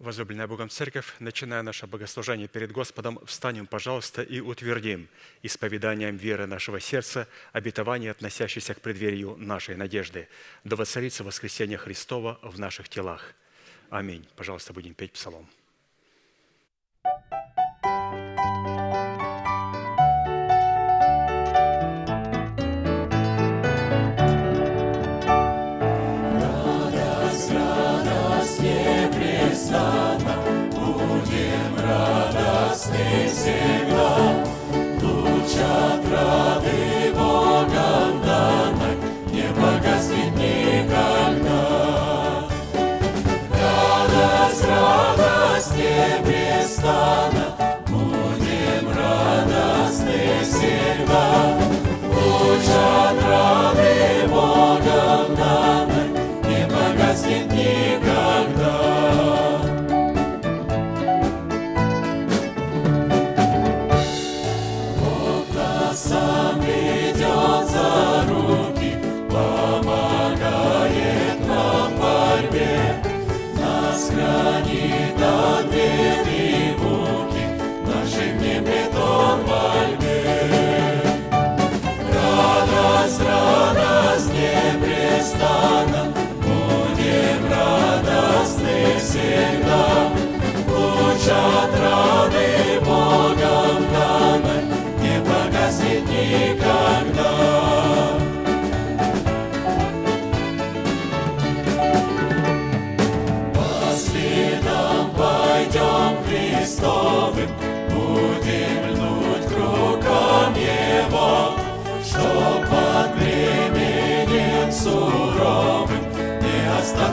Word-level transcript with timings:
Возлюбленная 0.00 0.46
Богом 0.46 0.70
Церковь, 0.70 1.14
начиная 1.18 1.60
наше 1.60 1.86
богослужение 1.86 2.48
перед 2.48 2.72
Господом, 2.72 3.20
встанем, 3.26 3.66
пожалуйста, 3.66 4.22
и 4.22 4.40
утвердим 4.40 5.08
исповеданием 5.42 6.16
веры 6.16 6.46
нашего 6.46 6.80
сердца 6.80 7.28
обетование, 7.52 8.10
относящееся 8.10 8.72
к 8.72 8.80
преддверию 8.80 9.36
нашей 9.36 9.76
надежды. 9.76 10.26
Да 10.64 10.76
воцарится 10.76 11.22
воскресение 11.22 11.76
Христова 11.76 12.38
в 12.42 12.58
наших 12.58 12.88
телах. 12.88 13.34
Аминь. 13.90 14.26
Пожалуйста, 14.36 14.72
будем 14.72 14.94
петь 14.94 15.12
псалом. 15.12 15.46
непрестанно 17.04 18.89
радостны 32.80 33.28
всегда. 33.28 34.44
Луч 35.02 35.52
отрады 35.56 37.12
Богом 37.14 38.22
данной 38.24 38.96
не 39.32 39.46
погаснет 39.54 40.34
никогда. 40.36 41.62
Радость, 43.52 44.64
радость 44.64 45.74
непрестанно 45.76 47.46
будем 47.86 48.88
радостны 48.88 50.20
всегда. 50.42 51.58
Луч 52.08 52.66
отрады 52.68 54.28
Богом 54.28 55.29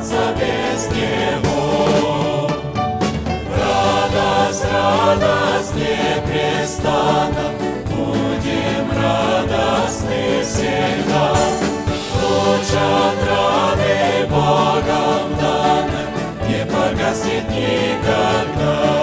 остаться 0.07 0.35
без 0.39 0.87
Него. 0.87 2.49
Радость, 3.55 4.65
радость 4.71 5.75
непрестанно, 5.75 7.51
будем 7.89 8.91
радостны 8.91 10.43
всегда. 10.43 11.35
Луч 12.21 12.69
отрады 12.73 14.27
Богом 14.29 15.35
данной 15.39 16.07
не 16.47 16.65
погаснет 16.65 17.49
никогда. 17.49 18.96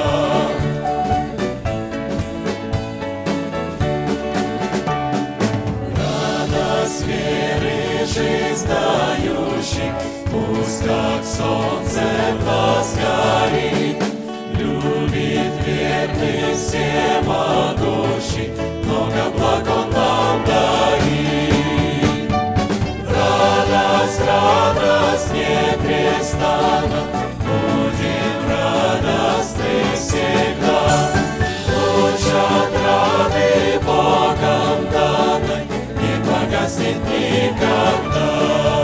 Как 10.85 11.25
солнце 11.25 12.03
горит, 12.45 13.97
любит 14.59 15.53
верный 15.65 16.55
всемогущий, 16.55 18.51
много 18.85 19.31
благ 19.35 19.67
он 19.67 19.91
нам 19.91 20.45
дарит. 20.45 22.31
Радость, 23.09 24.21
радость 24.27 25.33
непрестанно, 25.33 27.01
будем 27.41 28.39
радостны 28.51 29.75
всегда. 29.95 30.83
Луч 31.67 32.25
отрады 32.61 33.51
Богом 33.87 34.79
данной 34.93 35.65
не 35.99 36.15
погаснет 36.27 37.01
никогда. 37.09 38.84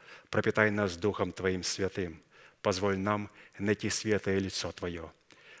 пропитай 0.31 0.71
нас 0.71 0.97
Духом 0.97 1.31
Твоим 1.31 1.61
святым, 1.61 2.19
позволь 2.63 2.97
нам 2.97 3.29
найти 3.59 3.89
светлое 3.89 4.39
лицо 4.39 4.71
Твое. 4.71 5.11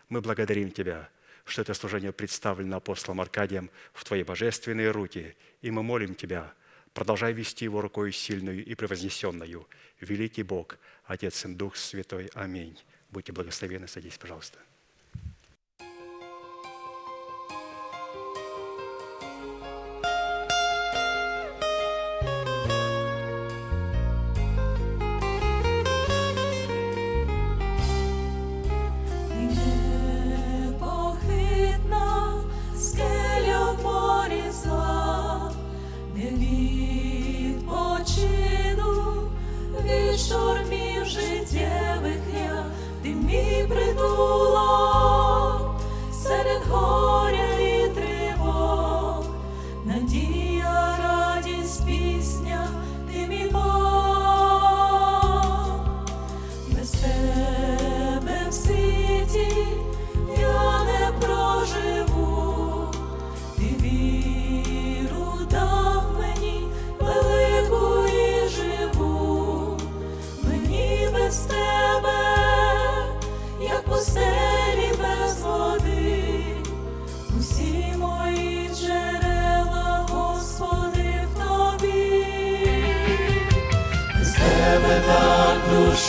Мы 0.09 0.21
благодарим 0.21 0.71
Тебя, 0.71 1.09
что 1.45 1.61
это 1.61 1.73
служение 1.75 2.11
представлено 2.11 2.77
апостолом 2.77 3.21
Аркадием 3.21 3.69
в 3.93 4.03
Твои 4.03 4.23
божественные 4.23 4.89
руки, 4.89 5.35
и 5.61 5.69
мы 5.69 5.83
молим 5.83 6.15
Тебя, 6.15 6.53
продолжай 6.93 7.33
вести 7.33 7.65
его 7.65 7.81
рукой 7.81 8.11
сильную 8.11 8.65
и 8.65 8.73
превознесенную. 8.73 9.67
Великий 9.99 10.43
Бог, 10.43 10.77
Отец 11.05 11.45
и 11.45 11.53
Дух 11.53 11.75
Святой. 11.75 12.31
Аминь. 12.33 12.79
Будьте 13.09 13.33
благословенны. 13.33 13.87
Садись, 13.87 14.17
пожалуйста. 14.17 14.57
soul. 44.11 44.50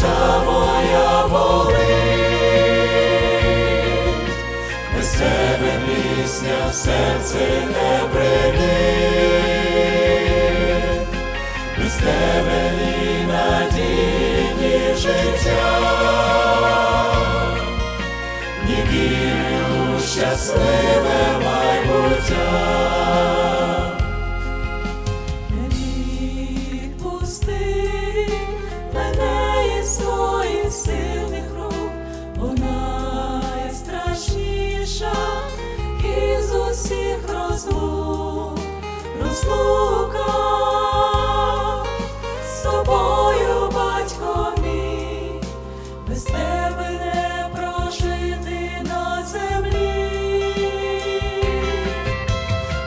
Душа 0.02 0.42
моя 0.44 1.26
болить, 1.28 1.82
без 4.96 5.08
тебе 5.10 5.72
пісня 5.86 6.58
в 6.70 6.74
серці 6.74 7.46
не 7.66 8.08
приліт, 8.12 8.62
без 11.78 11.94
тебе 11.94 12.72
ні 12.78 13.26
надії, 13.26 14.46
ні 14.60 14.78
життя, 14.94 15.66
ні 18.68 18.78
віри 18.90 19.60
у 19.72 20.00
щасливе 20.00 21.20
майбуття. 21.44 22.91
Розлука 39.44 40.32
з 42.46 42.62
тобою, 42.62 43.70
батько 43.74 44.52
мій, 44.62 45.40
без 46.08 46.22
тебе 46.22 46.90
не 46.90 47.48
прожити 47.56 48.60
на 48.84 49.26
землі. 49.26 50.54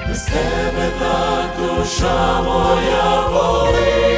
Без 0.07 0.22
тебе 0.24 0.90
так 1.00 1.50
душа 1.57 2.42
моя 2.42 3.28
болить, 3.31 4.16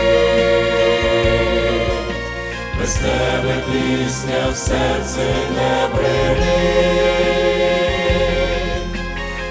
без 2.79 2.93
тебе 2.93 3.55
пісня 3.71 4.43
в 4.51 4.55
серці 4.55 5.27
не 5.55 5.87
брилить, 5.93 7.17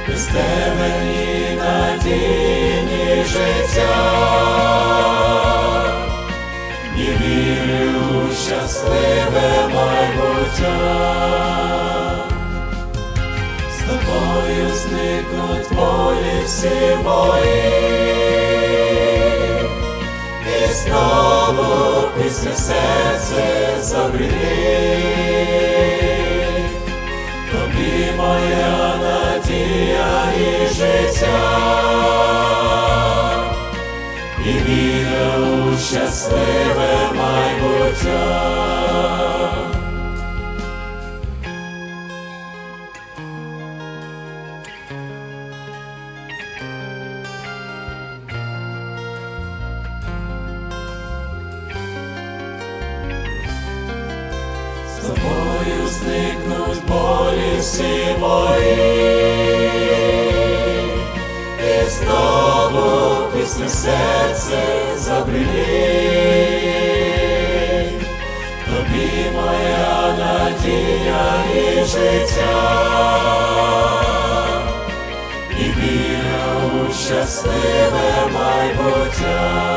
без 0.08 0.24
тебе 0.26 0.88
ні 1.04 1.58
надії, 1.58 2.45
життя, 3.36 3.96
ні 6.96 7.04
віри 7.04 7.88
у 7.88 8.34
щасливе 8.34 9.50
майбуття. 9.74 10.76
З 13.76 13.78
тобою 13.78 14.68
зникнуть 14.74 15.68
болі 15.72 16.36
всі 16.44 16.96
мої, 17.04 17.62
і 20.46 20.72
знову 20.72 22.08
після 22.22 22.52
серце 22.52 23.42
забринить. 23.80 24.36
Тобі 27.52 28.12
моя 28.16 28.94
надія 29.02 30.08
і 30.38 30.74
життя, 30.74 31.38
і 34.46 34.48
віра 34.48 35.38
у 35.38 35.78
щасливе 35.78 37.12
майбуття. 37.16 38.56
З 54.92 55.06
тобою 55.06 55.88
зникнуть 55.88 56.86
болі 56.88 57.60
всі 57.60 58.16
мої, 58.20 59.05
після 63.46 63.68
серце 63.68 64.58
забринить. 64.96 65.46
Тобі 68.66 69.30
моя 69.34 70.14
надія 70.18 71.44
і 71.54 71.84
життя, 71.84 72.56
і 75.58 75.62
віра 75.62 76.46
у 76.64 76.92
щасливе 76.92 78.10
майбуття. 78.34 79.76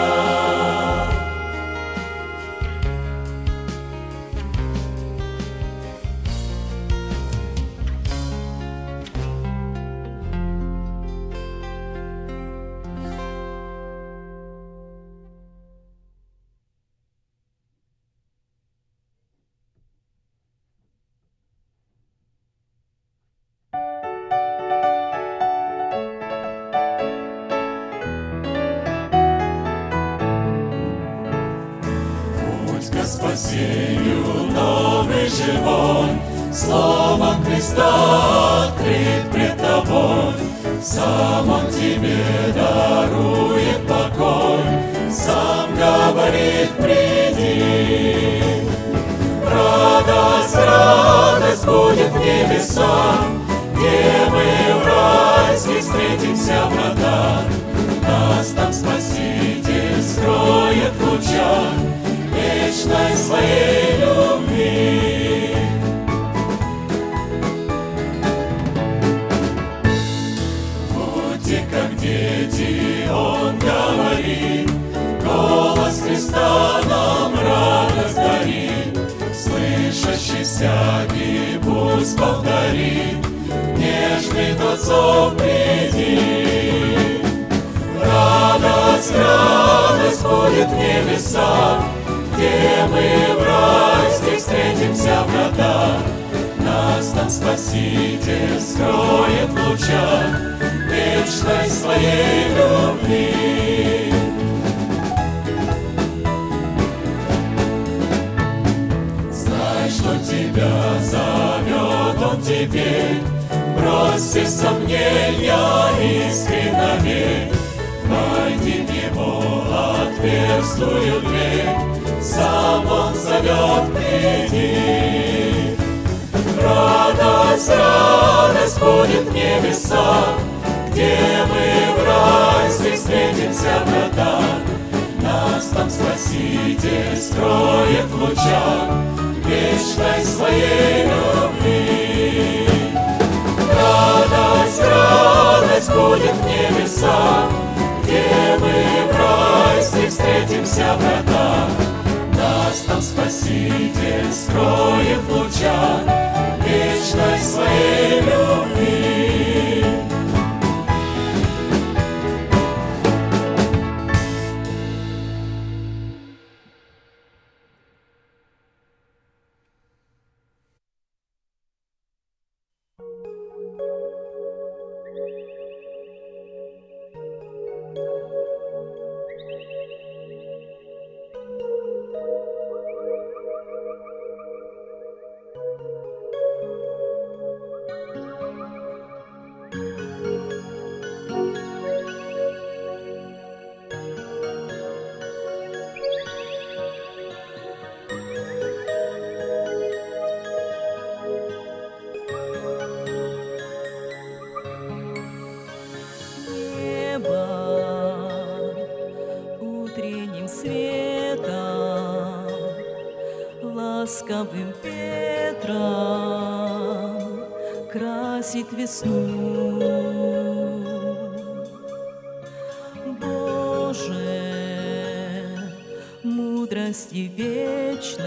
милости 227.11 227.31
вечной 227.35 228.19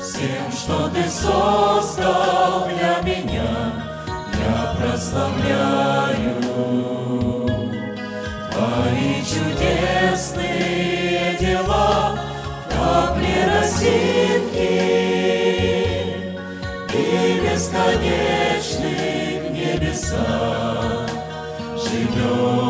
всем, 0.01 0.53
что 0.53 0.89
ты 0.89 1.09
создал 1.09 2.69
для 2.69 3.01
меня. 3.03 3.73
Я 4.33 4.75
прославляю 4.79 6.35
твои 8.53 9.23
чудесные 9.23 10.54
бесконечных 17.75 19.51
небесах 19.51 21.09
живет. 21.77 22.64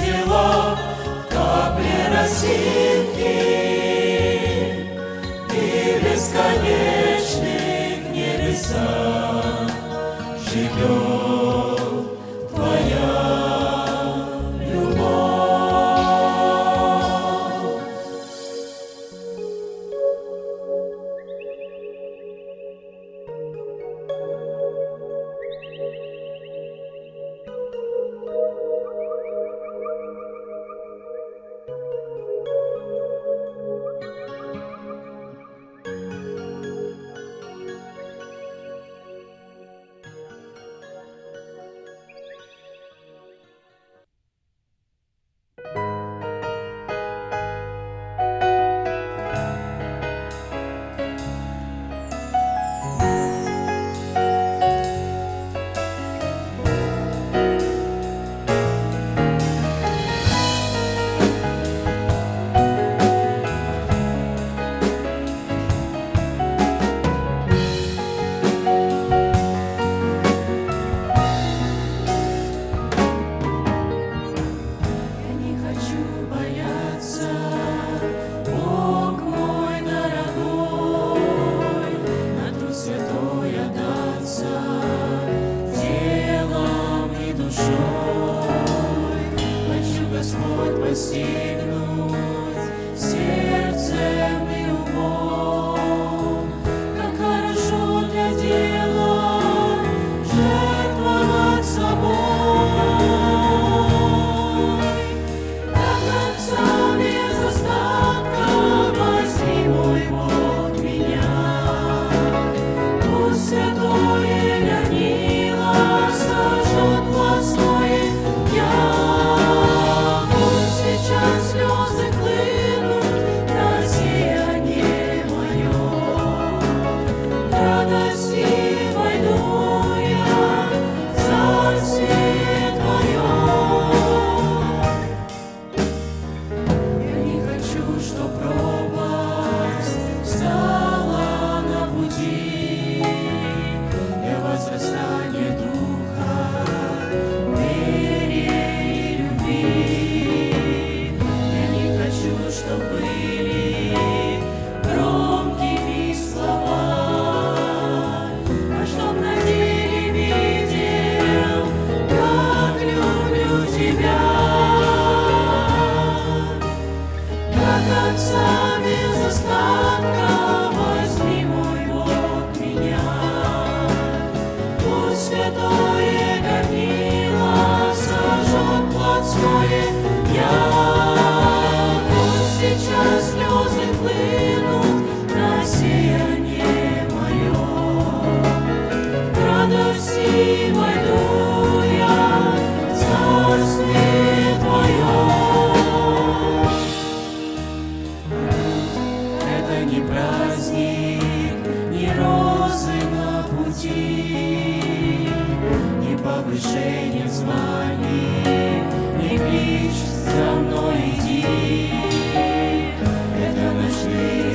дела 0.00 0.76
в 0.76 1.26
капле 1.32 1.98
росинки 2.14 3.36
и 5.54 5.98
бесконечных 6.04 7.96
небесах 8.12 9.70
живет. 10.50 11.07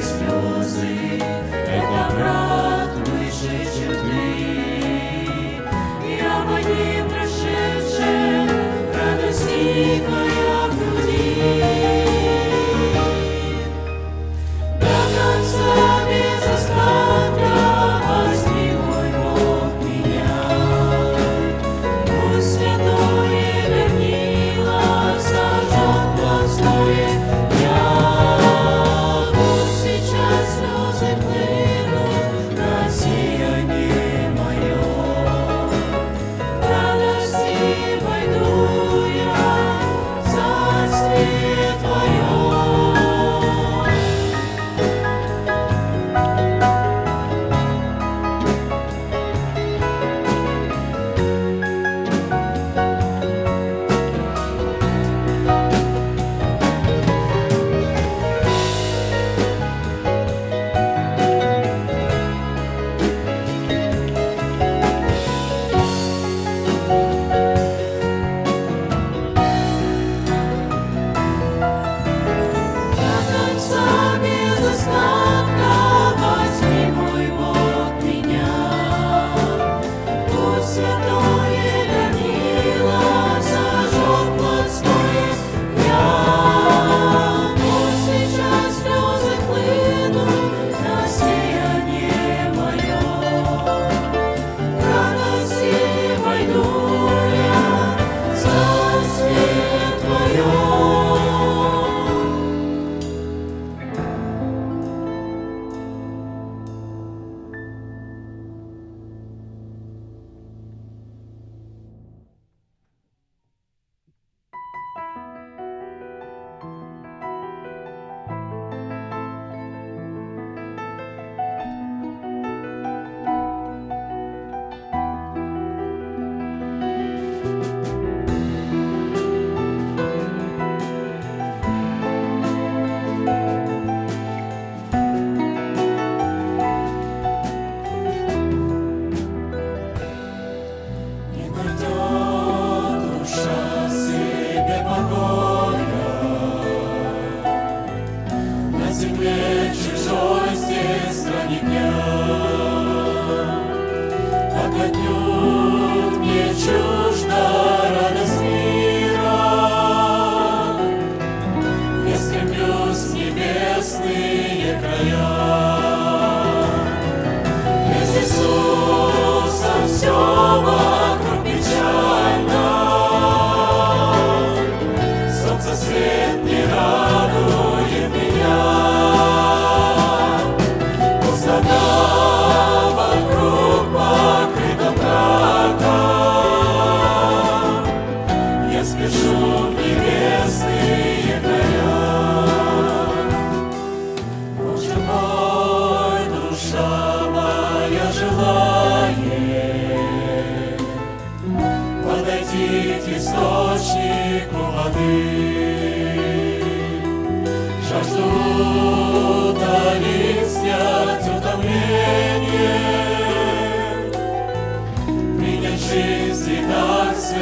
It's 0.05 0.11
flows. 0.17 1.72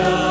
Так 0.02 0.31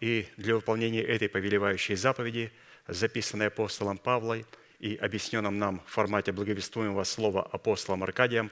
и 0.00 0.26
для 0.36 0.54
выполнения 0.54 1.02
этой 1.02 1.28
повелевающей 1.28 1.94
заповеди, 1.94 2.50
записанной 2.88 3.48
апостолом 3.48 3.98
Павлой 3.98 4.46
и 4.78 4.96
объясненном 4.96 5.58
нам 5.58 5.82
в 5.86 5.90
формате 5.90 6.32
благовествуемого 6.32 7.04
слова 7.04 7.42
апостолом 7.42 8.02
Аркадием, 8.02 8.50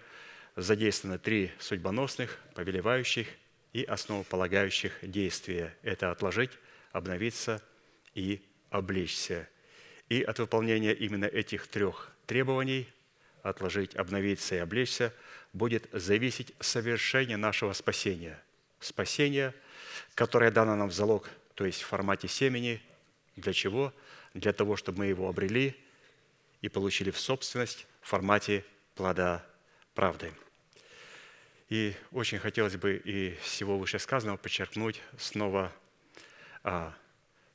задействованы 0.57 1.19
три 1.19 1.51
судьбоносных, 1.59 2.39
повелевающих 2.55 3.27
и 3.73 3.83
основополагающих 3.83 4.93
действия. 5.03 5.75
Это 5.83 6.11
отложить, 6.11 6.51
обновиться 6.93 7.63
и 8.15 8.43
облечься. 8.71 9.49
И 10.09 10.23
от 10.23 10.39
выполнения 10.39 10.93
именно 10.93 11.25
этих 11.25 11.67
трех 11.67 12.13
требований– 12.27 12.89
отложить, 13.43 13.95
обновиться 13.97 14.57
и 14.57 14.59
облечься– 14.59 15.15
будет 15.55 15.89
зависеть 15.93 16.53
совершение 16.61 17.39
нашего 17.39 17.73
спасения. 17.73 18.39
Спасение– 18.81 19.55
которое 20.15 20.51
дано 20.51 20.75
нам 20.75 20.89
в 20.89 20.93
залог, 20.93 21.31
то 21.59 21.65
есть 21.65 21.83
в 21.83 21.87
формате 21.87 22.29
семени. 22.29 22.81
Для 23.35 23.53
чего? 23.53 23.93
Для 24.33 24.53
того, 24.53 24.77
чтобы 24.77 24.99
мы 24.99 25.07
его 25.07 25.29
обрели 25.29 25.77
и 26.61 26.69
получили 26.69 27.11
в 27.11 27.19
собственность 27.19 27.89
в 28.01 28.07
формате 28.07 28.65
плода 28.95 29.45
правды. 29.93 30.33
И 31.69 31.95
очень 32.13 32.39
хотелось 32.39 32.77
бы 32.77 32.95
и 33.05 33.35
всего 33.43 33.77
вышесказанного 33.77 34.37
подчеркнуть 34.37 35.03
снова 35.19 35.73
а, 36.63 36.95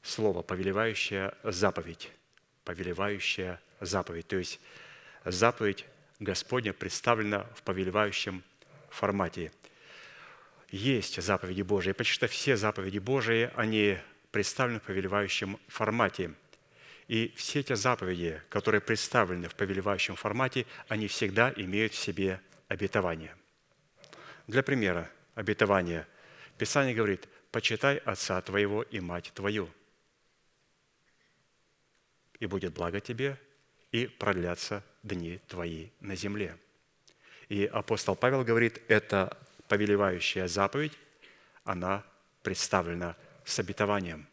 слово 0.02 0.42
«повелевающая 0.42 1.34
заповедь». 1.42 2.12
Повелевающая 2.66 3.62
заповедь. 3.80 4.28
То 4.28 4.36
есть 4.36 4.60
заповедь 5.24 5.86
Господня 6.20 6.74
представлена 6.74 7.46
в 7.56 7.64
повелевающем 7.64 8.44
формате– 8.90 9.54
есть 10.74 11.22
заповеди 11.22 11.62
Божии. 11.62 11.92
Почти 11.92 12.26
все 12.26 12.58
заповеди 12.58 12.98
Божии, 12.98 13.52
они 13.56 14.00
представлены 14.32 14.80
в 14.80 14.84
повелевающем 14.84 15.60
формате. 15.68 16.34
И 17.08 17.32
все 17.36 17.60
эти 17.60 17.74
заповеди, 17.74 18.42
которые 18.50 18.82
представлены 18.82 19.50
в 19.50 19.56
повелевающем 19.56 20.16
формате, 20.16 20.66
они 20.88 21.08
всегда 21.08 21.54
имеют 21.56 21.94
в 21.94 22.00
себе 22.00 22.42
обетование. 22.70 23.36
Для 24.48 24.64
примера, 24.64 25.12
обетование. 25.36 26.08
Писание 26.58 26.96
говорит, 26.96 27.30
«Почитай 27.52 27.98
отца 27.98 28.42
твоего 28.42 28.82
и 28.82 29.00
мать 29.00 29.32
твою, 29.36 29.70
и 32.40 32.48
будет 32.48 32.74
благо 32.74 33.00
тебе, 33.00 33.38
и 33.92 34.08
продлятся 34.08 34.84
дни 35.04 35.40
твои 35.48 35.90
на 36.00 36.16
земле». 36.16 36.58
И 37.48 37.66
апостол 37.66 38.16
Павел 38.16 38.44
говорит, 38.44 38.82
это 38.88 39.38
повелевающая 39.74 40.48
заповедь, 40.48 40.94
она 41.64 42.04
представлена 42.44 43.16
с 43.44 43.58
обетованием. 43.58 44.28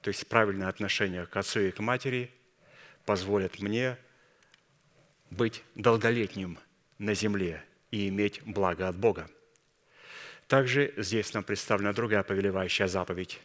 То 0.00 0.10
есть 0.10 0.28
правильное 0.28 0.68
отношение 0.68 1.26
к 1.26 1.36
отцу 1.36 1.58
и 1.58 1.72
к 1.72 1.80
матери 1.80 2.30
позволит 3.04 3.58
мне 3.58 3.98
быть 5.28 5.64
долголетним 5.74 6.56
на 6.98 7.14
земле 7.14 7.64
и 7.90 8.06
иметь 8.10 8.42
благо 8.44 8.86
от 8.86 8.96
Бога. 8.96 9.28
Также 10.46 10.94
здесь 10.96 11.34
нам 11.34 11.42
представлена 11.42 11.92
другая 11.92 12.22
повелевающая 12.22 12.86
заповедь. 12.86 13.40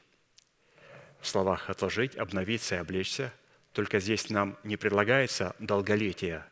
В 1.22 1.26
словах 1.28 1.72
«отложить», 1.72 2.16
«обновиться» 2.18 2.76
и 2.76 2.78
«облечься». 2.78 3.34
Только 3.74 4.00
здесь 4.00 4.30
нам 4.30 4.60
не 4.64 4.78
предлагается 4.78 5.56
долголетие, 5.58 6.46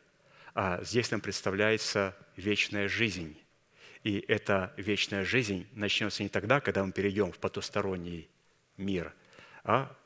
а 0.52 0.82
здесь 0.82 1.12
нам 1.12 1.20
представляется 1.20 2.16
вечная 2.36 2.88
жизнь. 2.88 3.38
И 4.04 4.22
эта 4.28 4.72
вечная 4.76 5.24
жизнь 5.24 5.66
начнется 5.72 6.22
не 6.22 6.28
тогда, 6.28 6.60
когда 6.60 6.84
мы 6.84 6.92
перейдем 6.92 7.32
в 7.32 7.38
потусторонний 7.38 8.28
мир, 8.76 9.14
а 9.64 9.96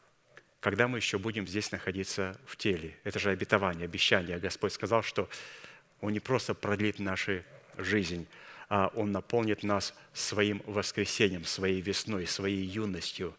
когда 0.61 0.87
мы 0.87 0.99
еще 0.99 1.19
будем 1.19 1.47
здесь 1.47 1.73
находиться 1.73 2.39
в 2.47 2.57
теле. 2.57 2.97
Это 3.05 3.19
же 3.19 3.31
обетование, 3.31 3.85
обещание. 3.85 4.39
Господь 4.39 4.73
сказал, 4.73 5.03
что 5.03 5.29
Он 6.01 6.13
не 6.13 6.21
просто 6.21 6.55
продлит 6.55 7.01
нашу 7.01 7.43
жизнь, 7.77 8.27
а 8.69 8.91
Он 8.95 9.11
наполнит 9.11 9.65
нас 9.65 9.95
своим 10.13 10.63
воскресением, 10.67 11.45
своей 11.45 11.81
весной, 11.81 12.27
своей 12.27 12.65
юностью. 12.65 13.37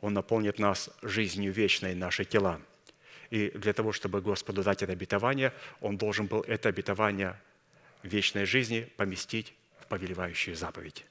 Он 0.00 0.12
наполнит 0.12 0.58
нас 0.58 0.90
жизнью 1.02 1.52
вечной, 1.52 1.94
наши 1.94 2.24
тела. 2.24 2.60
И 3.30 3.50
для 3.50 3.72
того, 3.72 3.92
чтобы 3.92 4.20
Господу 4.22 4.62
дать 4.62 4.82
это 4.82 4.92
обетование, 4.92 5.52
Он 5.80 5.96
должен 5.98 6.26
был 6.26 6.40
это 6.42 6.68
обетование 6.68 7.40
вечной 8.02 8.44
жизни 8.44 8.88
поместить 8.96 9.54
повелевающую 9.88 10.56
заповедь. 10.56 11.04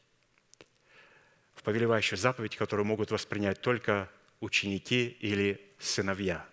В 1.55 1.63
повелевающую 1.63 2.17
заповедь, 2.17 2.55
которую 2.55 2.85
могут 2.85 3.11
воспринять 3.11 3.61
только 3.61 4.09
ученики 4.39 5.17
или 5.19 5.59
сыновья. 5.79 6.45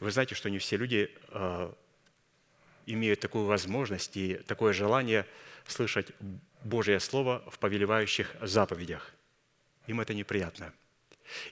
Вы 0.00 0.10
знаете, 0.10 0.34
что 0.34 0.50
не 0.50 0.58
все 0.58 0.76
люди 0.76 1.14
э, 1.28 1.72
имеют 2.86 3.20
такую 3.20 3.44
возможность 3.44 4.16
и 4.16 4.34
такое 4.34 4.72
желание 4.72 5.26
слышать 5.66 6.08
Божье 6.64 7.00
Слово 7.00 7.42
в 7.50 7.58
повелевающих 7.58 8.34
заповедях. 8.40 9.12
Им 9.86 10.00
это 10.00 10.14
неприятно. 10.14 10.72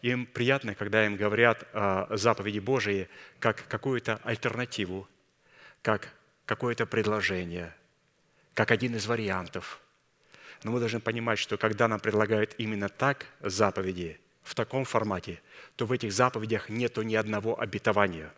Им 0.02 0.26
приятно, 0.26 0.74
когда 0.74 1.06
им 1.06 1.16
говорят 1.16 1.66
о 1.72 2.16
заповеди 2.16 2.58
Божией 2.58 3.08
как 3.38 3.66
какую-то 3.68 4.20
альтернативу, 4.24 5.08
как 5.82 6.12
какое-то 6.46 6.86
предложение, 6.86 7.74
как 8.59 8.73
один 8.73 8.97
из 8.97 9.07
вариантов. 9.07 9.79
Но 10.64 10.73
мы 10.73 10.81
должны 10.81 10.99
понимать, 10.99 11.38
что 11.38 11.57
когда 11.57 11.87
нам 11.87 12.01
предлагают 12.01 12.57
именно 12.59 12.88
так 12.88 13.27
заповеди, 13.40 14.18
в 14.42 14.57
таком 14.57 14.85
формате, 14.85 15.40
то 15.77 15.87
в 15.87 15.92
этих 15.92 16.12
заповедях 16.12 16.68
нету 16.68 17.03
ни 17.03 17.14
одного 17.14 17.61
обетования. 17.61 18.33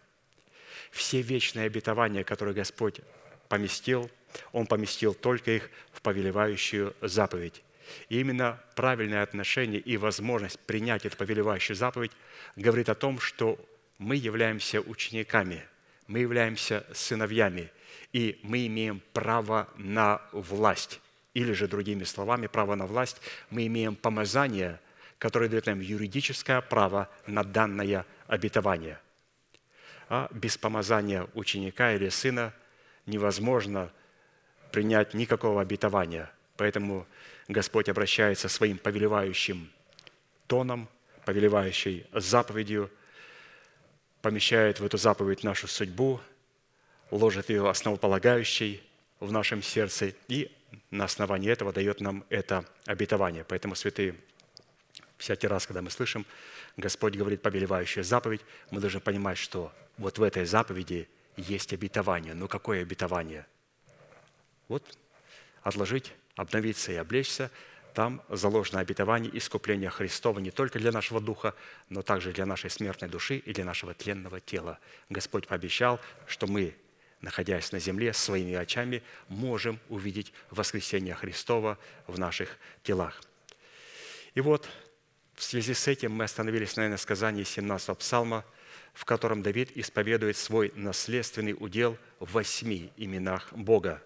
Все 0.91 1.23
вечные 1.23 1.65
обетования, 1.65 2.23
которые 2.23 2.55
Господь 2.55 3.01
поместил, 3.49 4.11
Он 4.53 4.67
поместил 4.67 5.15
только 5.15 5.53
их 5.53 5.71
в 5.91 6.03
повелевающую 6.03 6.95
заповедь. 7.01 7.63
И 8.11 8.21
именно 8.21 8.61
правильное 8.77 9.23
отношение 9.23 9.81
и 9.81 9.97
возможность 9.97 10.61
принять 10.61 11.07
эту 11.07 11.17
повелевающую 11.17 11.75
заповедь 11.75 12.13
говорит 12.57 12.91
о 12.91 12.95
том, 12.95 13.21
что 13.21 13.59
мы 13.97 14.17
являемся 14.17 14.83
учениками, 14.83 15.65
мы 16.09 16.19
являемся 16.19 16.85
сыновьями, 16.93 17.73
и 18.12 18.40
мы 18.42 18.66
имеем 18.66 19.03
право 19.12 19.68
на 19.77 20.20
власть. 20.33 21.01
Или 21.35 21.53
же, 21.53 21.68
другими 21.68 22.05
словами, 22.05 22.46
право 22.49 22.75
на 22.75 22.87
власть, 22.87 23.20
мы 23.51 23.66
имеем 23.66 23.94
помазание, 23.94 24.81
которое 25.18 25.49
дает 25.49 25.66
нам 25.66 25.81
юридическое 25.81 26.61
право 26.61 27.09
на 27.27 27.44
данное 27.44 28.05
обетование. 28.27 28.99
А 30.09 30.29
без 30.33 30.59
помазания 30.59 31.29
ученика 31.35 31.92
или 31.92 32.09
сына 32.09 32.53
невозможно 33.07 33.92
принять 34.73 35.14
никакого 35.14 35.62
обетования. 35.62 36.31
Поэтому 36.57 37.07
Господь 37.49 37.88
обращается 37.88 38.49
своим 38.49 38.79
повелевающим 38.79 39.70
тоном, 40.46 40.88
повелевающей 41.25 42.07
заповедью, 42.12 42.90
помещает 44.20 44.81
в 44.81 44.85
эту 44.85 44.99
заповедь 44.99 45.44
нашу 45.44 45.68
судьбу, 45.68 46.20
ложит 47.11 47.49
ее 47.49 47.68
основополагающей 47.68 48.83
в 49.18 49.33
нашем 49.33 49.62
сердце 49.62 50.14
и 50.29 50.51
на 50.90 51.05
основании 51.05 51.51
этого 51.51 51.73
дает 51.73 52.01
нам 52.01 52.25
это 52.31 52.64
обетование. 52.87 53.44
Поэтому, 53.44 53.75
святые, 53.75 54.14
всякий 55.18 55.46
раз, 55.46 55.66
когда 55.66 55.83
мы 55.83 55.90
слышим, 55.90 56.25
Господь 56.77 57.16
говорит 57.16 57.42
повелевающая 57.42 58.03
заповедь, 58.03 58.40
мы 58.70 58.81
должны 58.81 59.01
понимать, 59.01 59.38
что 59.38 59.73
вот 59.99 60.18
в 60.18 60.23
этой 60.23 60.44
заповеди 60.44 61.09
есть 61.37 61.73
обетование. 61.73 62.35
Но 62.35 62.49
какое 62.49 62.83
обетование? 62.83 63.46
Вот 64.68 64.96
отложить, 65.62 66.12
обновиться 66.37 66.92
и 66.92 66.96
облечься, 66.96 67.51
там 67.92 68.23
заложено 68.29 68.79
обетование 68.79 69.37
искупления 69.37 69.90
Христова 69.90 70.38
не 70.38 70.53
только 70.53 70.79
для 70.79 70.92
нашего 70.92 71.20
духа, 71.20 71.55
но 71.88 72.03
также 72.03 72.33
для 72.33 72.46
нашей 72.46 72.70
смертной 72.70 73.11
души 73.11 73.38
и 73.38 73.53
для 73.53 73.64
нашего 73.64 73.94
тленного 73.94 74.40
тела. 74.40 74.79
Господь 75.09 75.49
пообещал, 75.49 76.01
что 76.27 76.46
мы 76.46 76.77
находясь 77.21 77.73
на 77.73 77.79
земле, 77.79 78.13
своими 78.13 78.55
очами 78.55 79.03
можем 79.29 79.79
увидеть 79.89 80.33
воскресение 80.51 81.15
Христова 81.15 81.79
в 82.07 82.19
наших 82.19 82.59
телах. 82.83 83.21
И 84.35 84.41
вот 84.41 84.69
в 85.35 85.43
связи 85.43 85.75
с 85.75 85.87
этим 85.89 86.13
мы 86.13 86.25
остановились 86.25 86.77
на 86.77 86.97
сказании 86.97 87.45
17 87.45 87.97
псалма, 87.99 88.45
в 88.95 89.05
котором 89.05 89.43
Давид 89.43 89.71
исповедует 89.77 90.37
свой 90.37 90.73
наследственный 90.75 91.55
удел 91.59 91.97
в 92.19 92.33
восьми 92.33 92.91
именах 92.97 93.53
Бога. 93.53 94.03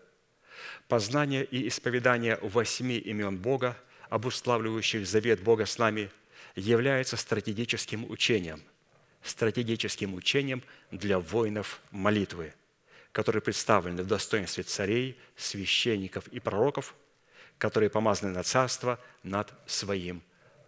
Познание 0.89 1.45
и 1.45 1.69
исповедание 1.69 2.39
восьми 2.43 2.97
имен 2.97 3.37
Бога, 3.39 3.77
обуславливающих 4.09 5.07
завет 5.07 5.43
Бога 5.43 5.67
с 5.67 5.79
нами, 5.79 6.11
является 6.55 7.17
стратегическим 7.17 8.09
учением, 8.11 8.63
стратегическим 9.23 10.15
учением 10.15 10.63
для 10.91 11.19
воинов 11.19 11.81
молитвы– 11.91 12.55
которые 13.15 13.41
представлены 13.41 14.03
в 14.03 14.09
достоинстве 14.09 14.65
царей, 14.65 15.17
священников 15.37 16.27
и 16.29 16.41
пророков, 16.41 16.97
которые 17.59 17.89
помазаны 17.89 18.33
на 18.33 18.43
царство 18.43 18.99
над 19.23 19.55
своим 19.67 20.21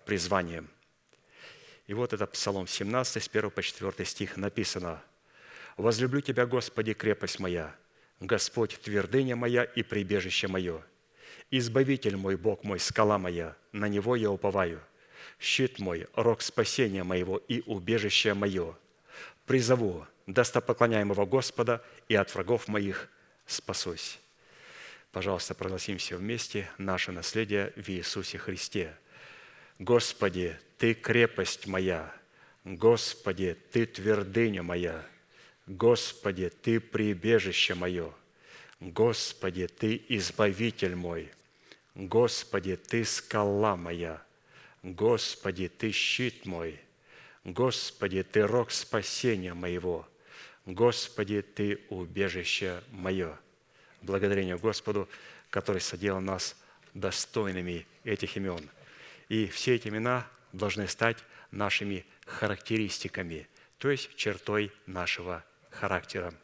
призванием. 0.05 0.69
И 1.89 1.95
вот 1.95 2.13
это 2.13 2.25
Псалом 2.29 2.69
17, 2.69 3.21
с 3.21 3.29
1 3.29 3.51
по 3.51 3.63
4 3.63 4.05
стих 4.05 4.37
написано. 4.37 5.03
«Возлюблю 5.77 6.21
Тебя, 6.21 6.47
Господи, 6.47 6.95
крепость 6.95 7.41
моя, 7.41 7.75
Господь, 8.21 8.79
твердыня 8.81 9.35
моя 9.35 9.65
и 9.65 9.83
прибежище 9.83 10.47
мое, 10.47 10.85
Избавитель 11.51 12.17
мой, 12.17 12.37
Бог 12.37 12.63
мой, 12.63 12.79
скала 12.79 13.19
моя, 13.19 13.57
на 13.73 13.89
Него 13.89 14.15
я 14.15 14.31
уповаю, 14.31 14.81
щит 15.41 15.81
мой, 15.81 16.07
рог 16.15 16.43
спасения 16.43 17.03
моего 17.03 17.39
и 17.39 17.63
убежище 17.67 18.35
мое. 18.35 18.77
Призову, 19.47 20.07
достопоклоняемого 20.27 21.25
Господа, 21.27 21.85
и 22.09 22.15
от 22.15 22.35
врагов 22.35 22.69
моих 22.69 23.09
спасусь». 23.47 24.21
Пожалуйста, 25.17 25.55
прогласим 25.55 25.97
все 25.97 26.17
вместе 26.17 26.69
наше 26.77 27.11
наследие 27.11 27.73
в 27.75 27.89
Иисусе 27.89 28.37
Христе. 28.37 28.95
Господи, 29.79 30.59
Ты 30.77 30.93
крепость 30.93 31.67
моя, 31.67 32.15
Господи, 32.65 33.57
Ты 33.73 33.87
твердыня 33.87 34.63
моя, 34.63 35.07
Господи, 35.67 36.51
Ты 36.51 36.81
прибежище 36.81 37.75
мое, 37.75 38.13
Господи, 38.79 39.69
Ты 39.69 40.05
избавитель 40.11 40.95
мой, 40.95 41.31
Господи, 41.95 42.77
Ты 42.77 43.03
скала 43.07 43.75
моя, 43.75 44.23
Господи, 44.83 45.69
Ты 45.69 45.93
щит 45.93 46.45
мой, 46.45 46.79
Господи, 47.43 48.23
Ты 48.23 48.43
рог 48.43 48.71
спасения 48.71 49.55
моего– 49.55 50.07
Господи, 50.67 51.43
Ты 51.43 51.81
убежище 51.91 52.83
мое. 52.91 53.39
Благодарение 54.03 54.59
Господу, 54.59 55.09
который 55.49 55.81
соделал 55.81 56.21
нас 56.21 56.57
достойными 56.93 57.87
этих 58.03 58.37
имен. 58.37 58.69
И 59.29 59.47
все 59.47 59.77
эти 59.77 59.89
имена 59.89 60.27
должны 60.53 60.89
стать 60.89 61.19
нашими 61.53 62.05
характеристиками, 62.27 63.49
то 63.79 63.91
есть 63.91 64.15
чертой 64.17 64.73
нашего 64.87 65.45
характера. 65.71 66.35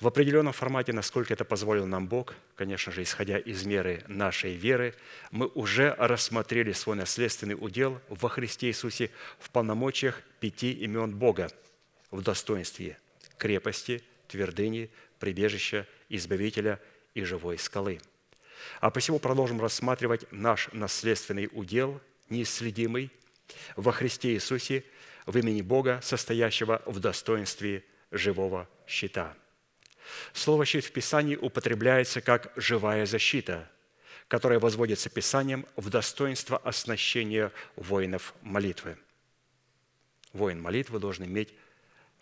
В 0.00 0.06
определенном 0.06 0.52
формате, 0.52 0.92
насколько 0.92 1.32
это 1.32 1.44
позволил 1.44 1.86
нам 1.86 2.06
Бог, 2.06 2.34
конечно 2.56 2.92
же, 2.92 3.02
исходя 3.02 3.38
из 3.38 3.64
меры 3.64 4.04
нашей 4.06 4.54
веры, 4.54 4.94
мы 5.30 5.46
уже 5.48 5.94
рассмотрели 5.98 6.72
свой 6.72 6.96
наследственный 6.96 7.56
удел 7.58 8.00
во 8.08 8.28
Христе 8.28 8.68
Иисусе 8.68 9.10
в 9.38 9.50
полномочиях 9.50 10.22
пяти 10.38 10.72
имен 10.72 11.16
Бога– 11.16 11.50
в 12.12 12.22
достоинстве 12.22 12.98
крепости, 13.38 14.04
твердыни, 14.28 14.90
прибежища, 15.18 15.88
избавителя 16.08 16.80
и 17.14 17.24
живой 17.24 17.58
скалы. 17.58 18.00
А 18.80 18.90
посему 18.90 19.18
продолжим 19.18 19.60
рассматривать 19.60 20.30
наш 20.30 20.68
наследственный 20.72 21.48
удел, 21.50 22.00
неисследимый, 22.28 23.10
во 23.74 23.90
Христе 23.90 24.34
Иисусе, 24.34 24.84
в 25.26 25.36
имени 25.36 25.62
Бога, 25.62 26.00
состоящего 26.02 26.82
в 26.86 27.00
достоинстве 27.00 27.84
живого 28.12 28.68
щита. 28.86 29.34
Слово 30.32 30.64
«щит» 30.64 30.84
в 30.84 30.92
Писании 30.92 31.36
употребляется 31.36 32.20
как 32.20 32.52
«живая 32.56 33.06
защита», 33.06 33.70
которая 34.28 34.58
возводится 34.58 35.10
Писанием 35.10 35.66
в 35.76 35.90
достоинство 35.90 36.56
оснащения 36.58 37.52
воинов 37.76 38.34
молитвы. 38.42 38.98
Воин 40.32 40.60
молитвы 40.60 40.98
должен 40.98 41.26
иметь 41.26 41.54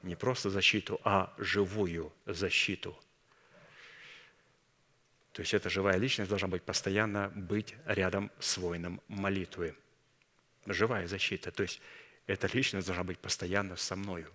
не 0.02 0.16
просто 0.16 0.50
защиту, 0.50 1.00
а 1.04 1.34
живую 1.38 2.12
защиту. 2.26 2.98
То 5.32 5.42
есть 5.42 5.54
эта 5.54 5.70
живая 5.70 5.96
личность 5.96 6.28
должна 6.28 6.48
быть 6.48 6.62
постоянно 6.62 7.30
быть 7.34 7.74
рядом 7.86 8.30
с 8.40 8.58
воином 8.58 9.00
молитвы. 9.08 9.76
Живая 10.66 11.06
защита. 11.06 11.50
То 11.50 11.62
есть 11.62 11.80
эта 12.26 12.48
личность 12.52 12.86
должна 12.86 13.04
быть 13.04 13.18
постоянно 13.18 13.76
со 13.76 13.96
мною. 13.96 14.32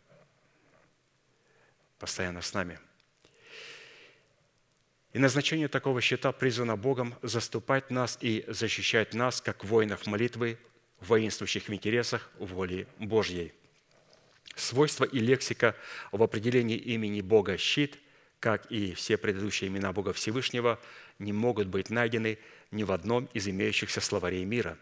Постоянно 1.99 2.41
с 2.41 2.53
нами. 2.53 2.79
И 5.13 5.19
назначение 5.19 5.67
такого 5.67 6.01
щита 6.01 6.31
призвано 6.31 6.75
Богом 6.75 7.15
заступать 7.21 7.89
нас 7.89 8.17
и 8.21 8.43
защищать 8.47 9.13
нас, 9.13 9.41
как 9.41 9.63
воинов 9.63 10.05
молитвы, 10.07 10.57
воинствующих 10.99 11.69
в 11.69 11.73
интересах 11.73 12.31
воли 12.37 12.87
Божьей– 12.99 13.53
Свойства 14.55 15.05
и 15.05 15.19
лексика 15.19 15.75
в 16.11 16.21
определении 16.21 16.77
имени 16.77 17.21
Бога 17.21 17.57
«щит», 17.57 17.99
как 18.39 18.65
и 18.71 18.93
все 18.93 19.17
предыдущие 19.17 19.69
имена 19.69 19.91
Бога 19.91 20.13
Всевышнего, 20.13 20.79
не 21.19 21.33
могут 21.33 21.67
быть 21.67 21.89
найдены 21.89 22.37
ни 22.71 22.83
в 22.83 22.91
одном 22.91 23.25
из 23.33 23.47
имеющихся 23.47 24.01
словарей 24.01 24.45
мира. 24.45 24.77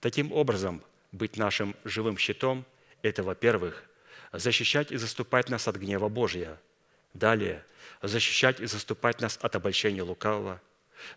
Таким 0.00 0.32
образом, 0.32 0.82
быть 1.12 1.36
нашим 1.36 1.76
живым 1.84 2.18
щитом– 2.18 2.64
это, 3.02 3.22
во-первых, 3.22 3.84
защищать 4.32 4.90
и 4.90 4.96
заступать 4.96 5.48
нас 5.48 5.68
от 5.68 5.76
гнева 5.76 6.08
Божия. 6.08 6.60
Далее, 7.12 7.64
защищать 8.02 8.60
и 8.60 8.66
заступать 8.66 9.20
нас 9.20 9.38
от 9.40 9.54
обольщения 9.54 10.02
лукавого, 10.02 10.60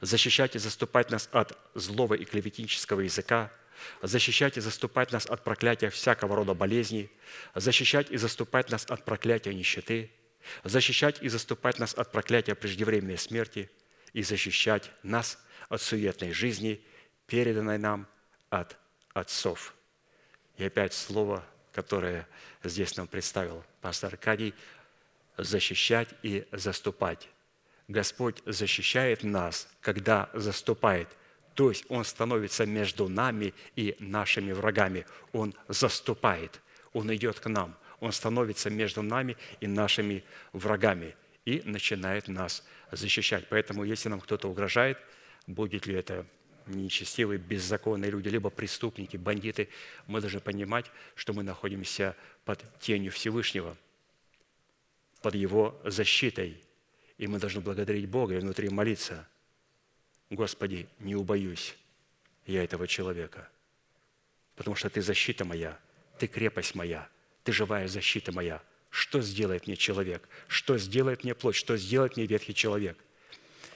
защищать 0.01 0.55
и 0.55 0.59
заступать 0.59 1.09
нас 1.09 1.29
от 1.31 1.57
злого 1.73 2.13
и 2.13 2.25
клеветнического 2.25 3.01
языка, 3.01 3.51
защищать 4.01 4.57
и 4.57 4.61
заступать 4.61 5.11
нас 5.11 5.25
от 5.25 5.43
проклятия 5.43 5.89
всякого 5.89 6.35
рода 6.35 6.53
болезней, 6.53 7.09
защищать 7.55 8.11
и 8.11 8.17
заступать 8.17 8.69
нас 8.69 8.85
от 8.85 9.05
проклятия 9.05 9.53
нищеты, 9.53 10.11
защищать 10.63 11.21
и 11.21 11.29
заступать 11.29 11.79
нас 11.79 11.93
от 11.93 12.11
проклятия 12.11 12.55
преждевременной 12.55 13.17
смерти 13.17 13.69
и 14.13 14.23
защищать 14.23 14.91
нас 15.03 15.37
от 15.69 15.81
суетной 15.81 16.31
жизни, 16.31 16.83
переданной 17.27 17.77
нам 17.77 18.07
от 18.49 18.77
отцов. 19.13 19.73
И 20.57 20.63
опять 20.63 20.93
слово, 20.93 21.45
которое 21.73 22.27
здесь 22.63 22.97
нам 22.97 23.07
представил 23.07 23.63
пастор 23.81 24.13
Аркадий, 24.13 24.53
защищать 25.37 26.09
и 26.23 26.47
заступать. 26.51 27.29
Господь 27.87 28.41
защищает 28.45 29.23
нас, 29.23 29.69
когда 29.81 30.29
заступает. 30.33 31.07
То 31.57 31.69
есть 31.69 31.85
Он 31.89 32.05
становится 32.05 32.67
между 32.67 33.09
нами 33.09 33.51
и 33.75 33.95
нашими 33.97 34.51
врагами. 34.51 35.07
Он 35.31 35.55
заступает. 35.67 36.61
Он 36.93 37.11
идет 37.15 37.39
к 37.39 37.49
нам. 37.49 37.75
Он 37.99 38.11
становится 38.11 38.69
между 38.69 39.01
нами 39.01 39.35
и 39.59 39.65
нашими 39.65 40.23
врагами 40.53 41.15
и 41.45 41.63
начинает 41.65 42.27
нас 42.27 42.63
защищать. 42.91 43.47
Поэтому, 43.49 43.83
если 43.83 44.07
нам 44.07 44.21
кто-то 44.21 44.47
угрожает, 44.47 44.99
будет 45.47 45.87
ли 45.87 45.95
это 45.95 46.27
нечестивые, 46.67 47.39
беззаконные 47.39 48.11
люди, 48.11 48.29
либо 48.29 48.51
преступники, 48.51 49.17
бандиты, 49.17 49.67
мы 50.05 50.21
должны 50.21 50.41
понимать, 50.41 50.85
что 51.15 51.33
мы 51.33 51.41
находимся 51.41 52.15
под 52.45 52.63
тенью 52.79 53.11
Всевышнего, 53.11 53.75
под 55.23 55.33
Его 55.33 55.81
защитой. 55.85 56.61
И 57.17 57.25
мы 57.25 57.39
должны 57.39 57.61
благодарить 57.61 58.07
Бога 58.07 58.35
и 58.35 58.39
внутри 58.39 58.69
молиться. 58.69 59.27
Господи, 60.29 60.87
не 60.99 61.15
убоюсь 61.15 61.75
я 62.45 62.63
этого 62.63 62.87
человека, 62.87 63.49
потому 64.55 64.75
что 64.75 64.89
Ты 64.89 65.01
защита 65.01 65.45
моя, 65.45 65.79
Ты 66.19 66.27
крепость 66.27 66.75
моя, 66.75 67.07
Ты 67.43 67.51
живая 67.51 67.87
защита 67.87 68.31
моя. 68.31 68.61
Что 68.89 69.21
сделает 69.21 69.67
мне 69.67 69.75
человек? 69.75 70.27
Что 70.47 70.77
сделает 70.77 71.23
мне 71.23 71.35
плоть? 71.35 71.55
Что 71.55 71.77
сделает 71.77 72.17
мне 72.17 72.25
ветхий 72.25 72.53
человек? 72.53 72.97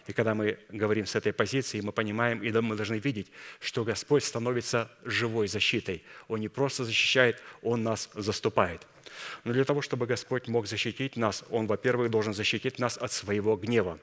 И 0.07 0.13
когда 0.13 0.33
мы 0.33 0.57
говорим 0.69 1.05
с 1.05 1.15
этой 1.15 1.31
позиции, 1.31 1.79
мы 1.79 1.91
понимаем, 1.91 2.43
и 2.43 2.51
мы 2.51 2.75
должны 2.75 2.95
видеть, 2.95 3.31
что 3.59 3.83
Господь 3.83 4.23
становится 4.23 4.91
живой 5.05 5.47
защитой. 5.47 6.03
Он 6.27 6.39
не 6.39 6.49
просто 6.49 6.83
защищает, 6.83 7.41
Он 7.61 7.83
нас 7.83 8.09
заступает. 8.13 8.87
Но 9.43 9.53
для 9.53 9.63
того, 9.63 9.81
чтобы 9.81 10.07
Господь 10.07 10.47
мог 10.47 10.67
защитить 10.67 11.17
нас, 11.17 11.43
Он, 11.49 11.67
во-первых, 11.67 12.09
должен 12.09 12.33
защитить 12.33 12.79
нас 12.79 12.97
от 12.97 13.11
своего 13.11 13.55
гнева. 13.55 13.99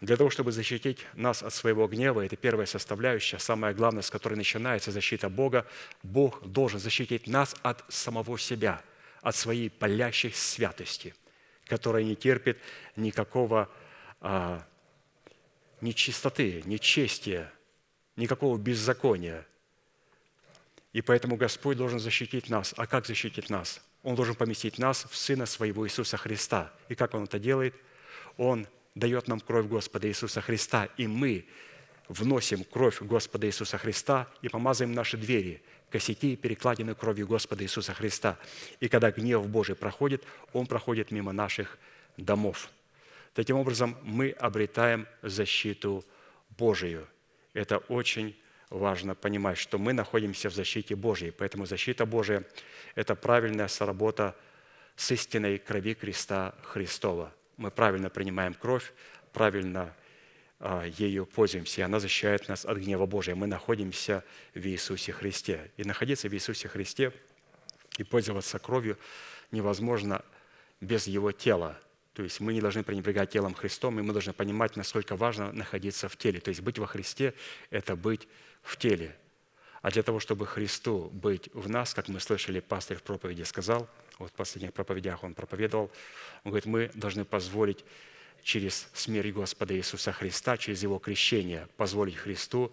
Для 0.00 0.16
того, 0.16 0.28
чтобы 0.28 0.52
защитить 0.52 1.06
нас 1.14 1.42
от 1.42 1.54
своего 1.54 1.88
гнева, 1.88 2.24
это 2.24 2.36
первая 2.36 2.66
составляющая, 2.66 3.38
самое 3.38 3.74
главное, 3.74 4.02
с 4.02 4.10
которой 4.10 4.34
начинается 4.34 4.90
защита 4.90 5.30
Бога, 5.30 5.66
Бог 6.02 6.46
должен 6.46 6.78
защитить 6.78 7.26
нас 7.26 7.56
от 7.62 7.82
самого 7.88 8.38
себя, 8.38 8.82
от 9.22 9.34
своей 9.34 9.70
палящей 9.70 10.32
святости, 10.32 11.14
которая 11.64 12.04
не 12.04 12.14
терпит 12.14 12.58
никакого 12.94 13.70
а, 14.20 14.62
нечистоты, 15.80 16.62
нечестия, 16.66 17.50
никакого 18.16 18.58
беззакония. 18.58 19.46
И 20.92 21.00
поэтому 21.00 21.36
Господь 21.36 21.78
должен 21.78 21.98
защитить 21.98 22.50
нас. 22.50 22.74
А 22.76 22.86
как 22.86 23.06
защитить 23.06 23.48
нас? 23.48 23.80
Он 24.02 24.14
должен 24.14 24.34
поместить 24.34 24.78
нас 24.78 25.06
в 25.10 25.16
Сына 25.16 25.46
Своего 25.46 25.86
Иисуса 25.86 26.16
Христа. 26.16 26.72
И 26.88 26.94
как 26.94 27.14
Он 27.14 27.24
это 27.24 27.38
делает? 27.38 27.74
Он 28.36 28.66
дает 28.96 29.28
нам 29.28 29.38
кровь 29.38 29.66
Господа 29.66 30.08
Иисуса 30.08 30.40
Христа, 30.40 30.88
и 30.96 31.06
мы 31.06 31.46
вносим 32.08 32.64
кровь 32.64 33.00
Господа 33.00 33.46
Иисуса 33.46 33.78
Христа 33.78 34.28
и 34.42 34.48
помазываем 34.48 34.92
наши 34.92 35.16
двери, 35.16 35.62
косяки, 35.90 36.34
перекладины 36.34 36.96
кровью 36.96 37.28
Господа 37.28 37.62
Иисуса 37.62 37.94
Христа. 37.94 38.36
И 38.80 38.88
когда 38.88 39.12
гнев 39.12 39.46
Божий 39.46 39.76
проходит, 39.76 40.24
он 40.52 40.66
проходит 40.66 41.12
мимо 41.12 41.30
наших 41.30 41.78
домов– 42.16 42.70
Таким 43.36 43.58
образом, 43.58 43.98
мы 44.02 44.30
обретаем 44.30 45.06
защиту 45.20 46.02
Божию. 46.56 47.06
Это 47.52 47.76
очень 47.76 48.34
важно 48.70 49.14
понимать, 49.14 49.58
что 49.58 49.76
мы 49.76 49.92
находимся 49.92 50.48
в 50.48 50.54
защите 50.54 50.96
Божьей. 50.96 51.32
Поэтому 51.32 51.66
защита 51.66 52.06
Божия– 52.06 52.44
это 52.94 53.14
правильная 53.14 53.68
соработа 53.68 54.34
с 54.96 55.10
истинной 55.10 55.58
крови 55.58 55.92
креста 55.92 56.54
Христова. 56.62 57.30
Мы 57.56 57.70
правильно 57.70 58.10
принимаем 58.10 58.54
кровь, 58.54 58.92
правильно 59.32 59.94
а, 60.58 60.84
ею 60.84 61.26
пользуемся, 61.26 61.80
и 61.80 61.84
она 61.84 62.00
защищает 62.00 62.48
нас 62.48 62.64
от 62.64 62.78
гнева 62.78 63.06
Божия. 63.06 63.34
Мы 63.34 63.46
находимся 63.46 64.24
в 64.54 64.66
Иисусе 64.66 65.12
Христе. 65.12 65.70
И 65.76 65.84
находиться 65.84 66.28
в 66.28 66.34
Иисусе 66.34 66.68
Христе 66.68 67.12
и 67.98 68.04
пользоваться 68.04 68.58
кровью 68.58 68.98
невозможно 69.50 70.24
без 70.80 71.06
Его 71.06 71.32
тела– 71.32 71.78
то 72.16 72.22
есть 72.22 72.40
мы 72.40 72.54
не 72.54 72.62
должны 72.62 72.82
пренебрегать 72.82 73.28
телом 73.28 73.52
Христом, 73.52 74.00
и 74.00 74.02
мы 74.02 74.14
должны 74.14 74.32
понимать, 74.32 74.74
насколько 74.74 75.16
важно 75.16 75.52
находиться 75.52 76.08
в 76.08 76.16
теле. 76.16 76.40
То 76.40 76.48
есть 76.48 76.62
быть 76.62 76.78
во 76.78 76.86
Христе– 76.86 77.34
это 77.70 77.94
быть 77.94 78.26
в 78.62 78.78
теле. 78.78 79.14
А 79.82 79.90
для 79.90 80.02
того, 80.02 80.18
чтобы 80.18 80.46
Христу 80.46 81.10
быть 81.12 81.50
в 81.52 81.68
нас, 81.68 81.92
как 81.92 82.08
мы 82.08 82.18
слышали, 82.20 82.60
пастырь 82.60 82.96
в 82.96 83.02
проповеди 83.02 83.42
сказал, 83.42 83.86
вот 84.18 84.30
в 84.30 84.34
последних 84.34 84.72
проповедях 84.72 85.22
он 85.24 85.34
проповедовал, 85.34 85.90
он 86.44 86.50
говорит, 86.50 86.66
мы 86.66 86.90
должны 86.94 87.24
позволить 87.24 87.84
через 88.42 88.88
смерть 88.94 89.32
Господа 89.32 89.76
Иисуса 89.76 90.12
Христа, 90.12 90.56
через 90.56 90.82
Его 90.82 90.98
крещение, 90.98 91.68
позволить 91.76 92.16
Христу 92.16 92.72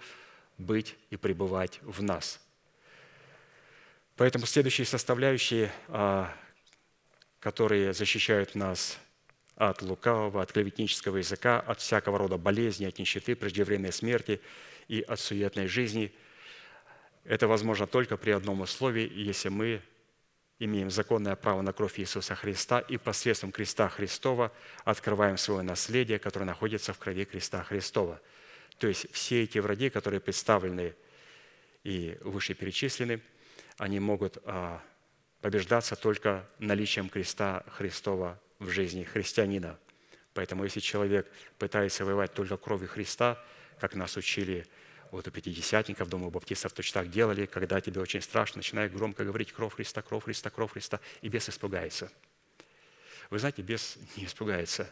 быть 0.57 0.95
и 1.09 1.17
пребывать 1.17 1.79
в 1.81 2.01
нас. 2.03 2.39
Поэтому 4.15 4.45
следующие 4.45 4.85
составляющие, 4.85 5.71
а, 5.87 6.31
которые 7.39 7.93
защищают 7.93 8.53
нас 8.53 8.99
от 9.55 9.81
лукавого, 9.81 10.41
от 10.41 10.51
клеветнического 10.51 11.17
языка, 11.17 11.59
от 11.59 11.79
всякого 11.79 12.19
рода 12.19 12.37
болезни, 12.37 12.85
от 12.85 12.99
нищеты, 12.99 13.35
преждевременной 13.35 13.91
смерти 13.91 14.39
и 14.87 15.01
от 15.01 15.19
суетной 15.19 15.67
жизни. 15.67 16.13
Это 17.23 17.47
возможно 17.47 17.87
только 17.87 18.17
при 18.17 18.31
одном 18.31 18.61
условии, 18.61 19.11
если 19.11 19.49
мы 19.49 19.81
имеем 20.59 20.89
законное 20.89 21.35
право 21.35 21.61
на 21.61 21.73
кровь 21.73 21.99
Иисуса 21.99 22.35
Христа 22.35 22.79
и 22.79 22.97
посредством 22.97 23.51
креста 23.51 23.89
Христова 23.89 24.51
открываем 24.85 25.37
свое 25.37 25.61
наследие, 25.61 26.19
которое 26.19 26.45
находится 26.45 26.93
в 26.93 26.99
крови 26.99 27.25
креста 27.25 27.63
Христова. 27.63 28.21
То 28.77 28.87
есть 28.87 29.11
все 29.11 29.43
эти 29.43 29.59
враги, 29.59 29.89
которые 29.89 30.19
представлены 30.19 30.95
и 31.83 32.17
вышеперечислены, 32.21 33.21
они 33.77 33.99
могут 33.99 34.37
а, 34.45 34.81
побеждаться 35.41 35.95
только 35.95 36.47
наличием 36.59 37.09
креста 37.09 37.63
Христова 37.67 38.39
в 38.59 38.69
жизни 38.69 39.03
христианина. 39.03 39.77
Поэтому 40.33 40.63
если 40.63 40.79
человек 40.79 41.29
пытается 41.59 42.05
воевать 42.05 42.33
только 42.33 42.57
кровью 42.57 42.87
Христа, 42.87 43.43
как 43.79 43.95
нас 43.95 44.17
учили 44.17 44.65
вот 45.15 45.27
у 45.27 45.31
пятидесятников, 45.31 46.09
думаю, 46.09 46.31
баптистов 46.31 46.73
точно 46.73 47.01
так 47.01 47.11
делали, 47.11 47.45
когда 47.45 47.79
тебе 47.79 48.01
очень 48.01 48.21
страшно, 48.21 48.59
начинай 48.59 48.89
громко 48.89 49.23
говорить 49.23 49.51
«Кровь 49.51 49.75
Христа, 49.75 50.01
кровь 50.01 50.23
Христа, 50.23 50.49
кровь 50.49 50.71
Христа», 50.71 50.99
и 51.21 51.29
бес 51.29 51.49
испугается. 51.49 52.11
Вы 53.29 53.39
знаете, 53.39 53.61
бес 53.61 53.97
не 54.15 54.25
испугается. 54.25 54.91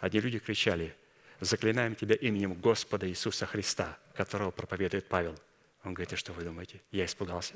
Одни 0.00 0.20
люди 0.20 0.38
кричали 0.38 0.94
«Заклинаем 1.40 1.94
тебя 1.94 2.14
именем 2.14 2.54
Господа 2.54 3.08
Иисуса 3.08 3.46
Христа», 3.46 3.98
которого 4.14 4.50
проповедует 4.50 5.08
Павел. 5.08 5.38
Он 5.84 5.94
говорит, 5.94 6.12
и 6.12 6.16
что 6.16 6.32
вы 6.32 6.42
думаете? 6.42 6.80
Я 6.90 7.04
испугался. 7.04 7.54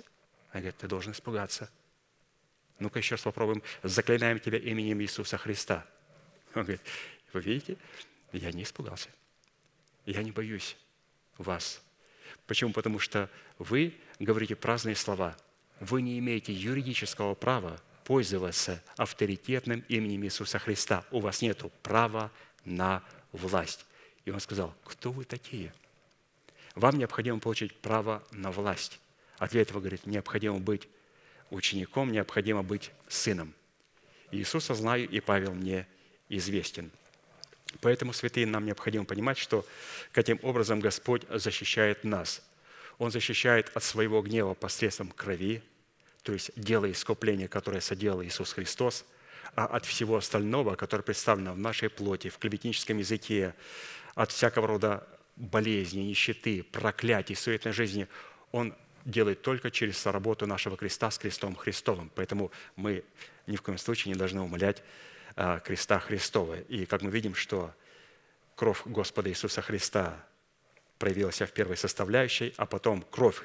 Он 0.53 0.61
говорит, 0.61 0.77
ты 0.77 0.89
должен 0.89 1.13
испугаться– 1.13 1.71
ну-ка 2.81 2.99
еще 2.99 3.15
раз 3.15 3.23
попробуем. 3.23 3.63
Заклинаем 3.83 4.41
тебя 4.41 4.59
именем 4.59 5.01
Иисуса 5.03 5.37
Христа. 5.37 5.87
Он 6.55 6.63
говорит, 6.63 6.81
вы 7.33 7.41
видите, 7.43 7.77
я 8.33 8.51
не 8.51 8.65
испугался. 8.65 9.11
Я 10.07 10.23
не 10.23 10.33
боюсь 10.33 10.77
вас. 11.37 11.83
Почему? 12.47 12.73
Потому 12.73 12.99
что 12.99 13.31
вы 13.59 13.95
говорите 14.19 14.57
праздные 14.57 14.97
слова. 14.97 15.37
Вы 15.81 16.03
не 16.03 16.19
имеете 16.19 16.53
юридического 16.53 17.35
права 17.35 17.81
пользоваться 18.05 18.83
авторитетным 18.97 19.85
именем 19.89 20.25
Иисуса 20.25 20.59
Христа. 20.59 21.05
У 21.11 21.21
вас 21.21 21.43
нет 21.43 21.63
права 21.83 22.31
на 22.65 23.03
власть. 23.33 23.87
И 24.25 24.31
он 24.31 24.41
сказал, 24.41 24.75
кто 24.85 25.11
вы 25.13 25.25
такие? 25.25 25.73
Вам 26.75 26.99
необходимо 26.99 27.39
получить 27.41 27.75
право 27.77 28.23
на 28.33 28.51
власть. 28.51 29.01
А 29.39 29.49
для 29.49 29.63
этого, 29.63 29.81
говорит, 29.81 30.07
необходимо 30.07 30.59
быть 30.59 30.89
учеником 31.51 32.13
необходимо 32.13 32.63
быть 32.63 32.91
сыном. 33.09 33.55
Иисуса 34.31 34.75
знаю, 34.75 35.09
и 35.09 35.21
Павел 35.21 35.53
мне 35.53 35.87
известен. 36.29 36.91
Поэтому, 37.81 38.13
святые, 38.13 38.47
нам 38.47 38.67
необходимо 38.67 39.05
понимать, 39.05 39.39
что 39.39 39.65
каким 40.13 40.39
образом 40.43 40.81
Господь 40.81 41.23
защищает 41.31 42.05
нас. 42.05 42.43
Он 42.99 43.11
защищает 43.11 43.71
от 43.75 43.83
своего 43.83 44.21
гнева 44.23 44.55
посредством 44.55 45.09
крови, 45.09 45.63
то 46.23 46.33
есть 46.33 46.51
дело 46.57 46.91
искупления, 46.91 47.49
которое 47.49 47.81
соделал 47.81 48.23
Иисус 48.23 48.53
Христос, 48.53 49.07
а 49.55 49.67
от 49.67 49.87
всего 49.87 50.17
остального, 50.17 50.75
которое 50.75 51.03
представлено 51.03 51.55
в 51.55 51.59
нашей 51.59 51.89
плоти, 51.89 52.29
в 52.29 52.39
клеветническом 52.39 52.99
языке, 52.99 53.55
от 54.15 54.31
всякого 54.33 54.67
рода 54.67 55.07
болезни, 55.37 56.01
нищеты, 56.01 56.63
проклятий, 56.63 57.35
суетной 57.35 57.73
жизни, 57.73 58.07
Он 58.53 58.75
делает 59.05 59.43
только 59.43 59.71
через 59.71 60.05
работу 60.07 60.47
нашего 60.47 60.77
креста 60.77 61.11
с 61.11 61.19
крестом 61.19 61.55
Христовым. 61.55 62.11
Поэтому 62.15 62.51
мы 62.77 63.03
ни 63.47 63.57
в 63.57 63.63
коем 63.63 63.79
случае 63.79 64.13
не 64.13 64.19
должны 64.19 64.43
умолять 64.43 64.83
креста 65.65 65.99
Христова. 65.99 66.61
И 66.61 66.87
как 66.87 67.03
мы 67.03 67.11
видим, 67.11 67.35
что 67.35 67.75
кровь 68.57 68.83
Господа 68.85 69.31
Иисуса 69.31 69.63
Христа 69.63 70.25
проявилась 70.99 71.41
в 71.41 71.51
первой 71.53 71.77
составляющей, 71.77 72.53
а 72.57 72.67
потом 72.67 73.03
кровь 73.03 73.43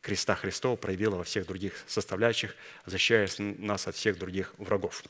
креста 0.00 0.34
Христова 0.34 0.76
проявила 0.76 1.16
во 1.16 1.24
всех 1.24 1.46
других 1.46 1.74
составляющих, 1.86 2.54
защищая 2.86 3.28
нас 3.38 3.86
от 3.86 3.96
всех 3.96 4.18
других 4.18 4.54
врагов. 4.58 5.02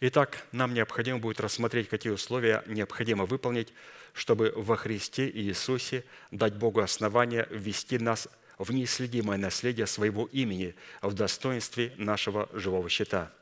Итак, 0.00 0.44
нам 0.52 0.74
необходимо 0.74 1.18
будет 1.18 1.40
рассмотреть, 1.40 1.88
какие 1.88 2.12
условия 2.12 2.62
необходимо 2.66 3.26
выполнить, 3.26 3.72
чтобы 4.12 4.52
во 4.56 4.76
Христе 4.76 5.28
Иисусе 5.28 6.04
дать 6.30 6.54
Богу 6.54 6.80
основание 6.80 7.46
ввести 7.50 7.98
нас 7.98 8.28
в 8.58 8.72
неисследимое 8.72 9.38
наследие 9.38 9.86
своего 9.86 10.26
имени 10.26 10.74
в 11.00 11.14
достоинстве 11.14 11.94
нашего 11.96 12.48
живого 12.52 12.88
щита. 12.88 13.32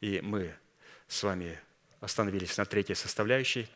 И 0.00 0.20
мы 0.22 0.54
с 1.08 1.22
вами 1.22 1.58
остановились 2.00 2.56
на 2.56 2.64
третьей 2.64 2.94
составляющей. 2.94 3.68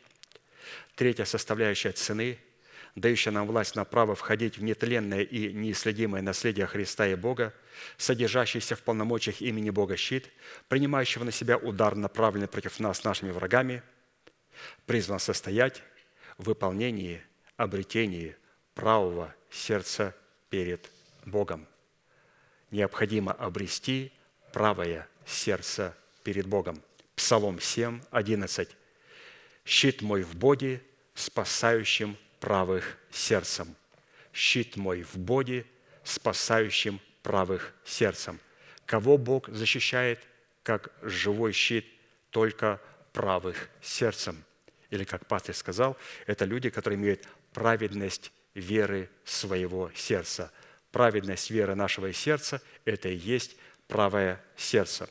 Третья 0.95 1.25
составляющая 1.25 1.91
цены– 1.91 2.37
дающая 2.95 3.31
нам 3.31 3.47
власть 3.47 3.75
на 3.75 3.85
право 3.85 4.15
входить 4.15 4.57
в 4.57 4.63
нетленное 4.63 5.21
и 5.21 5.53
неисследимое 5.53 6.21
наследие 6.21 6.65
Христа 6.65 7.07
и 7.07 7.15
Бога, 7.15 7.53
содержащийся 7.97 8.75
в 8.75 8.81
полномочиях 8.81 9.41
имени 9.41 9.69
Бога 9.69 9.95
щит, 9.97 10.29
принимающего 10.67 11.23
на 11.23 11.31
себя 11.31 11.57
удар, 11.57 11.95
направленный 11.95 12.47
против 12.47 12.79
нас 12.79 13.03
нашими 13.03 13.31
врагами, 13.31 13.81
призван 14.85 15.19
состоять 15.19 15.81
в 16.37 16.45
выполнении, 16.45 17.21
обретении 17.55 18.35
правого 18.73 19.33
сердца 19.49 20.15
перед 20.49 20.89
Богом. 21.25 21.67
Необходимо 22.71 23.31
обрести 23.31 24.11
правое 24.53 25.07
сердце 25.25 25.95
перед 26.23 26.47
Богом. 26.47 26.81
Псалом 27.15 27.59
7, 27.59 28.01
11. 28.11 28.69
«Щит 29.65 30.01
мой 30.01 30.23
в 30.23 30.35
Боге, 30.35 30.81
спасающим 31.13 32.17
правых 32.39 32.97
сердцем. 33.11 33.75
Щит 34.33 34.75
мой 34.75 35.03
в 35.03 35.17
Боге, 35.17 35.65
спасающим 36.03 36.99
правых 37.21 37.73
сердцем. 37.85 38.39
Кого 38.85 39.17
Бог 39.17 39.47
защищает, 39.49 40.19
как 40.63 40.91
живой 41.01 41.53
щит, 41.53 41.85
только 42.31 42.81
правых 43.13 43.69
сердцем. 43.81 44.43
Или, 44.89 45.03
как 45.03 45.25
пастор 45.27 45.55
сказал, 45.55 45.97
это 46.25 46.45
люди, 46.45 46.69
которые 46.69 46.97
имеют 46.97 47.27
праведность 47.53 48.31
веры 48.53 49.09
своего 49.23 49.91
сердца. 49.95 50.51
Праведность 50.91 51.49
веры 51.51 51.75
нашего 51.75 52.11
сердца– 52.11 52.61
это 52.85 53.09
и 53.09 53.15
есть 53.15 53.55
правое 53.87 54.43
сердце. 54.57 55.09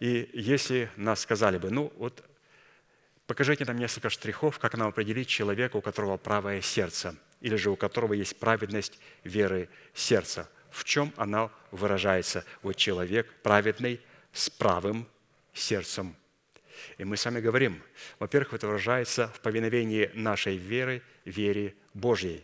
И 0.00 0.30
если 0.32 0.90
нас 0.96 1.20
сказали 1.20 1.58
бы, 1.58 1.70
ну 1.70 1.92
вот 1.96 2.24
Покажите 3.28 3.66
нам 3.66 3.76
несколько 3.76 4.08
штрихов, 4.08 4.58
как 4.58 4.74
нам 4.74 4.88
определить 4.88 5.28
человека, 5.28 5.76
у 5.76 5.82
которого 5.82 6.16
правое 6.16 6.62
сердце, 6.62 7.14
или 7.42 7.56
же 7.56 7.70
у 7.70 7.76
которого 7.76 8.14
есть 8.14 8.38
праведность 8.38 8.98
веры 9.22 9.68
сердца. 9.92 10.48
В 10.70 10.82
чем 10.84 11.12
она 11.18 11.50
выражается? 11.70 12.46
Вот 12.62 12.76
человек 12.76 13.30
праведный 13.42 14.00
с 14.32 14.48
правым 14.48 15.06
сердцем. 15.52 16.16
И 16.96 17.04
мы 17.04 17.18
сами 17.18 17.40
говорим, 17.40 17.82
во-первых, 18.18 18.54
это 18.54 18.66
выражается 18.66 19.28
в 19.28 19.40
повиновении 19.40 20.10
нашей 20.14 20.56
веры, 20.56 21.02
вере 21.26 21.74
Божьей. 21.92 22.42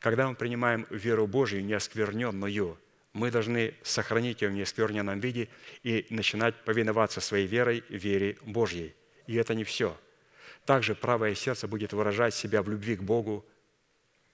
Когда 0.00 0.28
мы 0.28 0.34
принимаем 0.34 0.86
веру 0.90 1.26
Божью, 1.26 1.64
неоскверненную, 1.64 2.76
мы 3.12 3.30
должны 3.30 3.74
сохранить 3.82 4.42
ее 4.42 4.48
в 4.48 4.52
неоскверненном 4.52 5.20
виде 5.20 5.48
и 5.82 6.06
начинать 6.10 6.54
повиноваться 6.64 7.20
своей 7.20 7.46
верой, 7.46 7.84
вере 7.88 8.38
Божьей. 8.42 8.94
И 9.26 9.34
это 9.34 9.54
не 9.54 9.64
все– 9.64 9.96
также 10.64 10.94
правое 10.94 11.34
сердце 11.34 11.66
будет 11.66 11.92
выражать 11.92 12.34
себя 12.34 12.62
в 12.62 12.68
любви 12.68 12.96
к 12.96 13.02
Богу, 13.02 13.44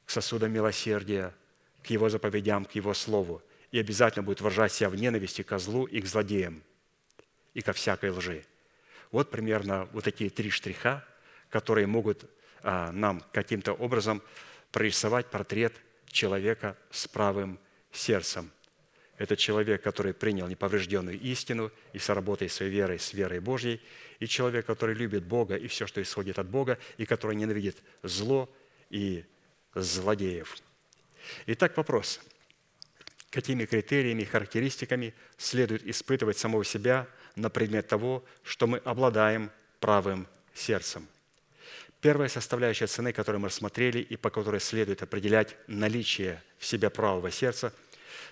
к 0.04 0.10
сосудам 0.10 0.52
милосердия, 0.52 1.34
к 1.82 1.86
Его 1.86 2.08
заповедям, 2.08 2.64
к 2.64 2.72
Его 2.72 2.94
Слову. 2.94 3.42
И 3.70 3.78
обязательно 3.78 4.22
будет 4.22 4.40
выражать 4.40 4.72
себя 4.72 4.90
в 4.90 4.96
ненависти 4.96 5.42
к 5.42 5.58
злу 5.58 5.86
и 5.86 6.00
к 6.00 6.06
злодеям, 6.06 6.62
и 7.54 7.62
ко 7.62 7.72
всякой 7.72 8.10
лжи. 8.10 8.44
Вот 9.10 9.30
примерно 9.30 9.88
вот 9.92 10.04
такие 10.04 10.30
три 10.30 10.50
штриха, 10.50 11.04
которые 11.48 11.86
могут 11.86 12.28
а, 12.62 12.92
нам 12.92 13.22
каким-то 13.32 13.72
образом 13.72 14.22
прорисовать 14.72 15.30
портрет 15.30 15.74
человека 16.06 16.76
с 16.90 17.08
правым 17.08 17.58
сердцем. 17.92 18.50
Это 19.18 19.36
человек, 19.36 19.82
который 19.82 20.12
принял 20.12 20.46
неповрежденную 20.46 21.18
истину 21.18 21.72
и 21.92 21.98
соработает 21.98 22.52
своей 22.52 22.70
верой 22.70 22.98
с 22.98 23.14
верой 23.14 23.40
Божьей, 23.40 23.80
и 24.20 24.26
человек, 24.26 24.66
который 24.66 24.94
любит 24.94 25.24
Бога 25.24 25.56
и 25.56 25.68
все, 25.68 25.86
что 25.86 26.02
исходит 26.02 26.38
от 26.38 26.48
Бога, 26.48 26.78
и 26.98 27.06
который 27.06 27.36
ненавидит 27.36 27.76
зло 28.02 28.50
и 28.90 29.24
злодеев. 29.74 30.56
Итак, 31.46 31.76
вопрос. 31.76 32.20
Какими 33.30 33.64
критериями 33.64 34.22
и 34.22 34.26
характеристиками 34.26 35.14
следует 35.36 35.86
испытывать 35.86 36.38
самого 36.38 36.64
себя 36.64 37.06
на 37.34 37.50
предмет 37.50 37.88
того, 37.88 38.24
что 38.42 38.66
мы 38.66 38.78
обладаем 38.78 39.50
правым 39.80 40.26
сердцем? 40.54 41.06
Первая 42.00 42.28
составляющая 42.28 42.86
цены, 42.86 43.12
которую 43.12 43.40
мы 43.40 43.48
рассмотрели 43.48 43.98
и 43.98 44.16
по 44.16 44.30
которой 44.30 44.60
следует 44.60 45.02
определять 45.02 45.56
наличие 45.66 46.42
в 46.58 46.66
себе 46.66 46.90
правого 46.90 47.30
сердца– 47.30 47.72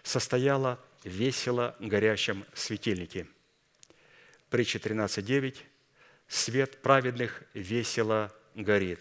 состояла 0.04 0.78
весело 1.02 1.74
горящем 1.80 2.44
светильнике. 2.54 3.26
Притча 4.50 4.78
13.9. 4.78 5.56
«Свет 6.28 6.80
праведных 6.80 7.42
весело 7.52 8.32
горит, 8.54 9.00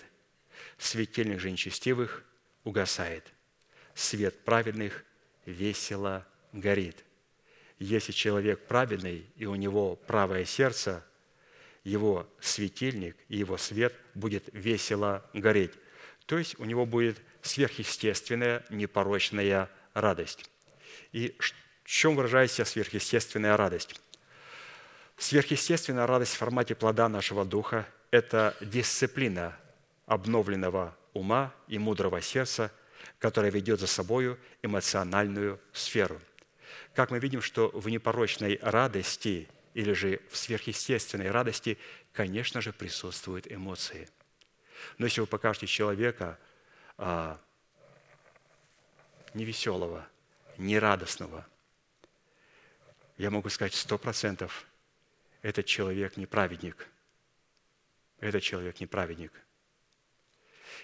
светильник 0.78 1.40
же 1.40 1.52
нечестивых 1.52 2.24
угасает. 2.64 3.32
Свет 3.94 4.44
праведных 4.44 5.06
весело 5.46 6.26
горит». 6.52 7.06
Если 7.80 8.12
человек 8.12 8.66
праведный, 8.68 9.26
и 9.36 9.46
у 9.46 9.56
него 9.56 9.96
правое 9.96 10.46
сердце, 10.46 11.04
его 11.84 12.30
светильник 12.40 13.18
и 13.28 13.38
его 13.38 13.58
свет 13.58 13.94
будет 14.16 14.46
весело 14.54 15.30
гореть. 15.34 15.74
То 16.26 16.38
есть 16.38 16.58
у 16.60 16.66
него 16.66 16.86
будет 16.86 17.22
сверхъестественная, 17.42 18.66
непорочная 18.70 19.70
радость. 19.94 20.50
И 21.14 21.36
в 21.40 21.54
чем 21.86 22.16
выражается 22.16 22.66
сверхъестественная 22.66 23.56
радость? 23.56 24.02
Сверхъестественная 25.16 26.08
радость 26.08 26.34
в 26.34 26.38
формате 26.38 26.76
плода 26.76 27.08
нашего 27.08 27.46
духа– 27.46 27.88
это 28.12 28.58
дисциплина 28.60 29.56
обновленного 30.08 30.98
ума 31.14 31.54
и 31.68 31.78
мудрого 31.78 32.20
сердца, 32.20 32.72
которая 33.20 33.52
ведет 33.52 33.80
за 33.80 33.88
собою 33.88 34.40
эмоциональную 34.64 35.60
сферу. 35.72 36.20
Как 36.96 37.12
мы 37.12 37.20
видим, 37.20 37.42
что 37.42 37.70
в 37.70 37.88
непорочной 37.90 38.60
радости 38.62 39.48
или 39.76 39.94
же 39.94 40.20
в 40.30 40.38
сверхъестественной 40.38 41.30
радости, 41.30 41.78
конечно 42.12 42.60
же, 42.60 42.74
присутствуют 42.74 43.52
эмоции. 43.52 44.10
Но 44.98 45.06
если 45.06 45.22
вы 45.22 45.28
покажете 45.28 45.68
человека 45.68 46.38
а, 46.98 47.40
невеселого, 49.34 50.08
нерадостного. 50.58 51.46
Я 53.18 53.30
могу 53.30 53.50
сказать 53.50 53.74
сто 53.74 53.98
процентов, 53.98 54.66
этот 55.42 55.66
человек 55.66 56.18
не 56.18 56.26
праведник. 56.26 56.88
Этот 58.20 58.42
человек 58.42 58.80
не 58.80 58.88
праведник. 58.88 59.34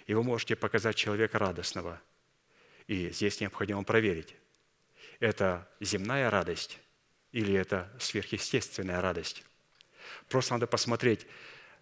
И 0.05 0.13
вы 0.13 0.23
можете 0.23 0.55
показать 0.55 0.95
человека 0.95 1.39
радостного. 1.39 2.01
И 2.87 3.09
здесь 3.11 3.39
необходимо 3.39 3.83
проверить, 3.83 4.35
это 5.19 5.67
земная 5.79 6.29
радость 6.29 6.79
или 7.31 7.53
это 7.53 7.89
сверхъестественная 7.99 9.01
радость. 9.01 9.43
Просто 10.27 10.53
надо 10.53 10.67
посмотреть, 10.67 11.27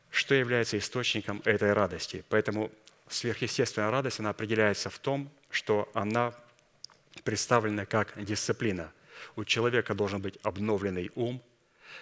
что 0.10 0.36
является 0.36 0.78
источником 0.78 1.42
этой 1.46 1.74
радости. 1.74 2.24
Поэтому 2.30 2.72
сверхъестественная 3.08 3.90
радость, 3.90 4.20
она 4.20 4.32
определяется 4.32 4.90
в 4.90 5.00
том, 5.00 5.32
что 5.50 5.90
она 5.94 6.34
представлена 7.24 7.86
как 7.86 8.14
дисциплина. 8.24 8.92
У 9.36 9.44
человека 9.44 9.94
должен 9.94 10.22
быть 10.22 10.38
обновленный 10.44 11.12
ум, 11.16 11.44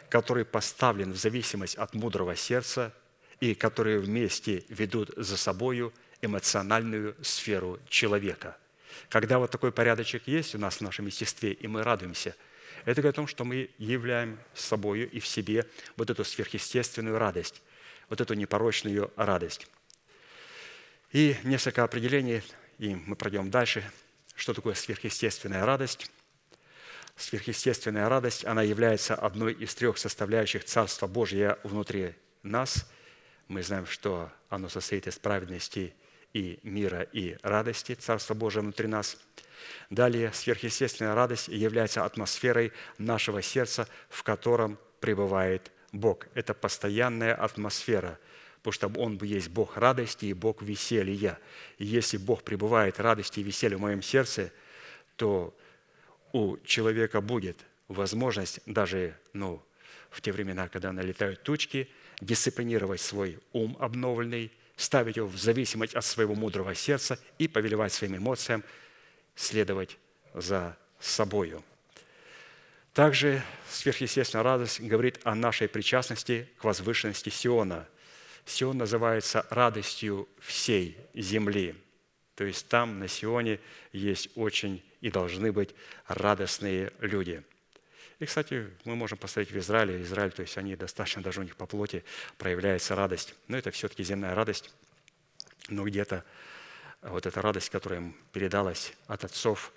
который 0.10 0.46
поставлен 0.46 1.12
в 1.12 1.18
зависимость 1.18 1.76
от 1.76 1.94
мудрого 1.94 2.36
сердца 2.36 2.94
и 3.40 3.56
которые 3.56 4.00
вместе 4.00 4.64
ведут 4.70 5.12
за 5.16 5.38
собою 5.38 5.94
эмоциональную 6.22 7.16
сферу 7.22 7.80
человека. 7.90 8.58
Когда 9.10 9.40
вот 9.40 9.52
такой 9.52 9.72
порядочек 9.72 10.28
есть 10.28 10.56
у 10.56 10.58
нас 10.58 10.78
в 10.78 10.82
нашем 10.82 11.06
естестве, 11.06 11.52
и 11.52 11.68
мы 11.68 11.84
радуемся, 11.84 12.36
это 12.86 13.02
говорит 13.02 13.16
о 13.16 13.22
том, 13.22 13.28
что 13.28 13.46
мы 13.46 13.70
являем 13.78 14.40
собою 14.54 15.10
и 15.10 15.20
в 15.20 15.28
себе 15.28 15.66
вот 15.98 16.10
эту 16.10 16.24
сверхъестественную 16.24 17.18
радость, 17.18 17.62
вот 18.10 18.22
эту 18.22 18.36
непорочную 18.36 19.12
радость. 19.16 19.68
И 21.12 21.36
несколько 21.44 21.84
определений, 21.84 22.42
и 22.78 22.96
мы 22.96 23.16
пройдем 23.16 23.50
дальше. 23.50 23.90
Что 24.36 24.54
такое 24.54 24.76
сверхъестественная 24.76 25.66
радость? 25.66 26.12
Сверхъестественная 27.16 28.10
радость, 28.10 28.44
она 28.44 28.62
является 28.62 29.16
одной 29.16 29.54
из 29.54 29.74
трех 29.74 29.98
составляющих 29.98 30.66
Царства 30.66 31.08
Божия 31.08 31.58
внутри 31.64 32.14
нас. 32.44 32.90
Мы 33.48 33.64
знаем, 33.64 33.86
что 33.86 34.30
оно 34.50 34.68
состоит 34.68 35.08
из 35.08 35.18
праведности 35.18 35.96
и 36.34 36.60
мира, 36.64 37.02
и 37.02 37.38
радости, 37.42 37.96
Царство 37.96 38.34
Божие 38.34 38.62
внутри 38.62 38.88
нас. 38.88 39.18
Далее, 39.90 40.34
сверхъестественная 40.34 41.16
радость 41.16 41.48
является 41.48 42.04
атмосферой 42.04 42.74
нашего 42.98 43.42
сердца, 43.42 43.88
в 44.10 44.24
котором 44.24 44.78
пребывает 45.00 45.72
Бог. 45.94 46.28
Это 46.34 46.54
постоянная 46.54 47.34
атмосфера, 47.34 48.20
потому 48.66 48.94
что 48.94 49.00
Он 49.00 49.18
есть 49.22 49.50
Бог 49.50 49.78
радости 49.78 50.26
и 50.26 50.34
Бог 50.34 50.62
веселья. 50.64 51.38
И 51.78 51.86
если 51.86 52.18
Бог 52.18 52.44
пребывает 52.44 53.00
радости 53.00 53.40
и 53.40 53.44
веселья 53.44 53.78
в 53.78 53.82
моем 53.82 54.02
сердце, 54.02 54.52
то 55.18 55.56
у 56.34 56.58
человека 56.66 57.22
будет 57.22 57.58
возможность 57.88 58.60
даже 58.66 59.16
ну, 59.34 59.62
в 60.10 60.22
те 60.22 60.32
времена, 60.32 60.68
когда 60.68 60.92
налетают 60.92 61.44
тучки, 61.44 61.88
дисциплинировать 62.22 63.02
свой 63.02 63.38
ум 63.54 63.78
обновленный, 63.80 64.52
ставить 64.76 65.18
его 65.18 65.28
в 65.28 65.38
зависимость 65.38 65.94
от 65.94 66.04
своего 66.04 66.34
мудрого 66.34 66.74
сердца 66.74 67.20
и 67.38 67.48
повелевать 67.48 67.94
своим 67.94 68.18
эмоциям, 68.18 68.64
следовать 69.36 69.98
за 70.34 70.76
собою. 71.00 71.64
Также 72.94 73.44
сверхъестественная 73.70 74.44
радость 74.44 74.82
говорит 74.82 75.20
о 75.24 75.36
нашей 75.36 75.68
причастности 75.68 76.50
к 76.58 76.64
возвышенности 76.64 77.30
Сиона. 77.30 77.88
Сион 78.46 78.78
называется 78.78 79.46
радостью 79.50 80.30
всей 80.40 80.98
земли. 81.14 81.76
То 82.36 82.44
есть 82.44 82.68
там, 82.68 83.00
на 83.00 83.08
Сионе, 83.08 83.60
есть 83.92 84.30
очень 84.36 84.84
и 85.02 85.10
должны 85.10 85.52
быть 85.52 85.74
радостные 86.08 86.92
люди. 87.00 87.44
И, 88.20 88.26
кстати, 88.26 88.70
мы 88.86 88.96
можем 88.96 89.18
посмотреть 89.18 89.52
в 89.52 89.58
Израиле. 89.58 90.02
Израиль, 90.02 90.32
то 90.32 90.42
есть 90.42 90.58
они 90.58 90.76
достаточно, 90.76 91.22
даже 91.22 91.42
у 91.42 91.44
них 91.44 91.56
по 91.56 91.66
плоти 91.66 92.04
проявляется 92.38 92.96
радость. 92.96 93.36
Но 93.48 93.58
это 93.58 93.72
все-таки 93.72 94.04
земная 94.04 94.36
радость. 94.36 94.74
Но 95.68 95.84
где-то 95.84 96.24
вот 97.02 97.26
эта 97.26 97.42
радость, 97.42 97.70
которая 97.70 98.00
им 98.00 98.16
передалась 98.32 98.94
от 99.08 99.26
отцов, 99.26 99.74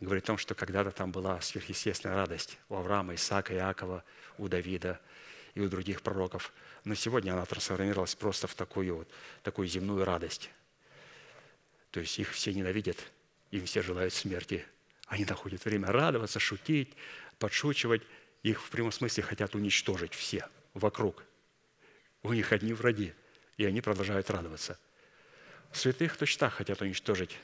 говорит 0.00 0.24
о 0.24 0.26
том, 0.28 0.38
что 0.38 0.54
когда-то 0.54 0.90
там 0.90 1.12
была 1.12 1.40
сверхъестественная 1.40 2.16
радость 2.16 2.58
у 2.68 2.76
Авраама, 2.76 3.14
Исаака, 3.14 3.54
Иакова, 3.54 4.04
у 4.38 4.48
Давида 4.48 5.00
и 5.54 5.60
у 5.60 5.68
других 5.68 6.02
пророков. 6.02 6.52
Но 6.86 6.94
сегодня 6.94 7.32
она 7.32 7.44
трансформировалась 7.44 8.14
просто 8.14 8.46
в 8.46 8.54
такую, 8.54 8.96
вот, 8.96 9.08
такую 9.42 9.68
земную 9.68 10.06
радость. 10.06 10.48
То 11.90 12.00
есть 12.00 12.18
их 12.18 12.32
все 12.32 12.54
ненавидят– 12.54 12.96
им 13.50 13.64
все 13.64 13.82
желают 13.82 14.12
смерти. 14.12 14.64
Они 15.06 15.24
находят 15.24 15.64
время 15.64 15.88
радоваться, 15.88 16.38
шутить, 16.38 16.94
подшучивать. 17.38 18.02
Их 18.42 18.62
в 18.62 18.70
прямом 18.70 18.92
смысле 18.92 19.22
хотят 19.22 19.54
уничтожить 19.54 20.14
все 20.14 20.48
вокруг. 20.74 21.24
У 22.22 22.32
них 22.32 22.52
одни 22.52 22.72
враги, 22.72 23.14
и 23.56 23.64
они 23.64 23.80
продолжают 23.80 24.30
радоваться. 24.30 24.78
Святых 25.72 26.16
точно 26.16 26.40
так 26.40 26.54
хотят 26.54 26.80
уничтожить. 26.80 27.38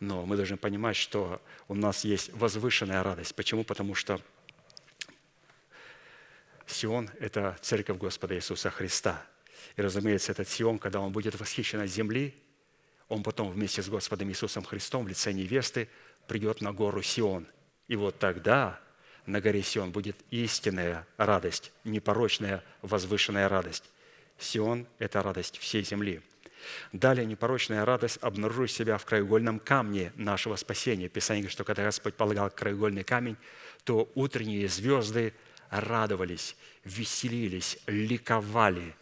Но 0.00 0.26
мы 0.26 0.36
должны 0.36 0.56
понимать, 0.56 0.96
что 0.96 1.42
у 1.68 1.74
нас 1.74 2.04
есть 2.04 2.32
возвышенная 2.32 3.02
радость. 3.02 3.34
Почему? 3.34 3.64
Потому 3.64 3.94
что 3.94 4.20
Сион– 6.66 7.10
это 7.20 7.56
церковь 7.60 7.98
Господа 7.98 8.34
Иисуса 8.34 8.70
Христа. 8.70 9.24
И, 9.76 9.82
разумеется, 9.82 10.32
этот 10.32 10.48
Сион, 10.48 10.78
когда 10.78 11.00
он 11.00 11.12
будет 11.12 11.38
восхищен 11.38 11.80
от 11.80 11.88
земли, 11.88 12.34
он 13.08 13.22
потом 13.22 13.50
вместе 13.50 13.82
с 13.82 13.88
Господом 13.88 14.30
Иисусом 14.30 14.64
Христом 14.64 15.04
в 15.04 15.08
лице 15.08 15.32
невесты 15.32 15.88
придет 16.26 16.60
на 16.60 16.72
гору 16.72 17.02
Сион. 17.02 17.46
И 17.88 17.96
вот 17.96 18.18
тогда 18.18 18.80
на 19.26 19.40
горе 19.40 19.62
Сион 19.62 19.90
будет 19.90 20.16
истинная 20.30 21.06
радость, 21.16 21.72
непорочная, 21.84 22.64
возвышенная 22.82 23.48
радость. 23.48 23.84
Сион– 24.38 24.86
это 24.98 25.22
радость 25.22 25.58
всей 25.58 25.84
земли. 25.84 26.22
Далее 26.92 27.26
непорочная 27.26 27.84
радость 27.84 28.18
обнаружит 28.22 28.70
себя 28.70 28.96
в 28.96 29.04
краеугольном 29.04 29.58
камне 29.58 30.12
нашего 30.16 30.56
спасения. 30.56 31.08
Писание 31.08 31.42
говорит, 31.42 31.52
что 31.52 31.64
когда 31.64 31.84
Господь 31.84 32.14
полагал 32.14 32.50
краеугольный 32.50 33.04
камень, 33.04 33.36
то 33.84 34.10
утренние 34.14 34.66
звезды 34.68 35.34
радовались, 35.80 36.56
веселились, 36.84 37.78
ликовали. 37.86 38.94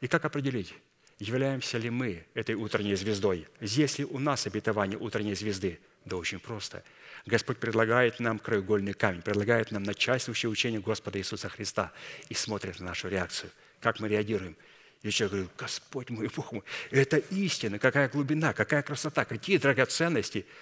И 0.00 0.08
как 0.08 0.24
определить? 0.24 0.74
Являемся 1.18 1.78
ли 1.78 1.90
мы 1.90 2.24
этой 2.34 2.54
утренней 2.54 2.94
звездой? 2.94 3.46
Есть 3.60 3.98
ли 3.98 4.04
у 4.04 4.18
нас 4.18 4.46
обетование 4.46 4.98
утренней 4.98 5.34
звезды? 5.34 5.78
Да 6.04 6.16
очень 6.16 6.38
просто. 6.38 6.82
Господь 7.26 7.58
предлагает 7.58 8.20
нам 8.20 8.38
краеугольный 8.38 8.94
камень, 8.94 9.20
предлагает 9.20 9.70
нам 9.70 9.82
начальствующее 9.82 10.48
учение 10.48 10.80
Господа 10.80 11.18
Иисуса 11.18 11.50
Христа 11.50 11.92
и 12.30 12.34
смотрит 12.34 12.80
на 12.80 12.86
нашу 12.86 13.08
реакцию. 13.08 13.50
Как 13.80 14.00
мы 14.00 14.08
реагируем? 14.08 14.56
И 15.02 15.10
человек 15.10 15.32
говорит, 15.32 15.50
Господь 15.58 16.10
мой, 16.10 16.30
Бог 16.34 16.52
мой, 16.52 16.62
это 16.90 17.18
истина, 17.18 17.78
какая 17.78 18.08
глубина, 18.08 18.52
какая 18.52 18.82
красота, 18.82 19.24
какие 19.24 19.58
драгоценности– 19.58 20.46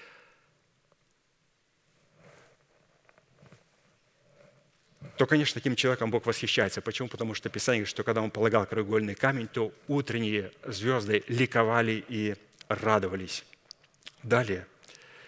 то, 5.18 5.26
конечно, 5.26 5.54
таким 5.54 5.74
человеком 5.74 6.10
Бог 6.10 6.26
восхищается. 6.26 6.80
Почему? 6.80 7.08
Потому 7.08 7.34
что 7.34 7.48
Писание 7.48 7.80
говорит, 7.80 7.90
что 7.90 8.04
когда 8.04 8.22
он 8.22 8.30
полагал 8.30 8.66
краеугольный 8.66 9.16
камень, 9.16 9.48
то 9.48 9.72
утренние 9.88 10.52
звезды 10.64 11.24
ликовали 11.26 12.04
и 12.08 12.36
радовались. 12.68 13.44
Далее. 14.22 14.66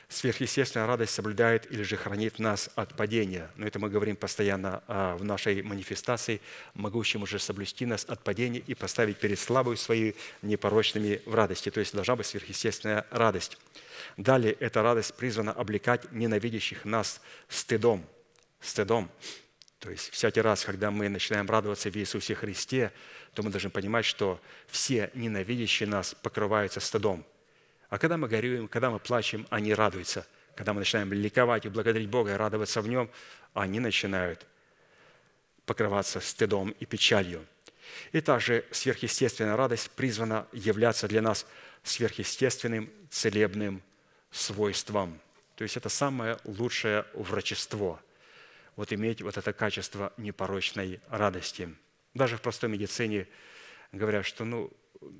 Сверхъестественная 0.09 0.86
радость 0.86 1.12
соблюдает 1.14 1.70
или 1.70 1.82
же 1.82 1.97
хранит 1.97 2.38
нас 2.38 2.70
от 2.74 2.97
падения. 2.97 3.51
Но 3.57 3.66
это 3.66 3.78
мы 3.78 3.91
говорим 3.91 4.16
постоянно 4.16 4.82
а, 4.86 5.16
в 5.16 5.24
нашей 5.24 5.62
манифестации, 5.62 6.41
могущим 6.74 7.22
уже 7.22 7.38
соблюсти 7.38 7.86
нас 7.86 8.05
от 8.05 8.22
падения 8.22 8.59
и 8.59 8.74
поставить 8.74 9.18
перед 9.18 9.38
славой 9.38 9.76
своей 9.76 10.16
непорочными 10.43 11.20
в 11.26 11.34
радости. 11.34 11.70
То 11.70 11.80
есть 11.80 11.95
должна 11.95 12.16
быть 12.16 12.26
сверхъестественная 12.26 13.07
радость. 13.11 13.59
Далее 14.16 14.53
эта 14.53 14.82
радость 14.82 15.14
призвана 15.14 15.53
облекать 15.53 16.11
ненавидящих 16.12 16.84
нас 16.84 17.20
стыдом. 17.49 18.05
Стыдом. 18.61 19.11
То 19.81 19.91
есть 19.91 20.11
всякий 20.11 20.43
раз, 20.43 20.64
когда 20.64 20.91
мы 20.91 21.09
начинаем 21.09 21.49
радоваться 21.49 21.91
в 21.91 21.97
Иисусе 21.97 22.35
Христе, 22.35 22.93
то 23.33 23.43
мы 23.43 23.51
должны 23.51 23.70
понимать, 23.70 24.05
что 24.05 24.39
все 24.66 25.11
ненавидящие 25.14 25.89
нас 25.89 26.14
покрываются 26.14 26.81
стыдом. 26.81 27.24
А 27.89 27.99
когда 27.99 28.18
мы 28.18 28.28
горюем, 28.28 28.68
когда 28.68 28.91
мы 28.91 28.99
плачем, 28.99 29.47
они 29.49 29.72
радуются. 29.72 30.26
Когда 30.55 30.74
мы 30.74 30.81
начинаем 30.81 31.11
ликовать 31.14 31.64
и 31.64 31.70
благодарить 31.70 32.11
Бога 32.11 32.33
и 32.33 32.37
радоваться 32.37 32.83
в 32.83 32.89
Нем, 32.89 33.11
они 33.55 33.81
начинают 33.81 34.47
покрываться 35.64 36.20
стыдом 36.20 36.70
и 36.78 36.85
печалью. 36.85 37.47
И 38.12 38.20
также 38.20 38.66
сверхъестественная 38.70 39.57
радость 39.57 39.91
призвана 39.93 40.47
являться 40.53 41.09
для 41.09 41.22
нас 41.22 41.47
сверхъестественным 41.85 42.91
целебным 43.09 43.83
свойством. 44.31 45.18
То 45.57 45.64
есть 45.64 45.78
это 45.78 45.89
самое 45.89 46.37
лучшее 46.45 47.07
врачество– 47.14 47.99
вот 48.81 48.95
иметь 48.95 49.20
вот 49.20 49.37
это 49.37 49.53
качество 49.53 50.11
непорочной 50.16 51.01
радости. 51.11 51.68
Даже 52.14 52.39
в 52.39 52.41
простой 52.41 52.70
медицине 52.70 53.28
говорят, 53.93 54.24
что 54.24 54.47
ну, 54.47 54.72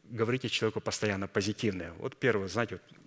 говорите 0.05 0.49
человеку 0.49 0.81
постоянно 0.81 1.29
позитивное. 1.29 1.93
Вот 1.99 2.17
первое, 2.17 2.49
знаете, 2.49 2.77
вот 2.77 2.99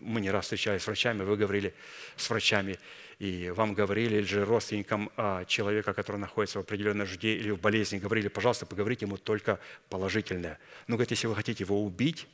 мы 0.00 0.20
не 0.20 0.32
раз 0.32 0.46
встречались 0.46 0.82
с 0.82 0.86
врачами, 0.88 1.22
вы 1.22 1.36
говорили 1.36 1.74
с 2.16 2.28
врачами, 2.28 2.76
и 3.20 3.50
вам 3.50 3.72
говорили, 3.72 4.16
или 4.16 4.24
же 4.24 4.44
родственникам 4.44 5.12
а, 5.16 5.44
человека, 5.44 5.94
который 5.94 6.16
находится 6.16 6.58
в 6.58 6.62
определенной 6.62 7.06
нужде 7.06 7.36
или 7.36 7.52
в 7.52 7.60
болезни, 7.60 8.00
говорили, 8.00 8.26
пожалуйста, 8.26 8.66
поговорите 8.66 9.06
ему 9.06 9.16
только 9.16 9.60
положительное. 9.90 10.58
Ну, 10.88 10.96
говорит, 10.96 11.12
если 11.12 11.28
вы 11.28 11.36
хотите 11.36 11.62
его 11.62 11.84
убить 11.84 12.26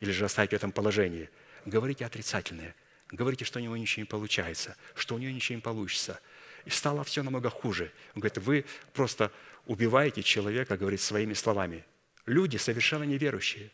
или 0.00 0.12
же 0.12 0.24
оставить 0.24 0.52
в 0.52 0.54
этом 0.54 0.72
положении, 0.72 1.28
говорите 1.66 2.06
отрицательное. 2.06 2.74
Говорите, 3.10 3.44
что 3.44 3.58
у 3.58 3.62
него 3.62 3.76
ничего 3.76 4.00
не 4.04 4.06
получается, 4.06 4.76
что 4.94 5.14
у 5.14 5.18
него 5.18 5.30
ничего 5.30 5.56
не 5.56 5.62
получится– 5.62 6.20
и 6.64 6.70
стало 6.70 7.04
все 7.04 7.22
намного 7.22 7.50
хуже. 7.50 7.92
Он 8.14 8.20
говорит, 8.20 8.38
вы 8.38 8.64
просто 8.92 9.32
убиваете 9.66 10.22
человека, 10.22 10.76
говорит, 10.76 11.00
своими 11.00 11.34
словами. 11.34 11.84
Люди 12.26 12.56
совершенно 12.56 13.04
неверующие, 13.04 13.70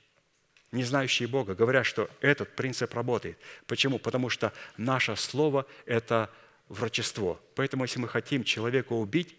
не 0.73 0.85
знающие 0.85 1.29
Бога, 1.29 1.55
говорят, 1.55 1.87
что 1.87 2.11
этот 2.21 2.55
принцип 2.57 2.95
работает. 2.95 3.39
Почему? 3.67 3.99
Потому 3.99 4.29
что 4.29 4.53
наше 4.77 5.17
слово– 5.17 5.67
это 5.87 6.31
врачество. 6.69 7.41
Поэтому, 7.55 7.85
если 7.85 8.01
мы 8.01 8.09
хотим 8.09 8.45
человека 8.45 8.93
убить, 8.93 9.37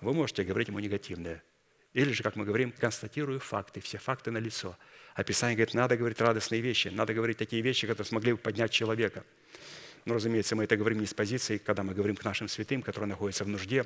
вы 0.00 0.14
можете 0.14 0.44
говорить 0.44 0.68
ему 0.68 0.78
негативное. 0.78 1.42
Или 1.92 2.12
же, 2.12 2.22
как 2.22 2.36
мы 2.36 2.44
говорим, 2.44 2.72
констатирую 2.72 3.40
факты, 3.40 3.80
все 3.80 3.98
факты 3.98 4.30
на 4.30 4.38
лицо. 4.38 4.76
Описание 5.14 5.56
говорит, 5.56 5.74
надо 5.74 5.96
говорить 5.96 6.20
радостные 6.20 6.60
вещи, 6.60 6.88
надо 6.88 7.14
говорить 7.14 7.36
такие 7.36 7.62
вещи, 7.62 7.86
которые 7.86 8.06
смогли 8.06 8.32
бы 8.32 8.38
поднять 8.38 8.70
человека. 8.70 9.24
Но, 10.04 10.14
разумеется, 10.14 10.56
мы 10.56 10.64
это 10.64 10.76
говорим 10.76 11.00
не 11.00 11.06
с 11.06 11.14
позиции, 11.14 11.58
когда 11.58 11.82
мы 11.82 11.94
говорим 11.94 12.16
к 12.16 12.24
нашим 12.24 12.48
святым, 12.48 12.82
которые 12.82 13.08
находятся 13.08 13.44
в 13.44 13.48
нужде. 13.48 13.84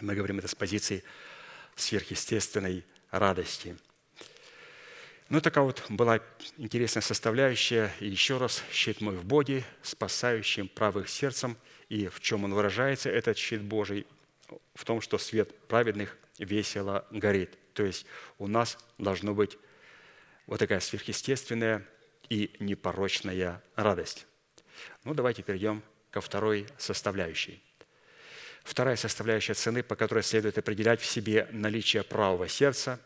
Мы 0.00 0.14
говорим 0.14 0.38
это 0.38 0.48
с 0.48 0.54
позиции 0.54 1.02
сверхъестественной 1.76 2.84
радости. 3.10 3.76
Ну, 5.28 5.40
такая 5.40 5.62
вот 5.62 5.84
была 5.88 6.20
интересная 6.56 7.02
составляющая. 7.02 7.92
И 8.00 8.08
еще 8.08 8.38
раз, 8.38 8.64
щит 8.72 9.00
мой 9.00 9.14
в 9.14 9.24
Боге, 9.24 9.64
спасающим 9.82 10.66
правых 10.66 11.08
сердцем. 11.08 11.56
И 11.88 12.08
в 12.08 12.20
чем 12.20 12.44
он 12.44 12.52
выражается, 12.52 13.10
этот 13.10 13.38
щит 13.38 13.62
Божий? 13.62 14.06
В 14.74 14.84
том, 14.84 15.00
что 15.00 15.18
свет 15.18 15.56
праведных 15.68 16.16
весело 16.38 17.06
горит. 17.12 17.56
То 17.74 17.84
есть 17.84 18.06
у 18.38 18.48
нас 18.48 18.76
должно 18.98 19.32
быть 19.32 19.56
вот 20.46 20.58
такая 20.58 20.80
сверхъестественная 20.80 21.86
и 22.28 22.50
непорочная 22.58 23.62
радость. 23.76 24.26
Ну, 25.04 25.14
давайте 25.14 25.42
перейдем 25.42 25.82
ко 26.10 26.20
второй 26.20 26.66
составляющей. 26.78 27.62
Вторая 28.64 28.96
составляющая 28.96 29.54
цены, 29.54 29.82
по 29.82 29.96
которой 29.96 30.22
следует 30.22 30.58
определять 30.58 31.00
в 31.00 31.06
себе 31.06 31.48
наличие 31.50 32.02
правого 32.02 32.48
сердца, 32.48 33.00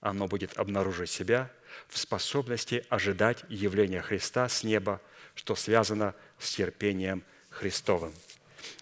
оно 0.00 0.28
будет 0.28 0.56
обнаружить 0.56 1.10
себя 1.10 1.50
в 1.88 1.98
способности 1.98 2.84
ожидать 2.88 3.44
явления 3.48 4.00
Христа 4.00 4.48
с 4.48 4.62
неба, 4.62 5.00
что 5.34 5.56
связано 5.56 6.14
с 6.38 6.54
терпением 6.54 7.24
Христовым. 7.50 8.14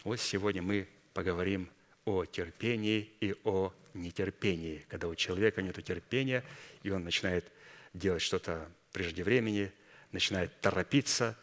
Вот 0.05 0.21
сегодня 0.21 0.63
мы 0.63 0.89
поговорим 1.15 1.71
о 2.05 2.25
терпении 2.25 3.11
и 3.21 3.35
о 3.45 3.73
нетерпении, 3.95 4.85
когда 4.89 5.09
у 5.09 5.15
человека 5.15 5.63
нет 5.63 5.83
терпения, 5.85 6.45
и 6.83 6.91
он 6.91 7.05
начинает 7.05 7.51
делать 7.95 8.23
что-то 8.23 8.69
прежде 8.93 9.25
времени, 9.25 9.73
начинает 10.13 10.61
торопиться. 10.61 11.37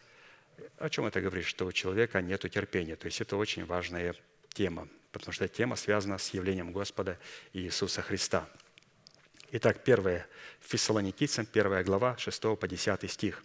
О 0.77 0.89
чем 0.89 1.05
это 1.05 1.21
говорит? 1.21 1.45
Что 1.45 1.65
у 1.65 1.71
человека 1.71 2.21
нет 2.21 2.41
терпения. 2.51 2.95
То 2.95 3.05
есть 3.05 3.21
это 3.21 3.37
очень 3.37 3.65
важная 3.65 4.15
тема, 4.49 4.87
потому 5.11 5.33
что 5.33 5.47
тема 5.47 5.75
связана 5.75 6.17
с 6.17 6.33
явлением 6.33 6.71
Господа 6.71 7.17
Иисуса 7.53 8.01
Христа. 8.01 8.47
Итак, 9.51 9.83
первое, 9.83 10.27
Фессалоникийцам, 10.61 11.45
первая 11.45 11.83
глава, 11.83 12.15
6 12.17 12.41
по 12.57 12.67
10 12.67 13.11
стих. 13.11 13.43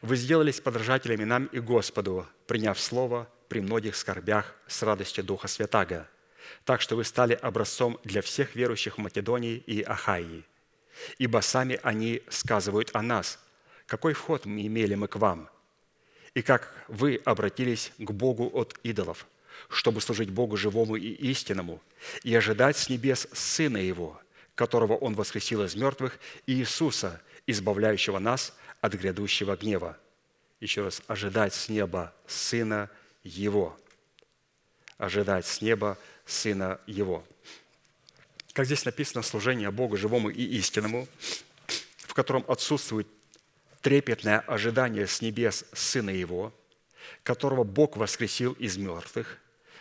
«Вы 0.00 0.16
сделались 0.16 0.60
подражателями 0.60 1.24
нам 1.24 1.46
и 1.46 1.60
Господу, 1.60 2.26
приняв 2.48 2.80
Слово 2.80 3.28
при 3.48 3.60
многих 3.60 3.94
скорбях 3.94 4.56
с 4.66 4.82
радостью 4.82 5.22
Духа 5.22 5.46
Святаго, 5.46 6.08
так 6.64 6.80
что 6.80 6.96
вы 6.96 7.04
стали 7.04 7.34
образцом 7.34 8.00
для 8.02 8.20
всех 8.20 8.56
верующих 8.56 8.98
в 8.98 9.00
Македонии 9.00 9.56
и 9.58 9.82
Ахаии. 9.82 10.44
Ибо 11.18 11.40
сами 11.40 11.78
они 11.82 12.22
сказывают 12.28 12.90
о 12.94 13.02
нас, 13.02 13.38
какой 13.92 14.14
вход 14.14 14.46
мы 14.46 14.66
имели 14.66 14.94
мы 14.94 15.06
к 15.06 15.16
вам, 15.16 15.50
и 16.32 16.40
как 16.40 16.74
вы 16.88 17.20
обратились 17.26 17.92
к 17.98 18.10
Богу 18.10 18.50
от 18.54 18.74
идолов, 18.82 19.26
чтобы 19.68 20.00
служить 20.00 20.30
Богу 20.30 20.56
живому 20.56 20.96
и 20.96 21.10
истинному, 21.10 21.78
и 22.22 22.34
ожидать 22.34 22.78
с 22.78 22.88
небес 22.88 23.28
Сына 23.34 23.76
Его, 23.76 24.18
которого 24.54 24.94
Он 24.94 25.14
воскресил 25.14 25.62
из 25.62 25.74
мертвых, 25.74 26.18
и 26.46 26.54
Иисуса, 26.54 27.20
избавляющего 27.46 28.18
нас 28.18 28.54
от 28.80 28.94
грядущего 28.94 29.56
гнева. 29.56 29.98
Еще 30.60 30.84
раз, 30.84 31.02
ожидать 31.06 31.52
с 31.52 31.68
неба 31.68 32.14
Сына 32.26 32.88
Его. 33.24 33.78
Ожидать 34.96 35.44
с 35.44 35.60
неба 35.60 35.98
Сына 36.24 36.80
Его. 36.86 37.22
Как 38.54 38.64
здесь 38.64 38.86
написано, 38.86 39.22
служение 39.22 39.70
Богу 39.70 39.98
живому 39.98 40.30
и 40.30 40.42
истинному, 40.42 41.06
в 41.98 42.14
котором 42.14 42.42
отсутствует 42.48 43.06
трепетное 43.82 44.38
ожидание 44.40 45.06
с 45.06 45.20
небес 45.20 45.66
Сына 45.72 46.10
Его, 46.10 46.54
которого 47.24 47.64
Бог 47.64 47.96
воскресил 47.96 48.52
из 48.52 48.76
мертвых, 48.76 49.38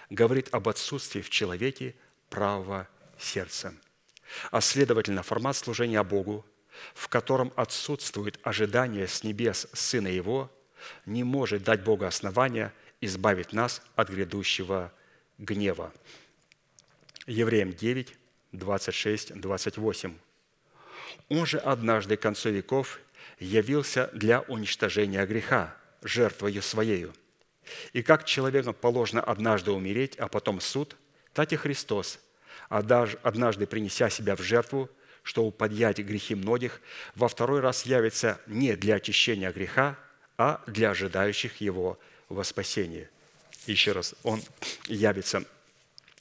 говорит 0.10 0.50
об 0.52 0.68
отсутствии 0.68 1.22
в 1.22 1.30
человеке 1.30 1.96
правого 2.30 2.88
сердца. 3.18 3.74
А 4.50 4.60
следовательно, 4.60 5.24
формат 5.24 5.56
служения 5.56 6.04
Богу, 6.04 6.46
в 6.96 7.08
котором 7.08 7.54
отсутствует 7.56 8.40
ожидание 8.44 9.08
с 9.08 9.24
небес 9.24 9.68
Сына 9.74 10.08
Его, 10.08 10.52
не 11.06 11.24
может 11.24 11.64
дать 11.64 11.84
Богу 11.84 12.06
основания 12.06 12.74
избавить 13.02 13.54
нас 13.54 13.84
от 13.96 14.10
грядущего 14.10 14.92
гнева. 15.38 15.94
Евреям 17.28 17.72
9, 17.74 18.16
26, 18.52 19.40
28. 19.40 20.18
«Он 21.30 21.46
же 21.46 21.60
однажды 21.60 22.18
к 22.18 22.22
концу 22.22 22.50
веков 22.50 23.00
явился 23.42 24.10
для 24.14 24.42
уничтожения 24.42 25.26
греха, 25.26 25.76
жертвою 26.04 26.62
Своею. 26.62 27.14
И 27.92 28.04
как 28.04 28.26
человеком 28.26 28.74
положено 28.74 29.22
однажды 29.22 29.72
умереть, 29.72 30.16
а 30.18 30.28
потом 30.28 30.62
суд, 30.62 30.96
так 31.34 31.52
и 31.52 31.56
Христос, 31.56 32.20
однажды 32.70 33.66
принеся 33.66 34.10
себя 34.10 34.36
в 34.36 34.42
жертву, 34.42 34.90
чтобы 35.24 35.52
подъять 35.52 36.00
грехи 36.00 36.36
многих, 36.36 36.82
во 37.16 37.28
второй 37.28 37.62
раз 37.62 37.86
явится 37.86 38.40
не 38.46 38.76
для 38.76 38.96
очищения 38.96 39.52
греха, 39.52 39.98
а 40.38 40.62
для 40.68 40.92
ожидающих 40.92 41.62
его 41.62 42.00
во 42.30 42.44
спасение. 42.44 43.10
Еще 43.66 43.92
раз, 43.92 44.16
Он 44.24 44.42
явится 44.88 45.44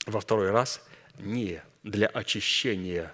во 0.05 0.21
второй 0.21 0.51
раз 0.51 0.81
не 1.19 1.61
для 1.83 2.07
очищения 2.07 3.13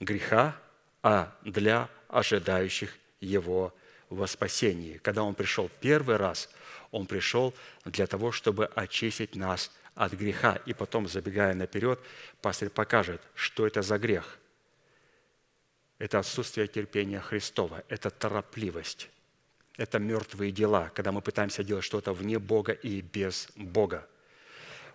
греха, 0.00 0.56
а 1.02 1.36
для 1.42 1.88
ожидающих 2.08 2.96
его 3.22 3.74
во 4.10 4.26
спасении. 4.26 4.98
Когда 4.98 5.22
Он 5.22 5.34
пришел 5.34 5.70
первый 5.80 6.16
раз, 6.16 6.50
Он 6.90 7.06
пришел 7.06 7.54
для 7.84 8.06
того, 8.06 8.32
чтобы 8.32 8.66
очистить 8.66 9.34
нас 9.34 9.70
от 9.94 10.12
греха. 10.12 10.60
И 10.66 10.74
потом, 10.74 11.08
забегая 11.08 11.54
наперед, 11.54 11.98
пастырь 12.40 12.70
покажет, 12.70 13.22
что 13.34 13.66
это 13.66 13.82
за 13.82 13.98
грех. 13.98 14.38
Это 15.98 16.18
отсутствие 16.18 16.66
терпения 16.66 17.20
Христова, 17.20 17.84
это 17.88 18.10
торопливость, 18.10 19.08
это 19.76 20.00
мертвые 20.00 20.50
дела, 20.50 20.90
когда 20.94 21.12
мы 21.12 21.22
пытаемся 21.22 21.62
делать 21.62 21.84
что-то 21.84 22.12
вне 22.12 22.40
Бога 22.40 22.72
и 22.72 23.02
без 23.02 23.48
Бога. 23.54 24.08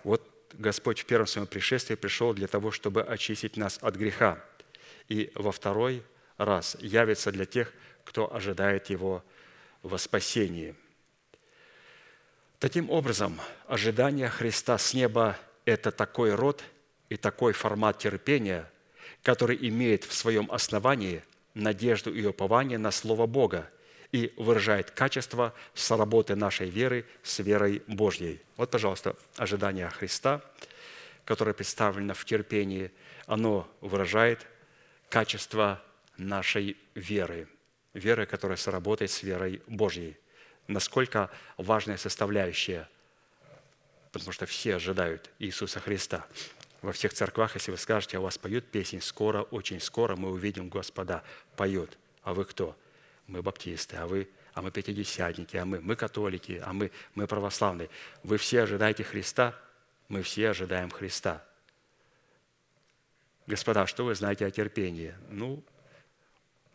Вот 0.03 0.21
Господь 0.53 0.99
в 0.99 1.05
первом 1.05 1.28
своем 1.28 1.47
пришествии 1.47 1.95
пришел 1.95 2.34
для 2.34 2.47
того, 2.47 2.71
чтобы 2.71 3.03
очистить 3.03 3.57
нас 3.57 3.80
от 3.82 3.95
греха. 3.95 4.43
И 5.07 5.32
во 5.36 5.51
второй 5.51 6.03
раз 6.38 6.75
явится 6.82 7.32
для 7.32 7.45
тех, 7.45 7.71
кто 8.08 8.34
ожидает 8.34 8.89
Его 8.89 9.22
во 9.84 9.97
спасении. 9.97 10.76
Таким 12.58 12.89
образом, 12.89 13.39
ожидание 13.68 14.30
Христа 14.30 14.78
с 14.78 14.93
неба– 14.93 15.38
это 15.66 15.91
такой 15.91 16.34
род 16.34 16.64
и 17.10 17.18
такой 17.18 17.51
формат 17.51 17.97
терпения, 17.97 18.72
который 19.24 19.58
имеет 19.68 20.05
в 20.05 20.14
своем 20.14 20.49
основании 20.49 21.22
надежду 21.53 22.14
и 22.14 22.26
упование 22.26 22.78
на 22.78 22.91
Слово 22.91 23.26
Бога 23.26 23.70
и 24.14 24.34
выражает 24.38 24.91
качество 24.91 25.53
соработы 25.74 26.36
нашей 26.36 26.70
веры 26.70 27.05
с 27.24 27.39
верой 27.39 27.84
Божьей. 27.88 28.39
Вот, 28.55 28.72
пожалуйста, 28.72 29.18
ожидание 29.36 29.89
Христа, 29.89 30.41
которое 31.26 31.53
представлено 31.53 32.14
в 32.14 32.24
терпении, 32.24 32.89
оно 33.26 33.70
выражает 33.82 34.47
качество 35.10 35.84
нашей 36.16 36.78
веры, 36.95 37.49
веры, 37.93 38.25
которая 38.25 38.57
сработает 38.57 39.11
с 39.11 39.23
верой 39.23 39.61
Божьей. 39.67 40.17
Насколько 40.67 41.29
важная 41.57 41.97
составляющая, 41.97 42.89
потому 44.11 44.31
что 44.31 44.45
все 44.45 44.75
ожидают 44.75 45.29
Иисуса 45.39 45.79
Христа. 45.79 46.25
Во 46.81 46.91
всех 46.91 47.13
церквах, 47.13 47.55
если 47.55 47.71
вы 47.71 47.77
скажете, 47.77 48.17
а 48.17 48.19
у 48.19 48.23
вас 48.23 48.38
поют 48.38 48.65
песнь 48.65 49.01
«Скоро, 49.01 49.43
очень 49.43 49.79
скоро 49.79 50.15
мы 50.15 50.31
увидим 50.31 50.69
Господа», 50.69 51.23
поют. 51.55 51.97
А 52.23 52.33
вы 52.33 52.45
кто? 52.45 52.77
Мы 53.25 53.41
баптисты, 53.41 53.97
а 53.97 54.07
вы 54.07 54.29
а 54.57 54.63
мы 54.63 54.71
пятидесятники, 54.71 55.55
а 55.55 55.65
мы, 55.65 55.79
мы 55.81 55.95
католики, 55.95 56.59
а 56.65 56.73
мы, 56.73 56.89
мы 57.13 57.27
православные. 57.27 57.91
Вы 58.23 58.38
все 58.38 58.63
ожидаете 58.63 59.03
Христа, 59.03 59.53
мы 60.07 60.23
все 60.23 60.49
ожидаем 60.49 60.89
Христа. 60.89 61.45
Господа, 63.45 63.85
что 63.85 64.03
вы 64.03 64.15
знаете 64.15 64.47
о 64.47 64.49
терпении? 64.49 65.13
Ну, 65.29 65.63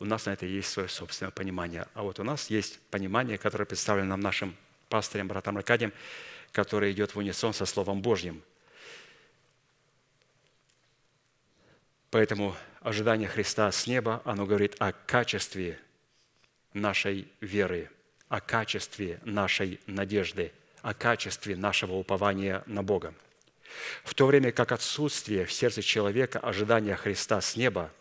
у 0.02 0.04
нас 0.04 0.26
на 0.26 0.32
это 0.32 0.46
есть 0.46 0.68
свое 0.68 0.88
собственное 0.88 1.30
понимание. 1.30 1.86
А 1.94 2.02
вот 2.02 2.18
у 2.18 2.24
нас 2.24 2.50
есть 2.50 2.80
понимание, 2.90 3.38
которое 3.38 3.66
представлено 3.66 4.08
нам 4.08 4.20
нашим 4.20 4.56
пастырем, 4.88 5.28
братом 5.28 5.56
Аркадием, 5.56 5.92
которое 6.50 6.90
идет 6.90 7.14
в 7.14 7.18
унисон 7.18 7.54
со 7.54 7.66
Словом 7.66 8.02
Божьим. 8.02 8.42
Поэтому 12.10 12.56
ожидание 12.80 13.28
Христа 13.28 13.70
с 13.70 13.86
неба, 13.86 14.20
оно 14.24 14.44
говорит 14.44 14.74
о 14.80 14.92
качестве 14.92 15.78
нашей 16.74 17.28
веры, 17.40 17.88
о 18.28 18.40
качестве 18.40 19.20
нашей 19.22 19.78
надежды, 19.86 20.52
о 20.82 20.94
качестве 20.94 21.54
нашего 21.54 21.94
упования 21.94 22.64
на 22.66 22.82
Бога. 22.82 23.14
В 24.02 24.14
то 24.14 24.26
время 24.26 24.50
как 24.50 24.72
отсутствие 24.72 25.46
в 25.46 25.52
сердце 25.52 25.80
человека 25.80 26.40
ожидания 26.40 26.96
Христа 26.96 27.40
с 27.40 27.54
неба 27.54 27.92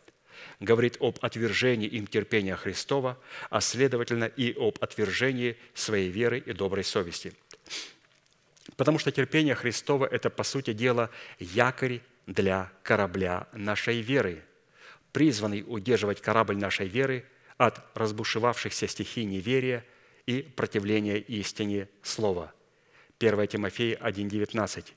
говорит 0.60 0.98
об 1.00 1.18
отвержении 1.22 1.88
им 1.88 2.08
терпения 2.08 2.56
Христова, 2.56 3.18
а 3.50 3.62
следовательно 3.62 4.26
и 4.26 4.54
об 4.58 4.78
отвержении 4.82 5.58
своей 5.74 6.10
веры 6.10 6.40
и 6.40 6.54
доброй 6.54 6.84
совести. 6.84 7.34
Потому 8.78 9.00
что 9.00 9.12
терпение 9.12 9.56
Христова– 9.56 10.06
это, 10.12 10.30
по 10.30 10.44
сути 10.44 10.74
дела, 10.74 11.10
якорь 11.40 12.02
для 12.28 12.72
корабля 12.84 13.48
нашей 13.54 14.02
веры, 14.02 14.44
призванный 15.12 15.64
удерживать 15.68 16.22
корабль 16.22 16.58
нашей 16.58 16.88
веры 16.88 17.26
от 17.58 17.84
разбушевавшихся 17.96 18.88
стихий 18.88 19.26
неверия 19.26 19.86
и 20.26 20.42
противления 20.42 21.18
истине 21.18 21.90
Слова. 22.02 22.54
1 23.20 23.48
Тимофея 23.48 23.98
1,19. 23.98 24.94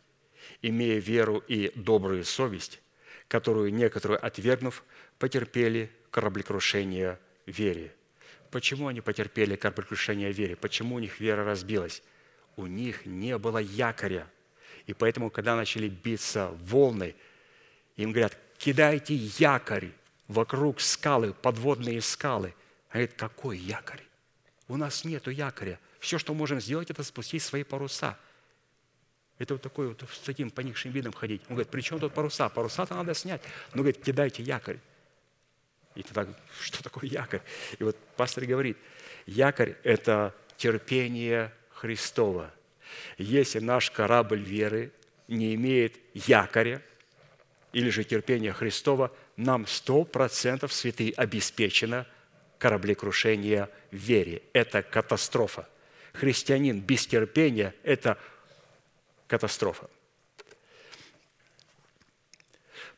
«Имея 0.62 1.00
веру 1.00 1.38
и 1.38 1.72
добрую 1.74 2.24
совесть, 2.24 2.80
которую 3.28 3.72
некоторую 3.72 4.24
отвергнув, 4.24 4.84
потерпели 5.18 5.90
кораблекрушение 6.10 7.18
вере». 7.46 7.94
Почему 8.54 8.86
они 8.86 9.00
потерпели 9.00 9.56
кораблекрушение 9.56 10.30
вере? 10.30 10.54
Почему 10.54 10.94
у 10.94 10.98
них 11.00 11.18
вера 11.18 11.44
разбилась? 11.44 12.04
У 12.54 12.66
них 12.66 13.04
не 13.04 13.36
было 13.36 13.58
якоря. 13.58 14.30
И 14.86 14.94
поэтому, 14.94 15.28
когда 15.28 15.56
начали 15.56 15.88
биться 15.88 16.56
волны, 16.60 17.16
им 17.96 18.12
говорят, 18.12 18.38
кидайте 18.58 19.16
якорь 19.16 19.90
вокруг 20.28 20.80
скалы, 20.80 21.32
подводные 21.32 22.00
скалы. 22.00 22.54
А 22.90 22.92
говорит, 22.92 23.14
какой 23.14 23.58
якорь? 23.58 24.04
У 24.68 24.76
нас 24.76 25.04
нету 25.04 25.32
якоря. 25.32 25.80
Все, 25.98 26.18
что 26.18 26.32
можем 26.32 26.60
сделать, 26.60 26.90
это 26.90 27.02
спустить 27.02 27.42
свои 27.42 27.64
паруса. 27.64 28.16
Это 29.38 29.54
вот 29.54 29.62
такой 29.62 29.88
вот 29.88 30.02
с 30.10 30.20
таким 30.20 30.50
поникшим 30.50 30.92
видом 30.92 31.12
ходить. 31.12 31.42
Он 31.48 31.56
говорит, 31.56 31.70
при 31.70 31.80
чем 31.80 31.98
тут 31.98 32.14
паруса? 32.14 32.48
Паруса-то 32.48 32.94
надо 32.94 33.14
снять. 33.14 33.42
Ну, 33.72 33.82
говорит, 33.82 34.02
кидайте 34.02 34.42
якорь. 34.42 34.78
И 35.94 36.02
тогда, 36.02 36.32
что 36.60 36.82
такое 36.82 37.08
якорь? 37.08 37.42
И 37.78 37.84
вот 37.84 37.96
пастор 38.16 38.44
говорит, 38.44 38.76
якорь– 39.26 39.76
это 39.82 40.34
терпение 40.56 41.52
Христова. 41.70 42.52
Если 43.18 43.58
наш 43.58 43.90
корабль 43.90 44.40
веры 44.40 44.92
не 45.26 45.54
имеет 45.54 45.96
якоря, 46.14 46.80
или 47.72 47.90
же 47.90 48.04
терпения 48.04 48.52
Христова, 48.52 49.12
нам 49.36 49.66
сто 49.66 50.04
процентов 50.04 50.72
святые 50.72 51.12
обеспечено 51.12 52.06
кораблекрушение 52.58 53.68
в 53.90 53.96
вере. 53.96 54.42
Это 54.52 54.82
катастрофа. 54.82 55.68
Христианин 56.12 56.80
без 56.80 57.06
терпения– 57.06 57.74
это 57.82 58.16
катастрофа. 59.26 59.88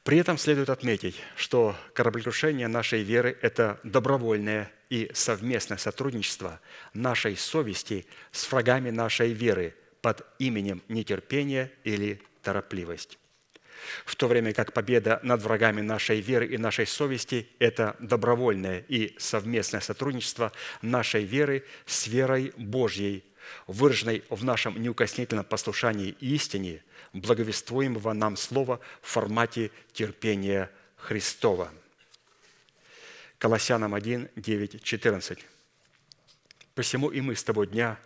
При 0.06 0.18
этом 0.18 0.38
следует 0.38 0.70
отметить, 0.70 1.20
что 1.34 1.74
кораблекрушение 1.92 2.68
нашей 2.68 3.02
веры– 3.02 3.36
это 3.42 3.80
добровольное 3.82 4.70
и 4.88 5.10
совместное 5.12 5.78
сотрудничество 5.78 6.60
нашей 6.94 7.36
совести 7.36 8.06
с 8.30 8.50
врагами 8.52 8.90
нашей 8.90 9.32
веры 9.32 9.74
под 10.02 10.24
именем 10.38 10.80
нетерпения 10.88 11.72
или 11.82 12.22
торопливость. 12.42 13.18
В 14.04 14.14
то 14.14 14.28
время 14.28 14.52
как 14.52 14.72
победа 14.72 15.18
над 15.24 15.42
врагами 15.42 15.80
нашей 15.80 16.20
веры 16.20 16.46
и 16.46 16.56
нашей 16.56 16.86
совести– 16.86 17.48
это 17.58 17.96
добровольное 17.98 18.84
и 18.88 19.14
совместное 19.18 19.80
сотрудничество 19.80 20.52
нашей 20.82 21.24
веры 21.24 21.64
с 21.84 22.06
верой 22.06 22.52
Божьей, 22.56 23.24
выраженной 23.66 24.24
в 24.30 24.44
нашем 24.44 24.80
неукоснительном 24.80 25.44
послушании 25.44 26.16
истине– 26.20 26.82
благовествуемого 27.20 28.12
нам 28.12 28.36
слова 28.36 28.80
в 29.00 29.08
формате 29.08 29.70
терпения 29.92 30.70
Христова. 30.96 31.72
Колоссянам 33.38 33.94
1, 33.94 34.30
9, 34.36 34.82
14. 34.82 35.38
«Посему 36.74 37.10
и 37.10 37.20
мы 37.20 37.36
с 37.36 37.44
того 37.44 37.64
дня, 37.64 37.98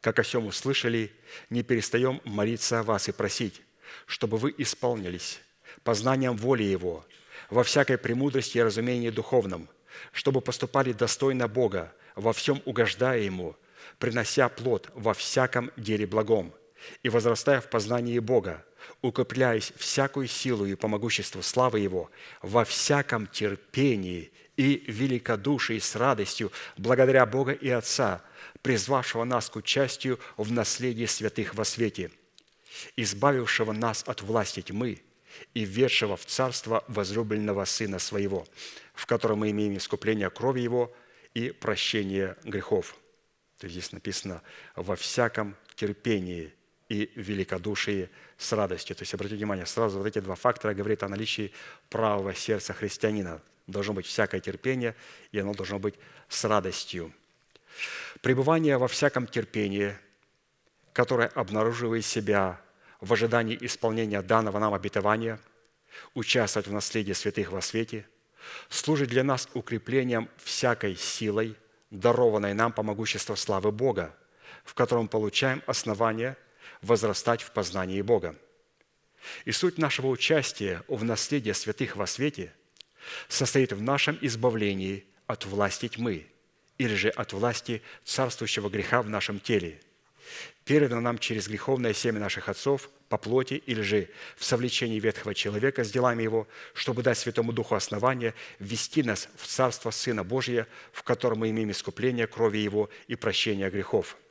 как 0.00 0.18
о 0.18 0.24
сем 0.24 0.46
услышали, 0.46 1.12
не 1.48 1.62
перестаем 1.62 2.20
молиться 2.24 2.80
о 2.80 2.82
вас 2.82 3.08
и 3.08 3.12
просить, 3.12 3.62
чтобы 4.06 4.36
вы 4.36 4.54
исполнились 4.56 5.40
познанием 5.84 6.36
воли 6.36 6.64
Его, 6.64 7.06
во 7.48 7.64
всякой 7.64 7.98
премудрости 7.98 8.58
и 8.58 8.62
разумении 8.62 9.10
духовном, 9.10 9.68
чтобы 10.12 10.40
поступали 10.40 10.92
достойно 10.92 11.48
Бога, 11.48 11.92
во 12.14 12.32
всем 12.32 12.60
угождая 12.64 13.20
Ему, 13.20 13.56
принося 14.00 14.48
плод 14.48 14.90
во 14.94 15.14
всяком 15.14 15.70
деле 15.76 16.06
благом, 16.06 16.52
и 17.04 17.08
возрастая 17.08 17.60
в 17.60 17.68
познании 17.68 18.18
Бога, 18.18 18.64
укрепляясь 19.02 19.72
всякую 19.76 20.26
силу 20.26 20.64
и 20.64 20.74
по 20.74 20.88
могуществу 20.88 21.42
славы 21.42 21.80
Его, 21.80 22.10
во 22.42 22.64
всяком 22.64 23.26
терпении 23.26 24.32
и 24.56 24.82
великодушии 24.88 25.78
с 25.78 25.94
радостью, 25.94 26.50
благодаря 26.76 27.24
Бога 27.26 27.52
и 27.52 27.68
Отца, 27.68 28.22
призвавшего 28.62 29.24
нас 29.24 29.50
к 29.50 29.56
участию 29.56 30.18
в 30.36 30.50
наследии 30.50 31.06
святых 31.06 31.54
во 31.54 31.64
свете, 31.64 32.10
избавившего 32.96 33.72
нас 33.72 34.02
от 34.06 34.22
власти 34.22 34.62
тьмы 34.62 35.02
и 35.52 35.64
введшего 35.64 36.16
в 36.16 36.24
царство 36.24 36.84
возлюбленного 36.88 37.66
Сына 37.66 37.98
Своего, 37.98 38.46
в 38.94 39.04
котором 39.06 39.40
мы 39.40 39.50
имеем 39.50 39.76
искупление 39.76 40.30
крови 40.30 40.60
Его 40.60 40.92
и 41.34 41.50
прощение 41.50 42.36
грехов. 42.44 42.96
То 43.60 43.66
есть 43.66 43.76
здесь 43.76 43.92
написано 43.92 44.40
«во 44.74 44.96
всяком 44.96 45.54
терпении 45.74 46.52
и 46.88 47.12
великодушии 47.14 48.08
с 48.38 48.52
радостью. 48.52 48.96
То 48.96 49.02
есть, 49.02 49.12
обратите 49.12 49.36
внимание, 49.36 49.66
сразу 49.66 49.98
вот 49.98 50.06
эти 50.06 50.18
два 50.18 50.34
фактора 50.34 50.74
говорят 50.74 51.02
о 51.02 51.08
наличии 51.08 51.52
правого 51.90 52.34
сердца 52.34 52.72
христианина. 52.72 53.42
Должно 53.66 53.92
быть 53.92 54.06
всякое 54.06 54.40
терпение, 54.40 54.96
и 55.30 55.38
оно 55.38 55.52
должно 55.52 55.78
быть 55.78 55.94
с 56.28 56.42
радостью. 56.44 57.12
Пребывание 58.22 58.78
во 58.78 58.88
всяком 58.88 59.26
терпении, 59.26 59.94
которое 60.94 61.28
обнаруживает 61.28 62.06
себя 62.06 62.60
в 63.00 63.12
ожидании 63.12 63.58
исполнения 63.60 64.22
данного 64.22 64.58
нам 64.58 64.72
обетования, 64.72 65.38
участвовать 66.14 66.66
в 66.66 66.72
наследии 66.72 67.12
святых 67.12 67.52
во 67.52 67.60
свете, 67.60 68.06
служит 68.70 69.10
для 69.10 69.22
нас 69.22 69.48
укреплением 69.52 70.30
всякой 70.38 70.96
силой, 70.96 71.56
дарованной 71.90 72.54
нам 72.54 72.72
по 72.72 72.82
могуществу 72.82 73.36
славы 73.36 73.72
Бога, 73.72 74.14
в 74.64 74.74
котором 74.74 75.08
получаем 75.08 75.62
основание– 75.66 76.36
возрастать 76.82 77.42
в 77.42 77.50
познании 77.50 78.02
Бога. 78.02 78.36
И 79.44 79.52
суть 79.52 79.78
нашего 79.78 80.08
участия 80.08 80.82
в 80.88 81.04
наследии 81.04 81.52
святых 81.52 81.96
во 81.96 82.06
свете 82.06 82.52
состоит 83.28 83.72
в 83.72 83.82
нашем 83.82 84.18
избавлении 84.20 85.04
от 85.26 85.44
власти 85.44 85.88
тьмы 85.88 86.26
или 86.78 86.94
же 86.94 87.10
от 87.10 87.32
власти 87.32 87.82
царствующего 88.04 88.70
греха 88.70 89.02
в 89.02 89.08
нашем 89.08 89.40
теле, 89.40 89.80
передано 90.64 91.00
нам 91.00 91.18
через 91.18 91.48
греховное 91.48 91.92
семя 91.92 92.20
наших 92.20 92.48
отцов 92.48 92.90
по 93.08 93.18
плоти 93.18 93.54
или 93.54 93.82
же 93.82 94.08
в 94.36 94.44
совлечении 94.44 95.00
ветхого 95.00 95.34
человека 95.34 95.84
с 95.84 95.90
делами 95.90 96.22
его, 96.22 96.46
чтобы 96.74 97.02
дать 97.02 97.18
Святому 97.18 97.52
Духу 97.52 97.74
основание 97.74 98.34
ввести 98.58 99.02
нас 99.02 99.28
в 99.36 99.46
Царство 99.46 99.90
Сына 99.90 100.24
Божия, 100.24 100.66
в 100.92 101.02
котором 101.02 101.40
мы 101.40 101.50
имеем 101.50 101.70
искупление 101.70 102.26
крови 102.26 102.58
Его 102.58 102.90
и 103.08 103.16
прощение 103.16 103.70
грехов– 103.70 104.16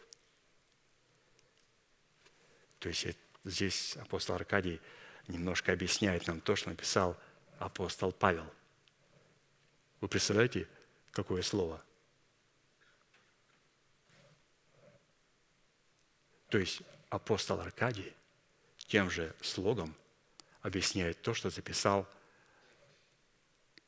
то 2.80 2.88
есть 2.88 3.08
здесь 3.44 3.98
апостол 3.98 4.36
Аркадий 4.36 4.80
немножко 5.28 5.74
объясняет 5.74 6.28
нам 6.28 6.42
то, 6.42 6.56
что 6.56 6.70
написал 6.70 7.18
апостол 7.60 8.12
Павел. 8.12 8.46
Вы 10.02 10.08
представляете, 10.08 10.68
какое 11.12 11.42
слово? 11.42 11.84
То 16.50 16.58
есть 16.58 16.82
апостол 17.10 17.60
Аркадий 17.60 18.14
тем 18.88 19.10
же 19.10 19.34
слогом 19.42 19.96
объясняет 20.62 21.22
то, 21.22 21.34
что 21.34 21.50
записал 21.50 22.08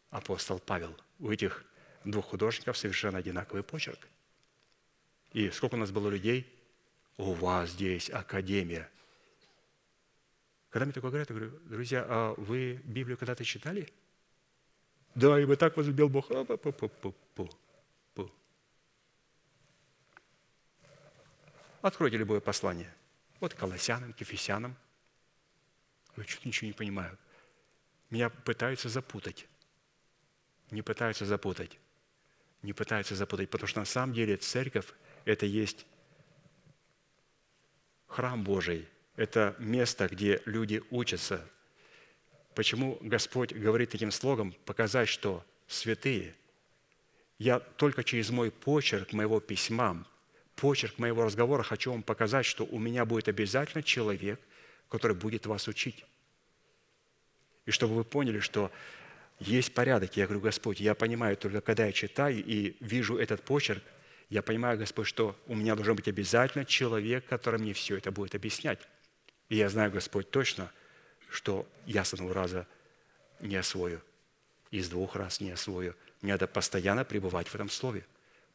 апостол 0.09 0.59
Павел. 0.59 0.95
У 1.19 1.31
этих 1.31 1.65
двух 2.03 2.27
художников 2.27 2.77
совершенно 2.77 3.19
одинаковый 3.19 3.63
почерк. 3.63 4.07
И 5.33 5.49
сколько 5.51 5.75
у 5.75 5.77
нас 5.77 5.91
было 5.91 6.09
людей– 6.09 6.47
у 7.21 7.33
вас 7.33 7.71
здесь 7.71 8.09
академия. 8.09 8.89
Когда 10.69 10.85
мне 10.85 10.93
такое 10.93 11.11
говорят, 11.11 11.29
я 11.29 11.35
говорю, 11.35 11.51
друзья, 11.65 12.05
а 12.07 12.33
вы 12.37 12.81
Библию 12.83 13.17
когда-то 13.17 13.43
читали? 13.43 13.87
Да, 15.15 15.39
и 15.39 15.45
вот 15.45 15.59
так 15.59 15.75
возлюбил 15.75 16.09
Бог. 16.09 16.31
А, 16.31 16.45
пу, 16.45 16.71
пу, 16.71 17.13
пу. 17.35 17.49
Откройте 21.81 22.17
любое 22.17 22.39
послание. 22.39 22.93
Вот 23.39 23.55
Колоссянам, 23.55 24.13
Кефесянам. 24.13 24.75
Я 26.15 26.23
что-то 26.25 26.47
ничего 26.47 26.67
не 26.67 26.73
понимаю. 26.73 27.17
Меня 28.11 28.29
пытаются 28.29 28.87
запутать. 28.89 29.47
Не 30.69 30.81
пытаются 30.83 31.25
запутать. 31.25 31.79
Не 32.61 32.73
пытаются 32.73 33.15
запутать, 33.15 33.49
потому 33.49 33.67
что 33.67 33.79
на 33.79 33.85
самом 33.85 34.13
деле 34.13 34.37
церковь– 34.37 34.85
это 35.25 35.45
есть 35.47 35.87
храм 38.07 38.43
Божий,– 38.43 38.87
это 39.15 39.55
место, 39.57 40.07
где 40.07 40.41
люди 40.45 40.83
учатся. 40.91 41.47
Почему 42.53 42.97
Господь 43.01 43.53
говорит 43.53 43.89
таким 43.89 44.11
слогом? 44.11 44.53
Показать, 44.65 45.09
что 45.09 45.43
святые, 45.67 46.35
я 47.39 47.59
только 47.59 48.03
через 48.03 48.29
мой 48.29 48.51
почерк 48.51 49.13
моего 49.13 49.39
письма, 49.39 50.05
почерк 50.61 50.99
моего 50.99 51.23
разговора 51.23 51.63
хочу 51.63 51.91
вам 51.91 52.03
показать, 52.03 52.45
что 52.45 52.65
у 52.65 52.77
меня 52.77 53.03
будет 53.03 53.27
обязательно 53.27 53.81
человек, 53.81 54.39
который 54.89 55.17
будет 55.17 55.47
вас 55.47 55.67
учить. 55.67 56.05
И 57.65 57.71
чтобы 57.71 57.95
вы 57.95 58.03
поняли, 58.03 58.39
что 58.39 58.71
есть 59.39 59.73
порядок. 59.73 60.15
Я 60.17 60.25
говорю, 60.25 60.41
Господь, 60.41 60.79
я 60.79 60.93
понимаю, 60.93 61.35
только 61.35 61.61
когда 61.61 61.87
я 61.87 61.91
читаю 61.91 62.43
и 62.45 62.77
вижу 62.79 63.17
этот 63.17 63.41
почерк, 63.41 63.81
я 64.29 64.43
понимаю, 64.43 64.77
Господь, 64.77 65.07
что 65.07 65.35
у 65.47 65.55
меня 65.55 65.73
должен 65.73 65.95
быть 65.95 66.07
обязательно 66.07 66.63
человек, 66.63 67.25
который 67.25 67.59
мне 67.59 67.73
все 67.73 67.97
это 67.97 68.11
будет 68.11 68.35
объяснять. 68.35 68.87
И 69.49 69.55
я 69.55 69.67
знаю, 69.67 69.89
Господь, 69.89 70.29
точно, 70.29 70.71
что 71.31 71.67
я 71.87 72.03
с 72.03 72.13
одного 72.13 72.33
раза 72.33 72.67
не 73.39 73.55
освою, 73.55 73.99
из 74.69 74.89
двух 74.89 75.15
раз 75.15 75.41
не 75.41 75.49
освою. 75.49 75.95
Мне 76.21 76.33
надо 76.33 76.45
постоянно 76.45 77.03
пребывать 77.03 77.47
в 77.47 77.55
этом 77.55 77.69
слове, 77.69 78.05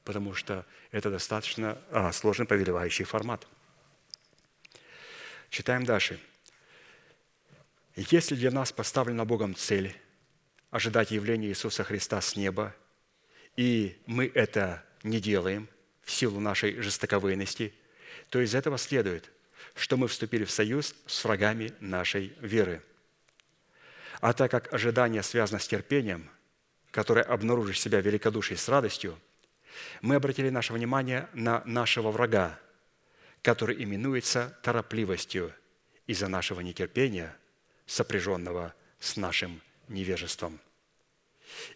потому 0.07 0.35
что 0.35 0.65
это 0.93 1.11
достаточно 1.11 1.77
а, 1.91 2.13
сложный 2.13 2.47
повелевающий 2.47 3.05
формат. 3.05 3.47
Читаем 5.51 5.85
дальше. 5.85 6.21
Если 7.97 8.37
для 8.37 8.53
нас 8.53 8.73
поставлена 8.73 9.25
Богом 9.25 9.57
цель 9.57 9.97
ожидать 10.71 11.11
явления 11.11 11.49
Иисуса 11.49 11.83
Христа 11.83 12.21
с 12.21 12.37
неба, 12.37 12.75
и 13.57 14.01
мы 14.07 14.31
это 14.33 14.85
не 15.03 15.19
делаем 15.19 15.69
в 16.03 16.13
силу 16.13 16.39
нашей 16.39 16.81
жестоковыйности, 16.81 17.75
то 18.31 18.41
из 18.41 18.55
этого 18.55 18.79
следует, 18.79 19.33
что 19.75 19.97
мы 19.97 20.07
вступили 20.07 20.45
в 20.45 20.53
союз 20.53 20.95
с 21.07 21.25
врагами 21.25 21.73
нашей 21.81 22.33
веры. 22.41 22.81
А 24.21 24.33
так 24.33 24.53
как 24.53 24.73
ожидание 24.73 25.25
связано 25.25 25.59
с 25.59 25.67
терпением, 25.67 26.31
которое 26.93 27.23
обнаружит 27.23 27.77
себя 27.77 28.01
великодушием 28.01 28.59
с 28.59 28.69
радостью, 28.69 29.19
мы 30.03 30.17
обратили 30.17 30.51
наше 30.51 30.73
внимание 30.73 31.29
на 31.33 31.63
нашего 31.65 32.11
врага, 32.11 32.59
который 33.43 33.83
именуется 33.83 34.59
торопливостью 34.63 35.53
из-за 36.07 36.29
нашего 36.29 36.61
нетерпения– 36.61 37.37
сопряженного 37.87 38.75
с 38.99 39.17
нашим 39.17 39.63
невежеством. 39.89 40.61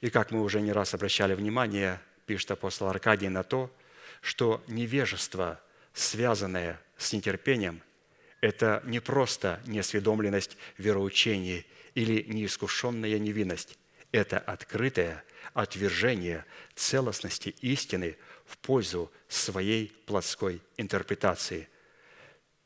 И 0.00 0.10
как 0.10 0.32
мы 0.32 0.42
уже 0.42 0.60
не 0.60 0.72
раз 0.72 0.94
обращали 0.94 1.34
внимание, 1.34 2.00
пишет 2.26 2.50
апостол 2.50 2.88
Аркадий, 2.88 3.28
на 3.28 3.44
то, 3.44 3.72
что 4.20 4.62
невежество, 4.66 5.60
связанное 5.94 6.80
с 6.98 7.12
нетерпением, 7.12 7.80
это 8.40 8.82
не 8.84 9.00
просто 9.00 9.62
неосведомленность 9.66 10.56
вероучений 10.76 11.66
или 11.94 12.22
неискушенная 12.22 13.18
невинность. 13.18 13.78
Это 14.12 14.38
открытое 14.38 15.24
отвержение 15.54 16.44
целостности 16.74 17.50
истины 17.60 18.16
в 18.44 18.58
пользу 18.58 19.12
своей 19.28 19.88
плотской 20.06 20.60
интерпретации. 20.76 21.68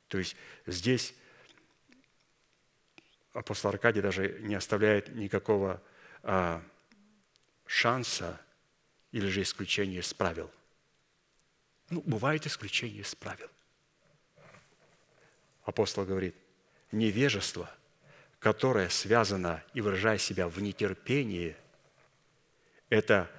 То 0.09 0.19
есть 0.19 0.37
здесь 0.67 1.15
апостол 3.33 3.71
Аркадий 3.71 4.01
даже 4.01 4.39
не 4.41 4.55
оставляет 4.55 5.15
никакого 5.15 5.83
а, 6.23 6.63
шанса 7.67 8.41
или 9.13 9.27
же 9.29 9.43
исключения 9.43 9.99
из 9.99 10.15
правил. 10.15 10.51
Ну, 11.91 12.01
бывает 12.07 12.47
исключение 12.47 13.03
из 13.03 13.15
правил. 13.15 13.51
Апостол 15.65 16.05
говорит, 16.05 16.35
невежество, 16.93 17.71
которое 18.45 18.91
связано 18.91 19.65
и 19.73 19.81
выражает 19.81 20.21
себя 20.21 20.49
в 20.49 20.61
нетерпении, 20.61 21.57
это 22.91 23.31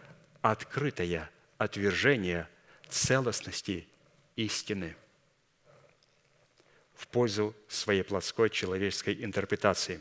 открытое 0.41 1.29
отвержение 1.59 2.49
целостности 2.89 3.87
истины– 4.35 4.95
в 6.95 7.07
пользу 7.07 7.55
своей 7.67 8.01
плотской 8.01 8.49
человеческой 8.49 9.23
интерпретации. 9.23 9.99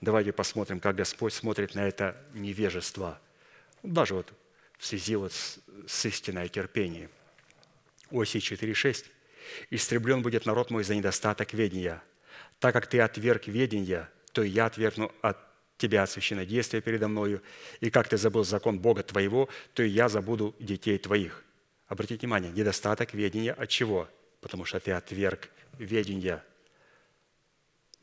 Давайте 0.00 0.32
посмотрим, 0.32 0.80
как 0.80 0.96
Господь 0.96 1.32
смотрит 1.32 1.76
на 1.76 1.86
это 1.86 2.20
невежество, 2.34 3.20
даже 3.84 4.14
вот 4.14 4.32
в 4.78 4.84
связи 4.84 5.14
вот 5.14 5.32
с, 5.32 5.60
с 5.86 6.06
истиной 6.06 6.48
терпения. 6.48 7.08
Оси 8.10 8.38
4.6. 8.38 9.04
«Истреблен 9.70 10.22
будет 10.22 10.44
народ 10.44 10.70
мой 10.72 10.82
за 10.82 10.96
недостаток 10.96 11.52
ведения. 11.52 12.02
Так 12.58 12.72
как 12.72 12.86
ты 12.86 13.00
отверг 13.00 13.46
ведения, 13.46 14.08
то 14.32 14.42
и 14.42 14.48
я 14.48 14.66
отвергну 14.66 15.12
от 15.22 15.38
тебя 15.78 16.02
от 16.02 16.10
священнодействия 16.10 16.80
передо 16.80 17.08
мною, 17.08 17.42
и 17.80 17.90
как 17.90 18.08
ты 18.08 18.16
забыл 18.16 18.44
закон 18.44 18.78
Бога 18.78 19.02
твоего, 19.02 19.48
то 19.74 19.82
и 19.82 19.88
я 19.88 20.08
забуду 20.08 20.54
детей 20.58 20.98
твоих». 20.98 21.44
Обратите 21.88 22.20
внимание, 22.20 22.50
недостаток 22.50 23.14
ведения 23.14 23.52
от 23.52 23.68
чего? 23.68 24.08
Потому 24.40 24.64
что 24.64 24.80
ты 24.80 24.92
отверг 24.92 25.50
ведения. 25.78 26.44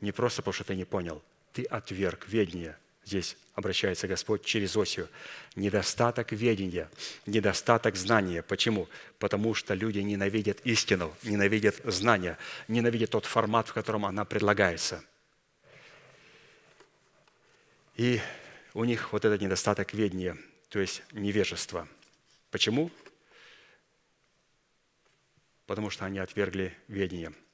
Не 0.00 0.12
просто 0.12 0.42
потому, 0.42 0.54
что 0.54 0.64
ты 0.64 0.74
не 0.74 0.84
понял, 0.84 1.22
ты 1.52 1.64
отверг 1.64 2.26
ведение. 2.28 2.78
Здесь 3.04 3.36
обращается 3.54 4.08
Господь 4.08 4.44
через 4.44 4.76
Осию. 4.76 5.08
Недостаток 5.56 6.32
ведения, 6.32 6.90
недостаток 7.26 7.96
знания. 7.96 8.42
Почему? 8.42 8.88
Потому 9.18 9.54
что 9.54 9.74
люди 9.74 9.98
ненавидят 9.98 10.60
истину, 10.64 11.14
ненавидят 11.22 11.76
знания, 11.84 12.38
ненавидят 12.68 13.10
тот 13.10 13.26
формат, 13.26 13.68
в 13.68 13.72
котором 13.72 14.06
она 14.06 14.24
предлагается. 14.24 15.04
И 17.96 18.20
у 18.72 18.84
них 18.84 19.12
вот 19.12 19.24
этот 19.24 19.40
недостаток 19.40 19.92
ведения, 19.94 20.36
то 20.68 20.80
есть 20.80 21.02
невежество. 21.12 21.86
Почему? 22.50 22.90
Потому 25.66 25.90
что 25.90 26.04
они 26.04 26.18
отвергли 26.18 26.76
ведение– 26.88 27.32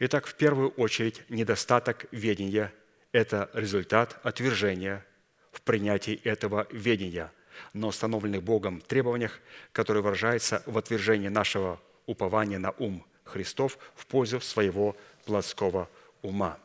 Итак, 0.00 0.26
в 0.26 0.34
первую 0.34 0.70
очередь, 0.70 1.22
недостаток 1.28 2.06
ведения– 2.10 2.72
это 3.12 3.50
результат 3.54 4.18
отвержения 4.22 5.04
в 5.52 5.62
принятии 5.62 6.20
этого 6.24 6.66
ведения 6.70 7.32
на 7.72 7.88
установленных 7.88 8.42
Богом 8.42 8.80
требованиях, 8.80 9.40
которые 9.72 10.02
выражаются 10.02 10.62
в 10.66 10.78
отвержении 10.78 11.28
нашего 11.28 11.80
упования 12.06 12.58
на 12.58 12.70
ум 12.78 13.04
Христов 13.24 13.78
в 13.94 14.06
пользу 14.06 14.40
своего 14.40 14.96
плотского 15.24 15.88
ума. 16.22 16.58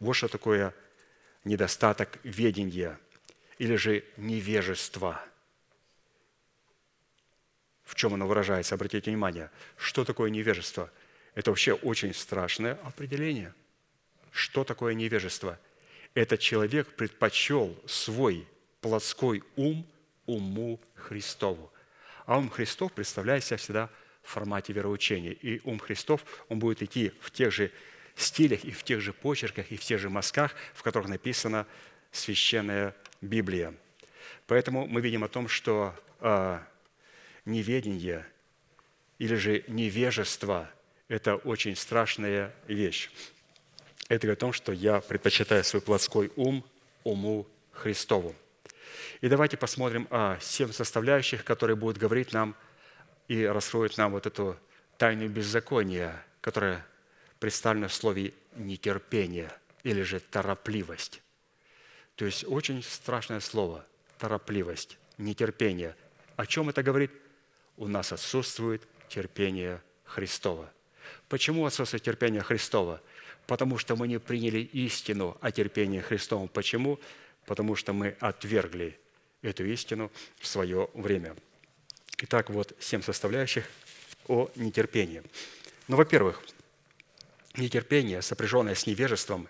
Вот 0.00 0.14
что 0.14 0.28
такое 0.28 0.74
недостаток 1.44 2.18
ведения 2.22 2.98
или 3.58 3.76
же 3.76 4.04
невежество. 4.16 5.20
В 7.84 7.94
чем 7.94 8.14
оно 8.14 8.26
выражается? 8.26 8.74
Обратите 8.74 9.10
внимание, 9.10 9.50
что 9.76 10.04
такое 10.04 10.28
невежество– 10.30 10.90
это 11.34 11.50
вообще 11.50 11.72
очень 11.72 12.12
страшное 12.12 12.74
определение. 12.82 13.54
Что 14.30 14.64
такое 14.64 14.94
невежество? 14.94 15.58
Этот 16.14 16.40
человек 16.40 16.88
предпочел 16.94 17.76
свой 17.86 18.46
плотской 18.80 19.42
ум 19.56 19.86
уму 20.26 20.80
Христову. 20.94 21.70
А 22.24 22.38
ум 22.38 22.50
Христов 22.50 22.92
представляет 22.92 23.44
себя 23.44 23.56
всегда 23.56 23.90
в 24.22 24.30
формате 24.30 24.72
вероучения. 24.72 25.32
И 25.32 25.60
ум 25.64 25.78
Христов, 25.78 26.24
он 26.48 26.58
будет 26.58 26.82
идти 26.82 27.12
в 27.20 27.30
тех 27.30 27.52
же 27.52 27.70
стилях 28.16 28.64
и 28.64 28.70
в 28.70 28.82
тех 28.82 29.00
же 29.00 29.12
почерках 29.12 29.70
и 29.70 29.76
в 29.76 29.84
тех 29.84 30.00
же 30.00 30.10
мазках, 30.10 30.54
в 30.74 30.82
которых 30.82 31.08
написана 31.08 31.66
священная 32.10 32.94
Библия. 33.20 33.74
Поэтому 34.46 34.86
мы 34.86 35.00
видим 35.00 35.22
о 35.22 35.28
том, 35.28 35.48
что 35.48 35.94
э, 36.20 36.58
неведение 37.44 38.26
или 39.18 39.34
же 39.34 39.64
невежество 39.68 40.70
это 41.08 41.36
очень 41.36 41.76
страшная 41.76 42.54
вещь. 42.66 43.10
Это 44.08 44.26
говорит 44.26 44.38
о 44.38 44.40
том, 44.40 44.52
что 44.52 44.72
я 44.72 45.00
предпочитаю 45.00 45.64
свой 45.64 45.82
плотской 45.82 46.30
ум 46.36 46.64
уму 47.02 47.46
Христову. 47.72 48.34
И 49.20 49.28
давайте 49.28 49.56
посмотрим 49.56 50.06
о 50.10 50.38
семь 50.40 50.72
составляющих, 50.72 51.44
которые 51.44 51.76
будут 51.76 51.98
говорить 51.98 52.32
нам 52.32 52.54
и 53.26 53.44
раскроют 53.44 53.96
нам 53.96 54.12
вот 54.12 54.26
эту 54.26 54.56
тайну 54.96 55.28
беззакония, 55.28 56.24
которая 56.40 56.86
представлена 57.40 57.88
в 57.88 57.94
слове 57.94 58.32
«нетерпение» 58.54 59.50
или 59.82 60.02
же 60.02 60.20
«торопливость». 60.20 61.22
То 62.14 62.24
есть 62.24 62.44
очень 62.46 62.82
страшное 62.82 63.40
слово– 63.40 63.84
торопливость, 64.18 64.98
нетерпение. 65.18 65.96
О 66.36 66.46
чем 66.46 66.68
это 66.68 66.82
говорит? 66.82 67.10
У 67.76 67.88
нас 67.88 68.12
отсутствует 68.12 68.82
терпение 69.08 69.82
Христова. 70.04 70.72
Почему 71.28 71.66
отсутствие 71.66 72.00
терпения 72.00 72.40
Христова? 72.40 73.02
Потому 73.46 73.78
что 73.78 73.96
мы 73.96 74.08
не 74.08 74.18
приняли 74.18 74.58
истину 74.58 75.36
о 75.40 75.50
терпении 75.52 76.00
Христовом. 76.00 76.48
Почему? 76.48 76.98
Потому 77.46 77.76
что 77.76 77.92
мы 77.92 78.16
отвергли 78.20 78.98
эту 79.42 79.64
истину 79.64 80.10
в 80.38 80.46
свое 80.46 80.88
время. 80.94 81.36
Итак, 82.18 82.50
вот 82.50 82.74
семь 82.80 83.02
составляющих 83.02 83.68
о 84.26 84.50
нетерпении. 84.56 85.22
Ну, 85.86 85.96
во-первых, 85.96 86.42
нетерпение, 87.56 88.22
сопряженное 88.22 88.74
с 88.74 88.86
невежеством, 88.86 89.48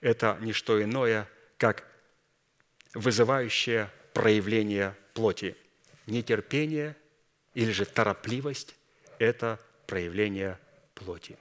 это 0.00 0.38
не 0.40 0.52
что 0.52 0.82
иное, 0.82 1.28
как 1.58 1.86
вызывающее 2.94 3.90
проявление 4.12 4.96
плоти. 5.12 5.56
Нетерпение 6.06 6.96
или 7.54 7.72
же 7.72 7.84
торопливость– 7.84 8.74
это 9.18 9.60
проявление 9.86 10.58
плоти. 10.94 11.36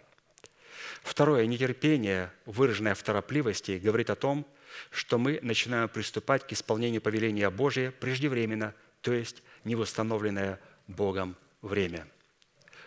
Второе, 1.03 1.45
нетерпение, 1.45 2.31
выраженное 2.45 2.95
в 2.95 3.03
торопливости, 3.03 3.79
говорит 3.83 4.09
о 4.09 4.15
том, 4.15 4.47
что 4.89 5.19
мы 5.19 5.39
начинаем 5.41 5.89
приступать 5.89 6.47
к 6.47 6.53
исполнению 6.53 7.01
повеления 7.01 7.49
Божия 7.49 7.91
преждевременно, 7.91 8.73
то 9.01 9.13
есть 9.13 9.43
невосстановленное 9.65 10.59
Богом 10.87 11.35
время. 11.61 12.07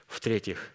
В-третьих, 0.08 0.70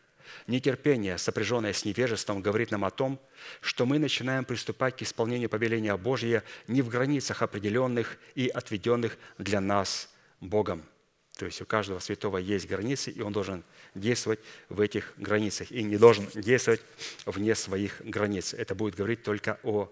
нетерпение, 0.47 1.17
сопряженное 1.17 1.73
с 1.73 1.83
невежеством, 1.83 2.41
говорит 2.41 2.69
нам 2.69 2.85
о 2.85 2.91
том, 2.91 3.19
что 3.59 3.85
мы 3.87 3.97
начинаем 3.97 4.45
приступать 4.45 4.97
к 4.97 5.01
исполнению 5.01 5.49
повеления 5.49 5.97
Божия 5.97 6.43
не 6.67 6.83
в 6.83 6.89
границах 6.89 7.41
определенных 7.41 8.17
и 8.35 8.47
отведенных 8.47 9.17
для 9.39 9.59
нас 9.59 10.13
Богом. 10.39 10.83
То 11.37 11.45
есть 11.45 11.61
у 11.61 11.65
каждого 11.65 11.99
святого 11.99 12.37
есть 12.37 12.67
границы, 12.67 13.09
и 13.11 13.21
он 13.21 13.33
должен 13.33 13.63
действовать 13.95 14.39
в 14.69 14.81
этих 14.81 15.13
границах, 15.17 15.71
и 15.71 15.81
не 15.83 15.97
должен 15.97 16.27
действовать 16.35 16.81
вне 17.25 17.55
своих 17.55 18.01
границ. 18.01 18.53
Это 18.53 18.75
будет 18.75 18.95
говорить 18.95 19.23
только 19.23 19.59
о 19.63 19.91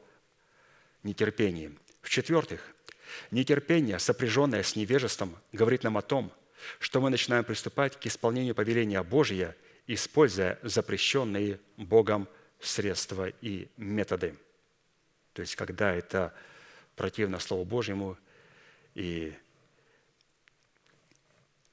нетерпении. 1.04 1.78
В-четвертых, 2.02 2.62
нетерпение, 3.32 4.00
сопряженное 4.00 4.64
с 4.64 4.76
невежеством, 4.76 5.36
говорит 5.52 5.84
нам 5.84 5.98
о 5.98 6.02
том, 6.02 6.32
что 6.80 7.02
мы 7.02 7.10
начинаем 7.10 7.44
приступать 7.44 8.00
к 8.00 8.06
исполнению 8.06 8.54
повеления 8.54 9.02
Божия, 9.02 9.56
используя 9.88 10.60
запрещенные 10.62 11.60
Богом 11.78 12.28
средства 12.60 13.30
и 13.42 13.70
методы. 13.78 14.36
То 15.34 15.42
есть, 15.42 15.56
когда 15.56 15.94
это 15.94 16.34
противно 16.96 17.40
Слову 17.40 17.64
Божьему, 17.64 18.18
и 18.94 19.34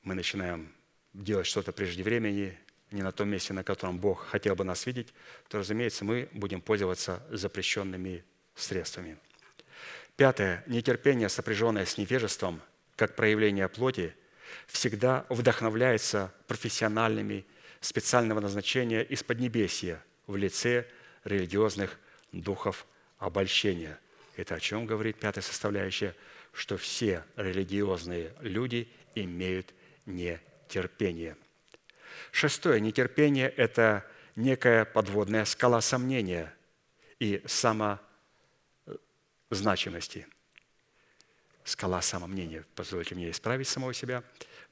мы 0.06 0.14
начинаем 0.14 0.72
делать 1.12 1.48
что-то 1.48 1.72
прежде 1.72 2.04
времени, 2.04 2.56
не 2.92 3.02
на 3.02 3.10
том 3.10 3.28
месте, 3.28 3.52
на 3.52 3.64
котором 3.64 3.98
Бог 3.98 4.24
хотел 4.24 4.54
бы 4.54 4.62
нас 4.62 4.86
видеть, 4.86 5.12
то, 5.48 5.58
разумеется, 5.58 6.04
мы 6.04 6.28
будем 6.32 6.60
пользоваться 6.60 7.26
запрещенными 7.28 8.24
средствами. 8.54 9.18
Пятое. 10.16 10.62
Нетерпение, 10.68 11.28
сопряженное 11.28 11.84
с 11.84 11.98
невежеством, 11.98 12.62
как 12.94 13.16
проявление 13.16 13.68
плоти, 13.68 14.14
всегда 14.68 15.26
вдохновляется 15.28 16.32
профессиональными 16.46 17.44
специального 17.80 18.38
назначения 18.38 19.02
из 19.02 19.24
Поднебесья 19.24 20.00
в 20.28 20.36
лице 20.36 20.86
религиозных 21.24 21.98
духов 22.30 22.86
обольщения. 23.18 23.98
Это 24.36 24.54
о 24.54 24.60
чем 24.60 24.86
говорит 24.86 25.16
пятая 25.16 25.42
составляющая? 25.42 26.14
Что 26.52 26.76
все 26.76 27.24
религиозные 27.34 28.32
люди 28.40 28.88
имеют 29.16 29.74
нетерпение. 30.06 31.36
Шестое. 32.32 32.80
Нетерпение– 32.80 33.48
это 33.56 34.04
некая 34.36 34.84
подводная 34.84 35.44
скала 35.44 35.80
сомнения 35.80 36.52
и 37.18 37.42
самозначимости. 37.46 40.26
Скала 41.64 42.02
самомнения. 42.02 42.64
Позвольте 42.74 43.14
мне 43.14 43.30
исправить 43.30 43.68
самого 43.68 43.92
себя. 43.92 44.22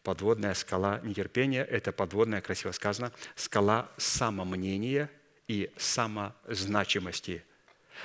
Подводная 0.02 0.54
скала 0.54 1.00
нетерпения– 1.02 1.64
это 1.70 1.92
подводная, 1.92 2.40
красиво 2.40 2.72
сказано, 2.72 3.12
скала 3.34 3.90
самомнения 3.96 5.10
и 5.48 5.72
самозначимости, 5.76 7.44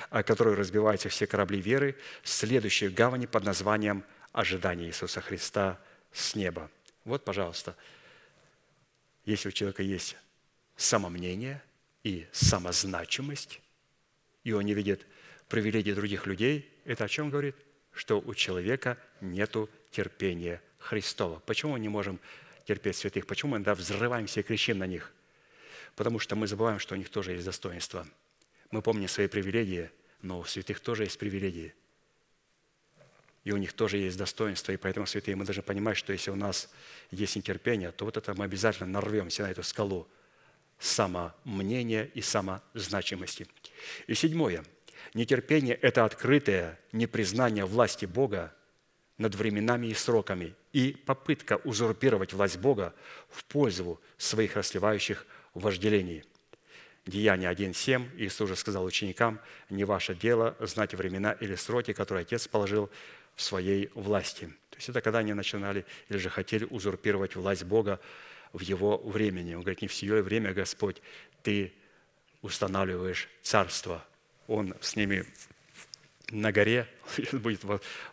о 0.08 0.22
которой 0.22 0.54
разбиваются 0.54 1.08
все 1.08 1.26
корабли 1.26 1.60
веры, 1.60 1.96
следующие 2.22 2.90
гавани 2.90 3.26
под 3.26 3.44
названием 3.44 4.04
«Ожидание 4.32 4.88
Иисуса 4.88 5.20
Христа 5.20 5.78
с 6.12 6.34
неба». 6.34 6.70
Вот, 7.10 7.24
пожалуйста, 7.24 7.74
если 9.24 9.48
у 9.48 9.50
человека 9.50 9.82
есть 9.82 10.16
самомнение 10.76 11.60
и 12.04 12.28
самозначимость, 12.30 13.60
и 14.44 14.52
он 14.52 14.64
не 14.64 14.74
видит 14.74 15.04
привилегий 15.48 15.92
других 15.92 16.26
людей, 16.26 16.72
это 16.84 17.06
о 17.06 17.08
чем 17.08 17.28
говорит? 17.30 17.56
Что 17.90 18.20
у 18.20 18.32
человека 18.32 18.96
нет 19.20 19.56
терпения 19.90 20.62
Христова. 20.78 21.40
Почему 21.40 21.72
мы 21.72 21.80
не 21.80 21.88
можем 21.88 22.20
терпеть 22.64 22.94
святых? 22.94 23.26
Почему 23.26 23.50
мы 23.50 23.56
иногда 23.56 23.74
взрываемся 23.74 24.38
и 24.38 24.44
кричим 24.44 24.78
на 24.78 24.86
них? 24.86 25.12
Потому 25.96 26.20
что 26.20 26.36
мы 26.36 26.46
забываем, 26.46 26.78
что 26.78 26.94
у 26.94 26.96
них 26.96 27.08
тоже 27.08 27.32
есть 27.32 27.44
достоинство. 27.44 28.06
Мы 28.70 28.82
помним 28.82 29.08
свои 29.08 29.26
привилегии, 29.26 29.90
но 30.22 30.38
у 30.38 30.44
святых 30.44 30.78
тоже 30.78 31.02
есть 31.02 31.18
привилегии 31.18 31.74
и 33.44 33.52
у 33.52 33.56
них 33.56 33.72
тоже 33.72 33.96
есть 33.96 34.18
достоинство, 34.18 34.72
и 34.72 34.76
поэтому, 34.76 35.06
святые, 35.06 35.36
мы 35.36 35.44
должны 35.44 35.62
понимать, 35.62 35.96
что 35.96 36.12
если 36.12 36.30
у 36.30 36.36
нас 36.36 36.68
есть 37.10 37.36
нетерпение, 37.36 37.90
то 37.90 38.04
вот 38.04 38.16
это 38.16 38.34
мы 38.34 38.44
обязательно 38.44 38.88
нарвемся 38.88 39.42
на 39.42 39.50
эту 39.50 39.62
скалу 39.62 40.06
самомнения 40.78 42.10
и 42.14 42.20
самозначимости. 42.20 43.46
И 44.06 44.14
седьмое. 44.14 44.64
Нетерпение– 45.14 45.74
это 45.82 46.04
открытое 46.04 46.78
непризнание 46.92 47.64
власти 47.64 48.06
Бога 48.06 48.54
над 49.18 49.34
временами 49.34 49.88
и 49.88 49.94
сроками 49.94 50.54
и 50.72 50.92
попытка 50.92 51.56
узурпировать 51.64 52.32
власть 52.32 52.58
Бога 52.58 52.94
в 53.28 53.44
пользу 53.44 54.00
своих 54.16 54.56
расливающих 54.56 55.26
вожделений. 55.54 56.24
Деяние 57.06 57.50
1.7 57.50 58.16
Иисус 58.18 58.42
уже 58.42 58.56
сказал 58.56 58.84
ученикам, 58.84 59.40
«Не 59.68 59.84
ваше 59.84 60.14
дело 60.14 60.56
знать 60.60 60.94
времена 60.94 61.32
или 61.32 61.54
сроки, 61.54 61.92
которые 61.92 62.22
Отец 62.22 62.46
положил 62.46 62.90
в 63.36 63.42
своей 63.42 63.90
власти. 63.94 64.46
То 64.70 64.76
есть 64.76 64.88
это 64.88 65.00
когда 65.00 65.20
они 65.20 65.32
начинали 65.34 65.86
или 66.08 66.18
же 66.18 66.28
хотели 66.28 66.64
узурпировать 66.64 67.36
власть 67.36 67.64
Бога 67.64 68.00
в 68.52 68.60
его 68.60 68.98
времени. 68.98 69.54
Он 69.54 69.62
говорит, 69.62 69.82
не 69.82 69.88
в 69.88 69.94
сие 69.94 70.22
время, 70.22 70.52
Господь, 70.52 71.00
ты 71.42 71.72
устанавливаешь 72.42 73.28
царство. 73.42 74.04
Он 74.46 74.74
с 74.80 74.96
ними 74.96 75.24
на 76.30 76.52
горе 76.52 76.88
будет 77.32 77.62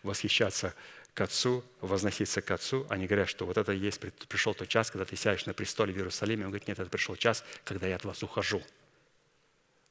восхищаться 0.04 0.74
к 1.14 1.22
Отцу, 1.22 1.64
возноситься 1.82 2.42
к 2.42 2.52
Отцу. 2.52 2.86
Они 2.90 3.08
говорят, 3.08 3.30
что 3.30 3.46
вот 3.46 3.58
это 3.58 3.74
и 3.74 3.78
есть, 3.78 4.00
пришел 4.00 4.54
тот 4.54 4.68
час, 4.68 4.92
когда 4.92 5.06
ты 5.06 5.16
сядешь 5.16 5.46
на 5.46 5.54
престоле 5.54 5.94
в 5.94 5.98
Иерусалиме. 5.98 6.46
Он 6.46 6.52
говорит, 6.52 6.68
нет, 6.68 6.80
это 6.80 6.90
пришел 6.90 7.16
час, 7.16 7.44
когда 7.64 7.88
я 7.88 7.96
от 7.96 8.06
вас 8.06 8.22
ухожу. 8.24 8.62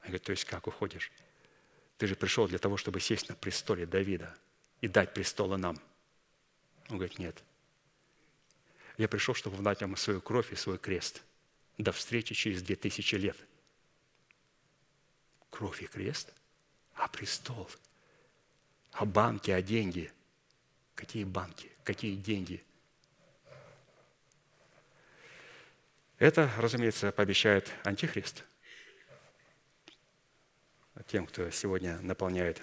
Они 0.00 0.08
говорят, 0.10 0.22
то 0.22 0.30
есть 0.30 0.44
как 0.44 0.66
уходишь? 0.66 1.10
Ты 1.98 2.06
же 2.06 2.14
пришел 2.14 2.46
для 2.46 2.58
того, 2.58 2.76
чтобы 2.76 3.00
сесть 3.00 3.28
на 3.28 3.34
престоле 3.34 3.86
Давида– 3.86 4.34
и 4.80 4.88
дать 4.88 5.14
престолы 5.14 5.56
нам? 5.56 5.78
Он 6.88 6.98
говорит, 6.98 7.18
нет. 7.18 7.42
Я 8.96 9.08
пришел, 9.08 9.34
чтобы 9.34 9.56
вдать 9.56 9.80
вам 9.80 9.96
свою 9.96 10.20
кровь 10.20 10.52
и 10.52 10.56
свой 10.56 10.78
крест. 10.78 11.22
До 11.78 11.92
встречи 11.92 12.34
через 12.34 12.62
две 12.62 12.76
тысячи 12.76 13.14
лет. 13.16 13.36
Кровь 15.50 15.82
и 15.82 15.86
крест? 15.86 16.32
А 16.94 17.08
престол? 17.08 17.68
А 18.92 19.04
банки, 19.04 19.50
а 19.50 19.60
деньги? 19.60 20.10
Какие 20.94 21.24
банки? 21.24 21.70
Какие 21.84 22.16
деньги? 22.16 22.64
Это, 26.18 26.50
разумеется, 26.56 27.12
пообещает 27.12 27.70
Антихрист 27.84 28.44
тем, 31.06 31.26
кто 31.26 31.50
сегодня 31.50 32.00
наполняет 32.00 32.62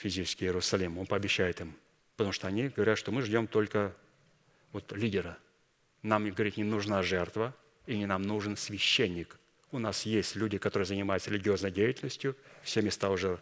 физический 0.00 0.46
Иерусалим. 0.46 0.98
Он 0.98 1.06
пообещает 1.06 1.60
им. 1.60 1.76
Потому 2.16 2.32
что 2.32 2.48
они 2.48 2.68
говорят, 2.68 2.98
что 2.98 3.12
мы 3.12 3.22
ждем 3.22 3.46
только 3.46 3.94
вот 4.72 4.92
лидера. 4.92 5.38
Нам, 6.02 6.28
говорит, 6.30 6.56
не 6.56 6.64
нужна 6.64 7.02
жертва, 7.02 7.54
и 7.86 7.96
не 7.96 8.06
нам 8.06 8.22
нужен 8.22 8.56
священник. 8.56 9.38
У 9.72 9.78
нас 9.78 10.06
есть 10.06 10.36
люди, 10.36 10.58
которые 10.58 10.86
занимаются 10.86 11.30
религиозной 11.30 11.70
деятельностью, 11.70 12.34
все 12.62 12.80
места 12.82 13.10
уже 13.10 13.38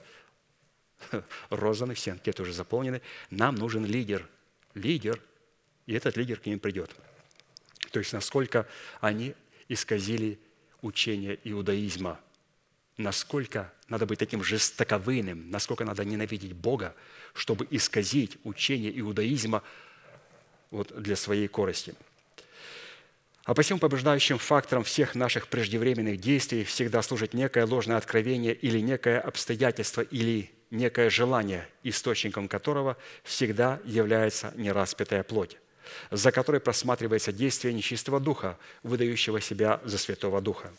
розданы, 1.50 1.94
все 1.94 2.12
анкеты 2.12 2.42
уже 2.42 2.52
заполнены. 2.52 3.02
Нам 3.30 3.54
нужен 3.54 3.84
лидер. 3.84 4.28
Лидер. 4.74 5.20
И 5.86 5.94
этот 5.94 6.16
лидер 6.16 6.40
к 6.40 6.46
ним 6.46 6.58
придет. 6.58 6.94
То 7.92 8.00
есть, 8.00 8.12
насколько 8.12 8.66
они 9.00 9.34
исказили 9.68 10.38
учение 10.82 11.38
иудаизма– 11.44 12.20
насколько 12.98 13.72
надо 13.88 14.04
быть 14.04 14.18
таким 14.18 14.44
жестоковыйным, 14.44 15.50
насколько 15.50 15.84
надо 15.84 16.04
ненавидеть 16.04 16.52
Бога, 16.52 16.94
чтобы 17.32 17.66
исказить 17.70 18.36
учение 18.44 18.98
иудаизма 19.00 19.62
вот 20.70 21.00
для 21.00 21.16
своей 21.16 21.48
корости. 21.48 21.94
А 23.44 23.54
посему 23.54 23.78
побуждающим 23.78 24.36
фактором 24.36 24.84
всех 24.84 25.14
наших 25.14 25.48
преждевременных 25.48 26.20
действий 26.20 26.64
всегда 26.64 27.00
служит 27.00 27.32
некое 27.32 27.64
ложное 27.64 27.96
откровение 27.96 28.52
или 28.52 28.80
некое 28.80 29.20
обстоятельство 29.20 30.02
или 30.02 30.50
некое 30.70 31.08
желание, 31.08 31.66
источником 31.82 32.46
которого 32.46 32.98
всегда 33.22 33.80
является 33.84 34.52
нераспятая 34.54 35.22
плоть. 35.22 35.56
За 36.10 36.32
которой 36.32 36.60
просматривается 36.60 37.32
действие 37.32 37.74
нечистого 37.74 38.20
духа, 38.20 38.58
выдающего 38.82 39.40
себя 39.40 39.80
за 39.84 39.98
Святого 39.98 40.40
Духа. 40.40 40.72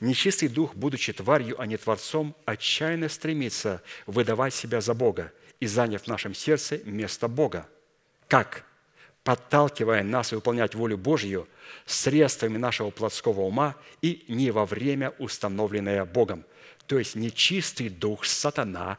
Нечистый 0.00 0.48
дух, 0.48 0.74
будучи 0.74 1.12
тварью, 1.12 1.60
а 1.60 1.66
не 1.66 1.76
творцом, 1.76 2.34
отчаянно 2.44 3.08
стремится 3.08 3.82
выдавать 4.06 4.54
себя 4.54 4.80
за 4.80 4.94
Бога 4.94 5.32
и 5.60 5.66
заняв 5.66 6.02
в 6.02 6.06
нашем 6.08 6.34
сердце 6.34 6.78
место 6.84 7.28
Бога. 7.28 7.68
Как? 8.28 8.64
Подталкивая 9.24 10.02
нас 10.04 10.32
выполнять 10.32 10.74
волю 10.74 10.98
Божью 10.98 11.48
средствами 11.84 12.58
нашего 12.58 12.90
плотского 12.90 13.40
ума 13.40 13.74
и 14.00 14.24
не 14.28 14.50
во 14.50 14.66
время, 14.66 15.10
установленное 15.18 16.04
Богом. 16.04 16.44
То 16.86 16.98
есть 16.98 17.16
нечистый 17.16 17.88
дух, 17.88 18.24
сатана, 18.24 18.98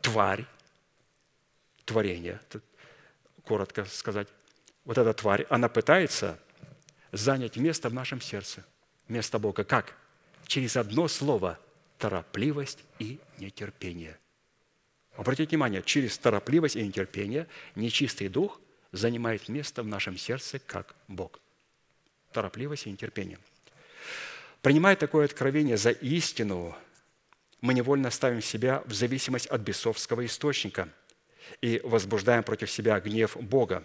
тварь, 0.00 0.44
творение, 1.84 2.40
коротко 3.44 3.84
сказать, 3.84 4.28
вот 4.84 4.98
эта 4.98 5.12
тварь, 5.12 5.46
она 5.48 5.68
пытается 5.68 6.38
занять 7.12 7.56
место 7.56 7.88
в 7.88 7.94
нашем 7.94 8.20
сердце, 8.20 8.64
место 9.08 9.38
Бога. 9.38 9.64
Как? 9.64 9.96
Через 10.46 10.76
одно 10.76 11.08
слово– 11.08 11.58
торопливость 11.98 12.80
и 12.98 13.20
нетерпение. 13.38 14.18
Обратите 15.16 15.50
внимание, 15.50 15.82
через 15.82 16.18
торопливость 16.18 16.76
и 16.76 16.82
нетерпение 16.82 17.46
нечистый 17.74 18.28
дух 18.28 18.60
занимает 18.92 19.48
место 19.48 19.82
в 19.82 19.86
нашем 19.86 20.16
сердце, 20.16 20.58
как 20.58 20.94
Бог. 21.06 21.40
Торопливость 22.32 22.86
и 22.86 22.90
нетерпение. 22.90 23.38
Принимая 24.62 24.96
такое 24.96 25.26
откровение 25.26 25.76
за 25.76 25.90
истину, 25.90 26.74
мы 27.60 27.74
невольно 27.74 28.10
ставим 28.10 28.42
себя 28.42 28.82
в 28.86 28.92
зависимость 28.92 29.46
от 29.46 29.60
бесовского 29.60 30.24
источника 30.26 30.88
и 31.60 31.80
возбуждаем 31.84 32.42
против 32.42 32.70
себя 32.70 32.98
гнев 33.00 33.36
Бога, 33.36 33.84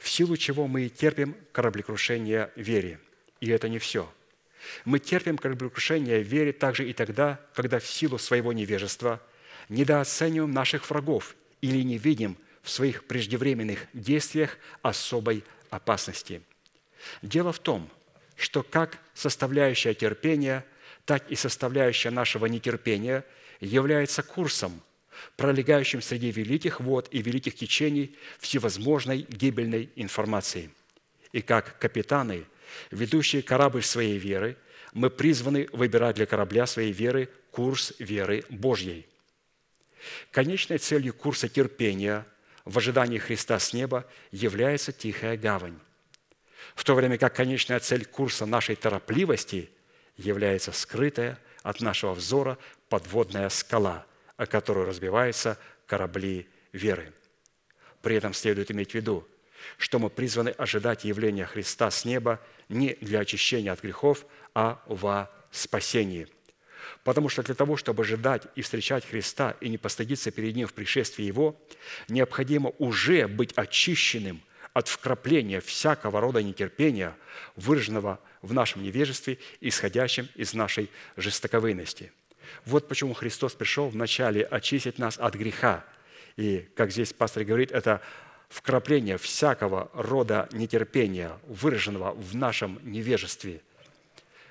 в 0.00 0.08
силу 0.08 0.36
чего 0.36 0.66
мы 0.66 0.88
терпим 0.88 1.36
кораблекрушение 1.52 2.50
вере. 2.56 2.98
И 3.40 3.48
это 3.50 3.68
не 3.68 3.78
все. 3.78 4.10
Мы 4.84 4.98
терпим 4.98 5.38
кораблекрушение 5.38 6.22
вере 6.22 6.52
также 6.52 6.88
и 6.88 6.92
тогда, 6.92 7.40
когда 7.54 7.78
в 7.78 7.86
силу 7.86 8.18
своего 8.18 8.52
невежества 8.52 9.20
недооцениваем 9.68 10.50
наших 10.50 10.88
врагов 10.90 11.36
или 11.60 11.82
не 11.82 11.98
видим 11.98 12.36
в 12.62 12.70
своих 12.70 13.04
преждевременных 13.04 13.86
действиях 13.92 14.58
особой 14.82 15.44
опасности. 15.70 16.42
Дело 17.22 17.52
в 17.52 17.58
том, 17.58 17.88
что 18.36 18.62
как 18.62 18.98
составляющая 19.14 19.94
терпения, 19.94 20.64
так 21.04 21.30
и 21.30 21.36
составляющая 21.36 22.10
нашего 22.10 22.46
нетерпения 22.46 23.24
является 23.60 24.22
курсом, 24.22 24.82
пролегающим 25.36 26.02
среди 26.02 26.30
великих 26.30 26.80
вод 26.80 27.08
и 27.10 27.22
великих 27.22 27.54
течений 27.54 28.16
всевозможной 28.38 29.26
гибельной 29.28 29.90
информации. 29.96 30.70
И 31.32 31.42
как 31.42 31.78
капитаны, 31.78 32.44
ведущие 32.90 33.42
корабль 33.42 33.82
своей 33.82 34.18
веры, 34.18 34.56
мы 34.92 35.10
призваны 35.10 35.68
выбирать 35.72 36.16
для 36.16 36.26
корабля 36.26 36.66
своей 36.66 36.92
веры 36.92 37.28
курс 37.50 37.92
веры 37.98 38.44
Божьей. 38.48 39.06
Конечной 40.30 40.78
целью 40.78 41.12
курса 41.12 41.48
терпения 41.48 42.26
в 42.64 42.78
ожидании 42.78 43.18
Христа 43.18 43.58
с 43.58 43.72
неба 43.72 44.06
является 44.30 44.92
тихая 44.92 45.36
гавань, 45.36 45.78
в 46.74 46.84
то 46.84 46.94
время 46.94 47.18
как 47.18 47.34
конечная 47.34 47.80
цель 47.80 48.04
курса 48.04 48.46
нашей 48.46 48.76
торопливости 48.76 49.70
является 50.16 50.72
скрытая 50.72 51.38
от 51.62 51.80
нашего 51.80 52.14
взора 52.14 52.58
подводная 52.88 53.48
скала– 53.48 54.06
о 54.38 54.46
которую 54.46 54.86
разбиваются 54.86 55.58
корабли 55.86 56.48
веры. 56.72 57.12
При 58.00 58.16
этом 58.16 58.32
следует 58.32 58.70
иметь 58.70 58.92
в 58.92 58.94
виду, 58.94 59.28
что 59.76 59.98
мы 59.98 60.08
призваны 60.08 60.50
ожидать 60.50 61.04
явления 61.04 61.44
Христа 61.44 61.90
с 61.90 62.04
неба 62.04 62.40
не 62.68 62.96
для 63.00 63.20
очищения 63.20 63.72
от 63.72 63.82
грехов, 63.82 64.24
а 64.54 64.80
во 64.86 65.30
спасении. 65.50 66.28
Потому 67.02 67.28
что 67.28 67.42
для 67.42 67.56
того, 67.56 67.76
чтобы 67.76 68.04
ожидать 68.04 68.44
и 68.54 68.62
встречать 68.62 69.04
Христа 69.04 69.56
и 69.60 69.68
не 69.68 69.76
постыдиться 69.76 70.30
перед 70.30 70.54
Ним 70.54 70.68
в 70.68 70.72
пришествии 70.72 71.24
Его, 71.24 71.60
необходимо 72.08 72.72
уже 72.78 73.26
быть 73.26 73.52
очищенным 73.54 74.40
от 74.72 74.86
вкрапления 74.86 75.60
всякого 75.60 76.20
рода 76.20 76.42
нетерпения, 76.42 77.16
выраженного 77.56 78.20
в 78.40 78.54
нашем 78.54 78.84
невежестве, 78.84 79.38
исходящем 79.60 80.28
из 80.36 80.54
нашей 80.54 80.90
жестоковыйности– 81.16 82.12
вот 82.64 82.88
почему 82.88 83.14
Христос 83.14 83.54
пришел 83.54 83.88
вначале 83.88 84.42
очистить 84.42 84.98
нас 84.98 85.18
от 85.18 85.34
греха. 85.34 85.84
И, 86.36 86.68
как 86.76 86.90
здесь 86.90 87.12
пастор 87.12 87.44
говорит, 87.44 87.72
это 87.72 88.00
вкрапление 88.48 89.18
всякого 89.18 89.90
рода 89.92 90.48
нетерпения, 90.52 91.38
выраженного 91.46 92.12
в 92.12 92.34
нашем 92.34 92.78
невежестве. 92.82 93.60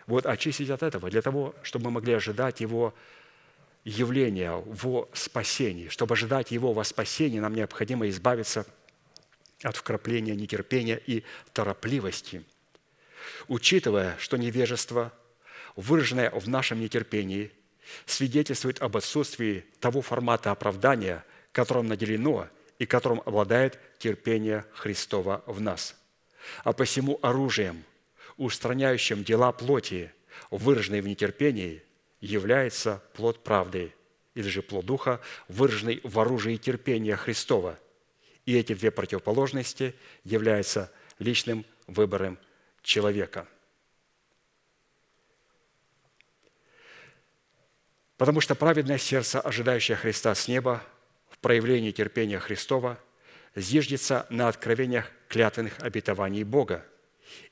Вот 0.05 0.25
очистить 0.25 0.69
от 0.69 0.83
этого, 0.83 1.09
для 1.09 1.21
того, 1.21 1.55
чтобы 1.63 1.85
мы 1.85 1.91
могли 1.91 2.13
ожидать 2.13 2.61
Его 2.61 2.93
явления 3.83 4.51
во 4.51 5.09
спасении. 5.13 5.89
Чтобы 5.89 6.13
ожидать 6.13 6.51
Его 6.51 6.73
во 6.73 6.83
спасении, 6.83 7.39
нам 7.39 7.53
необходимо 7.53 8.07
избавиться 8.09 8.65
от 9.63 9.75
вкрапления 9.75 10.35
нетерпения 10.35 10.97
и 10.97 11.23
торопливости. 11.53 12.43
Учитывая, 13.47 14.15
что 14.19 14.37
невежество, 14.37 15.11
выраженное 15.75 16.29
в 16.31 16.47
нашем 16.47 16.79
нетерпении, 16.79 17.51
свидетельствует 18.05 18.81
об 18.81 18.97
отсутствии 18.97 19.65
того 19.79 20.01
формата 20.01 20.51
оправдания, 20.51 21.23
которым 21.51 21.87
наделено 21.87 22.47
и 22.79 22.85
которым 22.85 23.21
обладает 23.25 23.79
терпение 23.99 24.65
Христова 24.73 25.43
в 25.45 25.61
нас. 25.61 25.95
А 26.63 26.73
посему 26.73 27.19
оружием, 27.21 27.83
устраняющим 28.37 29.23
дела 29.23 29.51
плоти, 29.51 30.11
выраженные 30.51 31.01
в 31.01 31.07
нетерпении, 31.07 31.83
является 32.21 33.03
плод 33.13 33.43
правды, 33.43 33.93
или 34.35 34.47
же 34.47 34.61
плод 34.61 34.85
Духа, 34.85 35.19
выраженный 35.47 35.99
в 36.03 36.19
оружии 36.19 36.57
терпения 36.57 37.15
Христова. 37.15 37.79
И 38.45 38.55
эти 38.55 38.73
две 38.73 38.91
противоположности 38.91 39.95
являются 40.23 40.91
личным 41.19 41.65
выбором 41.87 42.37
человека– 42.83 43.47
Потому 48.17 48.41
что 48.41 48.55
праведное 48.55 48.97
сердце, 48.97 49.39
ожидающее 49.39 49.95
Христа 49.95 50.33
с 50.33 50.47
неба, 50.47 50.83
в 51.29 51.37
проявлении 51.37 51.91
терпения 51.91 52.39
Христова, 52.39 52.99
зиждется 53.55 54.25
на 54.29 54.47
откровениях 54.47 55.11
клятвенных 55.27 55.79
обетований 55.79 56.43
Бога, 56.43 56.83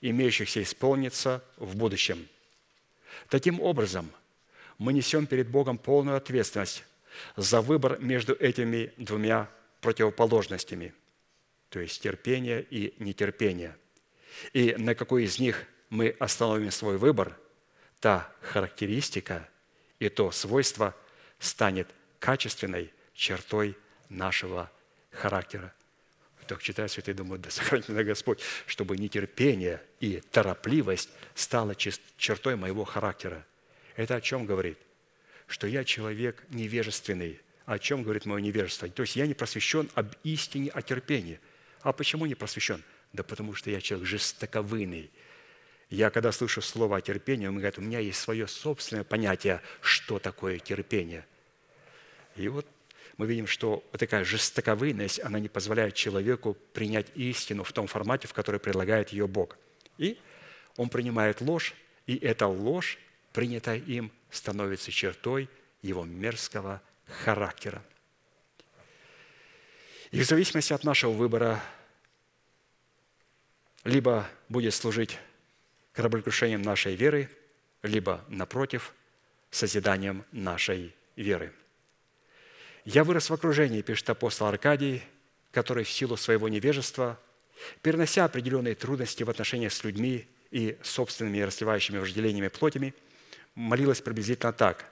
имеющихся 0.02 0.64
исполниться 0.64 1.44
в 1.58 1.76
будущем. 1.76 2.28
Таким 3.30 3.62
образом, 3.62 4.12
мы 4.80 4.92
несем 4.92 5.28
перед 5.28 5.48
Богом 5.48 5.78
полную 5.78 6.18
ответственность 6.18 6.84
за 7.36 7.62
выбор 7.62 8.00
между 8.00 8.34
этими 8.34 8.92
двумя 8.98 9.50
противоположностями, 9.82 10.94
то 11.70 11.80
есть 11.80 12.02
терпение 12.02 12.64
и 12.64 12.96
нетерпение. 12.98 13.78
И 14.52 14.76
на 14.78 14.96
какой 14.96 15.26
из 15.26 15.40
них 15.40 15.66
мы 15.90 16.16
остановим 16.20 16.72
свой 16.72 16.98
выбор, 16.98 17.38
та 18.00 18.32
характеристика– 18.42 19.48
и 20.06 20.10
то 20.10 20.32
свойство 20.32 20.96
станет 21.40 21.88
качественной 22.20 22.94
чертой 23.14 23.76
нашего 24.10 24.72
характера. 25.12 25.74
Так 26.48 26.62
читаю 26.62 26.88
святые, 26.90 27.16
думаю, 27.16 27.40
да 27.40 27.50
сохранит 27.50 27.90
меня 27.90 28.04
Господь, 28.04 28.40
чтобы 28.68 28.98
нетерпение 28.98 29.82
и 30.00 30.22
торопливость 30.32 31.10
стала 31.34 31.76
чертой 31.76 32.56
моего 32.56 32.86
характера. 32.86 33.44
Это 33.96 34.16
о 34.16 34.22
чем 34.22 34.46
говорит? 34.46 34.78
Что 35.48 35.66
я 35.66 35.84
человек 35.84 36.44
невежественный. 36.50 37.42
О 37.66 37.80
чем 37.80 38.04
говорит 38.04 38.28
мое 38.28 38.42
невежество? 38.42 38.88
То 38.88 39.02
есть 39.02 39.16
я 39.16 39.26
не 39.26 39.34
просвещен 39.34 39.90
об 39.96 40.14
истине, 40.24 40.70
о 40.70 40.84
терпении. 40.84 41.40
А 41.82 41.94
почему 41.94 42.28
не 42.28 42.36
просвещен? 42.36 42.84
Да 43.12 43.24
потому 43.24 43.56
что 43.56 43.72
я 43.72 43.82
человек 43.82 44.08
жестоковыйный– 44.08 45.10
я, 45.90 46.10
когда 46.10 46.32
слышу 46.32 46.62
слово 46.62 46.98
о 46.98 47.02
терпении, 47.02 47.48
он 47.48 47.56
говорит, 47.56 47.78
у 47.78 47.82
меня 47.82 48.00
есть 48.00 48.20
свое 48.20 48.48
собственное 48.48 49.04
понятие, 49.04 49.62
что 49.82 50.20
такое 50.20 50.60
терпение. 50.60 51.26
И 52.36 52.48
вот 52.48 52.68
мы 53.18 53.28
видим, 53.28 53.48
что 53.48 53.84
такая 53.92 54.26
жестоковыйность, 54.26 55.22
она 55.22 55.40
не 55.40 55.48
позволяет 55.48 55.94
человеку 55.94 56.58
принять 56.74 57.08
истину 57.16 57.64
в 57.64 57.72
том 57.72 57.88
формате, 57.88 58.28
в 58.28 58.34
который 58.34 58.60
предлагает 58.60 59.10
ее 59.10 59.28
Бог. 59.28 59.58
И 59.98 60.20
он 60.76 60.90
принимает 60.90 61.40
ложь, 61.40 61.74
и 62.08 62.18
эта 62.18 62.48
ложь, 62.48 62.98
принятая 63.32 63.78
им, 63.78 64.12
становится 64.30 64.92
чертой 64.92 65.50
его 65.82 66.04
мерзкого 66.04 66.82
характера. 67.24 67.82
И 70.12 70.20
в 70.20 70.26
зависимости 70.26 70.74
от 70.74 70.84
нашего 70.84 71.12
выбора 71.12 71.62
либо 73.84 74.28
будет 74.50 74.74
служить 74.74 75.18
кораблекрушением 75.96 76.62
нашей 76.62 76.96
веры, 76.96 77.30
либо, 77.82 78.24
напротив, 78.28 78.94
созиданием 79.50 80.26
нашей 80.32 80.94
веры. 81.16 81.54
«Я 82.84 83.04
вырос 83.04 83.30
в 83.30 83.34
окружении»,– 83.34 83.82
пишет 83.84 84.10
апостол 84.10 84.48
Аркадий, 84.48 85.04
который 85.52 85.84
в 85.84 85.90
силу 85.90 86.18
своего 86.18 86.50
невежества 86.50 87.20
Перенося 87.82 88.26
определенные 88.26 88.76
трудности 88.76 89.24
в 89.24 89.30
отношениях 89.30 89.74
с 89.74 89.84
людьми 89.84 90.28
и 90.52 90.78
собственными 90.84 91.40
расливающими 91.40 91.98
вожделениями 91.98 92.50
плотями, 92.50 92.94
молилась 93.56 94.02
приблизительно 94.02 94.54
так. 94.54 94.92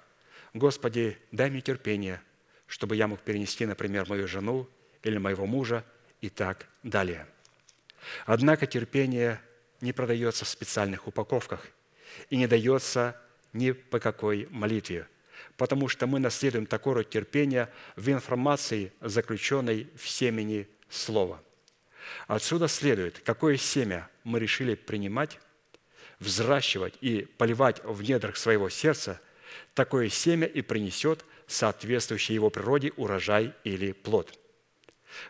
«Господи, 0.53 1.17
дай 1.31 1.49
мне 1.49 1.61
терпение, 1.61 2.21
чтобы 2.67 2.95
я 2.95 3.07
мог 3.07 3.19
перенести, 3.21 3.65
например, 3.65 4.07
мою 4.07 4.27
жену 4.27 4.69
или 5.03 5.17
моего 5.17 5.45
мужа 5.45 5.83
и 6.21 6.29
так 6.29 6.67
далее». 6.83 7.27
Однако 8.25 8.67
терпение 8.67 9.41
не 9.83 9.91
продается 9.91 10.45
в 10.45 10.47
специальных 10.47 11.07
упаковках 11.07 11.67
и 12.29 12.37
не 12.37 12.47
дается 12.47 13.19
ни 13.51 13.71
по 13.71 13.99
какой 13.99 14.47
молитве, 14.49 15.07
потому 15.57 15.89
что 15.89 16.07
мы 16.07 16.19
наследуем 16.19 16.65
такой 16.65 16.93
род 16.93 17.09
терпения 17.09 17.69
в 17.97 18.09
информации, 18.09 18.93
заключенной 19.01 19.89
в 19.95 20.07
семени 20.07 20.67
Слова. 20.89 21.43
Отсюда 22.27 22.67
следует, 22.67 23.19
какое 23.19 23.57
семя 23.57 24.09
мы 24.23 24.39
решили 24.39 24.75
принимать, 24.75 25.39
взращивать 26.19 26.95
и 27.01 27.25
поливать 27.37 27.83
в 27.83 28.01
недрах 28.03 28.37
своего 28.37 28.69
сердца, 28.69 29.19
такое 29.73 30.09
семя 30.09 30.47
и 30.47 30.61
принесет 30.61 31.25
соответствующий 31.47 32.35
его 32.35 32.49
природе 32.49 32.93
урожай 32.95 33.53
или 33.63 33.91
плод. 33.91 34.39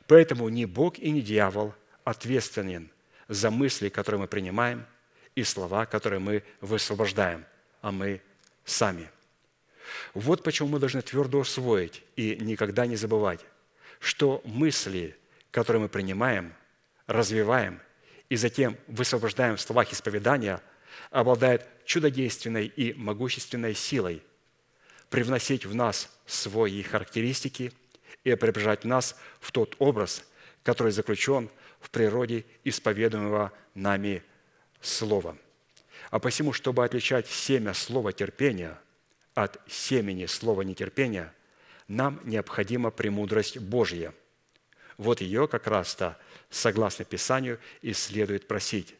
Поэтому 0.07 0.47
ни 0.49 0.65
Бог 0.65 0.99
и 0.99 1.09
ни 1.09 1.21
дьявол 1.21 1.73
ответственен 2.03 2.92
за 3.33 3.51
мысли, 3.51 3.89
которые 3.89 4.21
мы 4.21 4.27
принимаем, 4.27 4.85
и 5.35 5.43
слова, 5.43 5.85
которые 5.85 6.19
мы 6.19 6.43
высвобождаем, 6.61 7.45
а 7.81 7.91
мы 7.91 8.21
сами. 8.65 9.09
Вот 10.13 10.43
почему 10.43 10.69
мы 10.69 10.79
должны 10.79 11.01
твердо 11.01 11.39
усвоить 11.39 12.03
и 12.15 12.37
никогда 12.39 12.85
не 12.85 12.95
забывать, 12.95 13.41
что 13.99 14.41
мысли, 14.45 15.17
которые 15.51 15.81
мы 15.81 15.89
принимаем, 15.89 16.53
развиваем 17.07 17.79
и 18.29 18.35
затем 18.35 18.77
высвобождаем 18.87 19.57
в 19.57 19.61
словах 19.61 19.91
исповедания, 19.91 20.61
обладают 21.09 21.65
чудодейственной 21.85 22.67
и 22.67 22.93
могущественной 22.93 23.73
силой 23.73 24.23
привносить 25.09 25.65
в 25.65 25.75
нас 25.75 26.09
свои 26.25 26.81
характеристики 26.81 27.71
и 28.23 28.35
преображать 28.35 28.85
нас 28.85 29.15
в 29.39 29.51
тот 29.51 29.75
образ, 29.79 30.23
который 30.63 30.91
заключен 30.91 31.49
в 31.83 31.89
природе 31.89 32.45
исповедуемого 32.63 33.51
нами 33.75 34.23
слова. 34.81 35.37
А 36.09 36.19
посему, 36.19 36.53
чтобы 36.53 36.85
отличать 36.85 37.27
семя 37.27 37.73
слова 37.73 38.13
терпения 38.13 38.79
от 39.33 39.59
семени 39.67 40.25
слова 40.25 40.61
нетерпения, 40.61 41.33
нам 41.89 42.21
необходима 42.23 42.89
премудрость 42.89 43.57
Божья. 43.57 44.13
Вот 44.97 45.19
ее 45.19 45.47
как 45.49 45.67
раз-то, 45.67 46.17
согласно 46.49 47.03
Писанию, 47.03 47.59
и 47.81 47.91
следует 47.91 48.47
просить, 48.47 48.95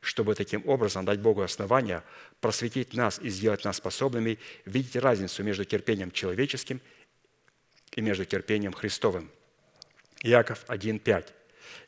чтобы 0.00 0.34
таким 0.34 0.68
образом 0.68 1.06
дать 1.06 1.20
Богу 1.20 1.40
основания 1.40 2.04
просветить 2.40 2.92
нас 2.92 3.18
и 3.20 3.30
сделать 3.30 3.64
нас 3.64 3.78
способными 3.78 4.38
видеть 4.66 4.96
разницу 4.96 5.42
между 5.42 5.64
терпением 5.64 6.10
человеческим 6.10 6.82
и 7.94 8.02
между 8.02 8.26
терпением 8.26 8.74
Христовым. 8.74 9.30
Иаков 10.22 10.64
1,5. 10.66 11.37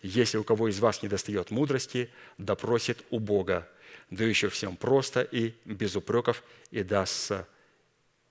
Если 0.03 0.39
у 0.39 0.45
кого 0.45 0.69
из 0.69 0.79
вас 0.81 1.03
не 1.03 1.09
достает 1.09 1.51
мудрости, 1.51 2.11
допросит 2.39 3.05
у 3.11 3.19
Бога, 3.19 3.69
дающего 4.11 4.51
всем 4.51 4.77
просто 4.77 5.23
и 5.23 5.55
без 5.65 5.97
упреков, 5.97 6.43
и 6.71 6.83
дастся 6.83 7.47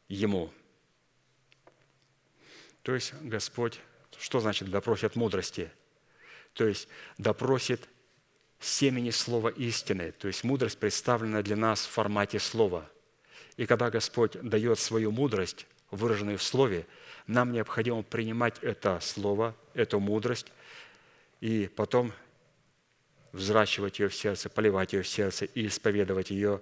ему. 0.07 0.51
То 2.83 2.95
есть 2.95 3.13
Господь, 3.21 3.79
что 4.17 4.39
значит 4.39 4.69
допросит 4.69 5.15
мудрости? 5.15 5.69
То 6.53 6.67
есть 6.67 6.87
допросит 7.17 7.87
семени 8.59 9.11
слова 9.11 9.49
истины, 9.49 10.11
то 10.11 10.27
есть 10.27 10.43
мудрость 10.43 10.77
представлена 10.77 11.41
для 11.41 11.55
нас 11.55 11.85
в 11.85 11.89
формате 11.89 12.39
слова. 12.39 12.89
И 13.57 13.65
когда 13.65 13.89
Господь 13.89 14.33
дает 14.41 14.79
свою 14.79 15.11
мудрость, 15.11 15.65
выраженную 15.91 16.37
в 16.37 16.43
слове, 16.43 16.85
нам 17.27 17.51
необходимо 17.51 18.03
принимать 18.03 18.57
это 18.61 18.99
слово, 19.01 19.55
эту 19.73 19.99
мудрость, 19.99 20.47
и 21.41 21.67
потом 21.67 22.11
взращивать 23.31 23.99
ее 23.99 24.09
в 24.09 24.15
сердце, 24.15 24.49
поливать 24.49 24.93
ее 24.93 25.03
в 25.03 25.07
сердце 25.07 25.45
и 25.45 25.67
исповедовать 25.67 26.31
ее 26.31 26.61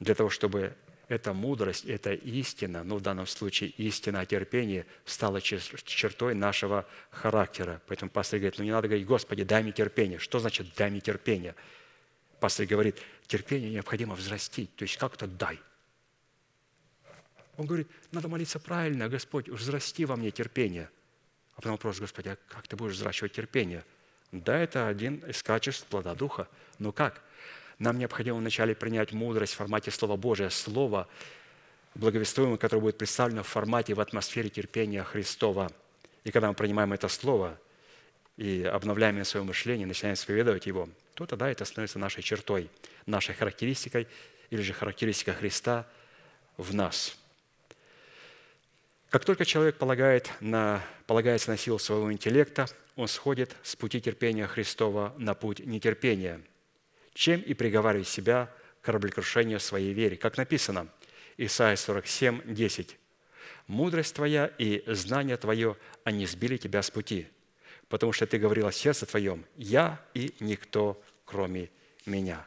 для 0.00 0.14
того, 0.14 0.30
чтобы 0.30 0.76
эта 1.08 1.32
мудрость, 1.32 1.84
эта 1.84 2.12
истина, 2.14 2.82
ну 2.84 2.96
в 2.96 3.00
данном 3.00 3.26
случае 3.26 3.70
истина 3.70 4.20
о 4.20 4.26
терпении, 4.26 4.86
стала 5.04 5.40
чертой 5.40 6.34
нашего 6.34 6.86
характера. 7.10 7.82
Поэтому 7.86 8.10
пастор 8.10 8.38
говорит, 8.38 8.58
ну 8.58 8.64
не 8.64 8.70
надо 8.70 8.88
говорить, 8.88 9.06
Господи, 9.06 9.44
дай 9.44 9.62
мне 9.62 9.72
терпение. 9.72 10.18
Что 10.18 10.38
значит 10.38 10.68
дай 10.76 10.90
мне 10.90 11.00
терпение? 11.00 11.54
Пастор 12.40 12.66
говорит, 12.66 12.96
терпение 13.26 13.70
необходимо 13.70 14.14
взрастить. 14.14 14.74
То 14.74 14.84
есть 14.84 14.96
как 14.96 15.16
то 15.16 15.26
дай? 15.26 15.60
Он 17.56 17.66
говорит, 17.66 17.88
надо 18.10 18.28
молиться 18.28 18.58
правильно, 18.58 19.08
Господь, 19.08 19.48
взрасти 19.48 20.04
во 20.04 20.16
мне 20.16 20.30
терпение. 20.30 20.88
А 21.52 21.56
потом 21.56 21.72
вопрос, 21.72 22.00
Господи, 22.00 22.30
а 22.30 22.38
как 22.48 22.66
ты 22.66 22.76
будешь 22.76 22.94
взращивать 22.94 23.32
терпение? 23.32 23.84
Да, 24.32 24.58
это 24.58 24.88
один 24.88 25.16
из 25.28 25.42
качеств 25.42 25.86
плода 25.86 26.14
Духа. 26.14 26.48
Но 26.78 26.90
как? 26.90 27.22
Нам 27.78 27.98
необходимо 27.98 28.38
вначале 28.38 28.74
принять 28.74 29.12
мудрость 29.12 29.52
в 29.52 29.56
формате 29.56 29.90
Слова 29.90 30.16
Божия, 30.16 30.48
Слово, 30.48 31.06
благовествуемое, 31.94 32.56
которое 32.56 32.80
будет 32.80 32.96
представлено 32.96 33.42
в 33.42 33.48
формате, 33.48 33.92
в 33.94 34.00
атмосфере 34.00 34.48
терпения 34.48 35.04
Христова. 35.04 35.70
И 36.24 36.30
когда 36.30 36.48
мы 36.48 36.54
принимаем 36.54 36.92
это 36.94 37.08
Слово 37.08 37.58
и 38.38 38.62
обновляем 38.62 39.22
свое 39.24 39.44
мышление, 39.44 39.86
начинаем 39.86 40.14
исповедовать 40.14 40.66
его, 40.66 40.88
то 41.14 41.26
тогда 41.26 41.50
это 41.50 41.66
становится 41.66 41.98
нашей 41.98 42.22
чертой, 42.22 42.70
нашей 43.04 43.34
характеристикой 43.34 44.08
или 44.48 44.62
же 44.62 44.72
характеристика 44.72 45.34
Христа 45.34 45.86
в 46.56 46.74
нас. 46.74 47.18
Как 49.12 49.26
только 49.26 49.44
человек 49.44 49.76
полагает 49.76 50.30
на, 50.40 50.82
полагается 51.06 51.50
на 51.50 51.58
силу 51.58 51.78
своего 51.78 52.10
интеллекта, 52.10 52.66
он 52.96 53.08
сходит 53.08 53.54
с 53.62 53.76
пути 53.76 54.00
терпения 54.00 54.46
Христова 54.46 55.12
на 55.18 55.34
путь 55.34 55.58
нетерпения, 55.58 56.40
чем 57.12 57.42
и 57.42 57.52
приговаривает 57.52 58.08
себя 58.08 58.50
к 58.80 58.86
кораблекрушению 58.86 59.60
своей 59.60 59.92
вере. 59.92 60.16
Как 60.16 60.38
написано, 60.38 60.88
Исайя 61.36 61.76
47, 61.76 62.54
10. 62.54 62.96
«Мудрость 63.66 64.14
твоя 64.14 64.46
и 64.46 64.82
знание 64.86 65.36
твое, 65.36 65.76
они 66.04 66.24
сбили 66.24 66.56
тебя 66.56 66.80
с 66.80 66.90
пути, 66.90 67.28
потому 67.90 68.14
что 68.14 68.26
ты 68.26 68.38
говорил 68.38 68.66
о 68.66 68.72
сердце 68.72 69.04
твоем, 69.04 69.44
я 69.58 70.00
и 70.14 70.32
никто, 70.40 70.98
кроме 71.26 71.68
меня». 72.06 72.46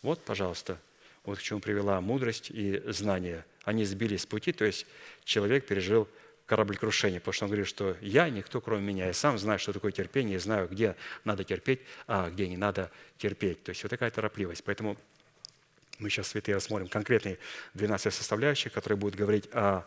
Вот, 0.00 0.24
пожалуйста, 0.24 0.78
вот 1.24 1.40
к 1.40 1.42
чему 1.42 1.58
привела 1.58 2.00
мудрость 2.00 2.52
и 2.52 2.80
знание. 2.86 3.44
Они 3.64 3.84
сбили 3.84 4.16
с 4.16 4.26
пути, 4.26 4.52
то 4.52 4.64
есть 4.64 4.86
человек 5.24 5.66
пережил 5.66 6.08
кораблекрушение, 6.46 7.20
потому 7.20 7.32
что 7.32 7.44
он 7.46 7.50
говорит, 7.50 7.66
что 7.66 7.96
я 8.00 8.28
никто, 8.28 8.60
кроме 8.60 8.82
меня. 8.82 9.06
Я 9.06 9.14
сам 9.14 9.38
знаю, 9.38 9.58
что 9.58 9.72
такое 9.72 9.92
терпение, 9.92 10.38
знаю, 10.38 10.68
где 10.68 10.96
надо 11.24 11.44
терпеть, 11.44 11.80
а 12.06 12.28
где 12.30 12.48
не 12.48 12.56
надо 12.56 12.90
терпеть. 13.16 13.62
То 13.64 13.70
есть 13.70 13.82
вот 13.82 13.88
такая 13.88 14.10
торопливость. 14.10 14.62
Поэтому 14.64 14.98
мы 15.98 16.10
сейчас, 16.10 16.28
святые, 16.28 16.56
рассмотрим 16.56 16.88
конкретные 16.88 17.38
12 17.74 18.12
составляющих, 18.12 18.72
которые 18.72 18.98
будут 18.98 19.16
говорить 19.16 19.48
о 19.52 19.86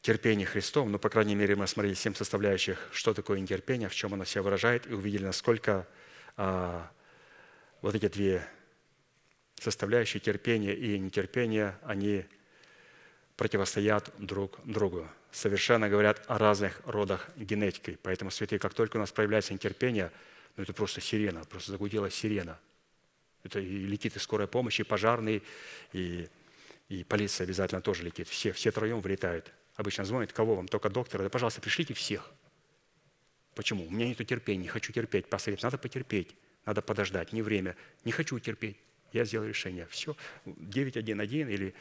терпении 0.00 0.44
Христом. 0.44 0.92
Ну, 0.92 0.98
по 0.98 1.08
крайней 1.08 1.34
мере, 1.34 1.56
мы 1.56 1.64
рассмотрели 1.64 1.94
7 1.94 2.14
составляющих, 2.14 2.88
что 2.92 3.14
такое 3.14 3.40
нетерпение, 3.40 3.88
в 3.88 3.94
чем 3.94 4.14
оно 4.14 4.24
себя 4.24 4.42
выражает, 4.42 4.86
и 4.86 4.92
увидели, 4.92 5.24
насколько 5.24 5.88
а, 6.36 6.90
вот 7.80 7.94
эти 7.94 8.08
две 8.08 8.46
составляющие 9.60 10.20
терпения 10.20 10.74
и 10.74 10.98
нетерпения, 10.98 11.78
они 11.84 12.24
противостоят 13.36 14.12
друг 14.18 14.60
другу. 14.64 15.08
Совершенно 15.32 15.88
говорят 15.88 16.24
о 16.28 16.38
разных 16.38 16.80
родах 16.84 17.28
генетики. 17.36 17.98
Поэтому, 18.02 18.30
святые, 18.30 18.58
как 18.58 18.74
только 18.74 18.96
у 18.96 19.00
нас 19.00 19.10
проявляется 19.10 19.52
нетерпение, 19.52 20.12
ну 20.56 20.62
это 20.62 20.72
просто 20.72 21.00
сирена, 21.00 21.44
просто 21.44 21.72
загудела 21.72 22.10
сирена. 22.10 22.58
Это 23.42 23.60
и 23.60 23.84
летит 23.84 24.16
и 24.16 24.18
скорая 24.18 24.46
помощь, 24.46 24.80
и 24.80 24.84
пожарный, 24.84 25.42
и, 25.92 26.28
и 26.88 27.04
полиция 27.04 27.44
обязательно 27.44 27.82
тоже 27.82 28.04
летит. 28.04 28.28
Все, 28.28 28.52
все 28.52 28.70
троем 28.70 29.00
вылетают. 29.00 29.52
Обычно 29.76 30.04
звонят, 30.04 30.32
кого 30.32 30.54
вам? 30.54 30.68
Только 30.68 30.88
доктора. 30.88 31.24
Да, 31.24 31.28
пожалуйста, 31.28 31.60
пришлите 31.60 31.94
всех. 31.94 32.30
Почему? 33.54 33.86
У 33.86 33.90
меня 33.90 34.06
нет 34.06 34.16
терпения, 34.26 34.62
не 34.62 34.68
хочу 34.68 34.92
терпеть. 34.92 35.26
Пастор 35.28 35.56
надо 35.62 35.78
потерпеть, 35.78 36.34
надо 36.64 36.80
подождать, 36.80 37.32
не 37.32 37.42
время. 37.42 37.76
Не 38.04 38.12
хочу 38.12 38.38
терпеть. 38.38 38.76
Я 39.14 39.24
сделал 39.24 39.46
решение. 39.46 39.86
Все, 39.90 40.14
911 40.44 41.32
или 41.32 41.74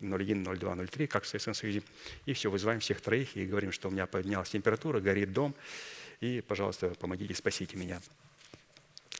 01, 0.00 0.42
02, 0.42 0.86
03, 0.86 1.06
как 1.06 1.22
в 1.24 1.26
Советском 1.28 1.54
Союзе. 1.54 1.82
И 2.26 2.32
все, 2.32 2.50
вызываем 2.50 2.80
всех 2.80 3.00
троих 3.00 3.36
и 3.36 3.46
говорим, 3.46 3.72
что 3.72 3.88
у 3.88 3.90
меня 3.92 4.06
поднялась 4.06 4.48
температура, 4.48 4.98
горит 4.98 5.32
дом, 5.32 5.54
и, 6.20 6.40
пожалуйста, 6.40 6.88
помогите, 6.98 7.34
спасите 7.34 7.76
меня. 7.76 8.00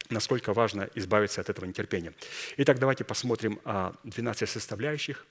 Насколько 0.09 0.55
важно 0.55 0.89
избавиться 0.95 1.43
от 1.43 1.51
этого 1.51 1.67
нетерпения. 1.67 2.15
Итак, 2.57 2.79
давайте 2.79 3.05
посмотрим 3.05 3.61
12 4.05 4.49
составляющих, 4.49 5.27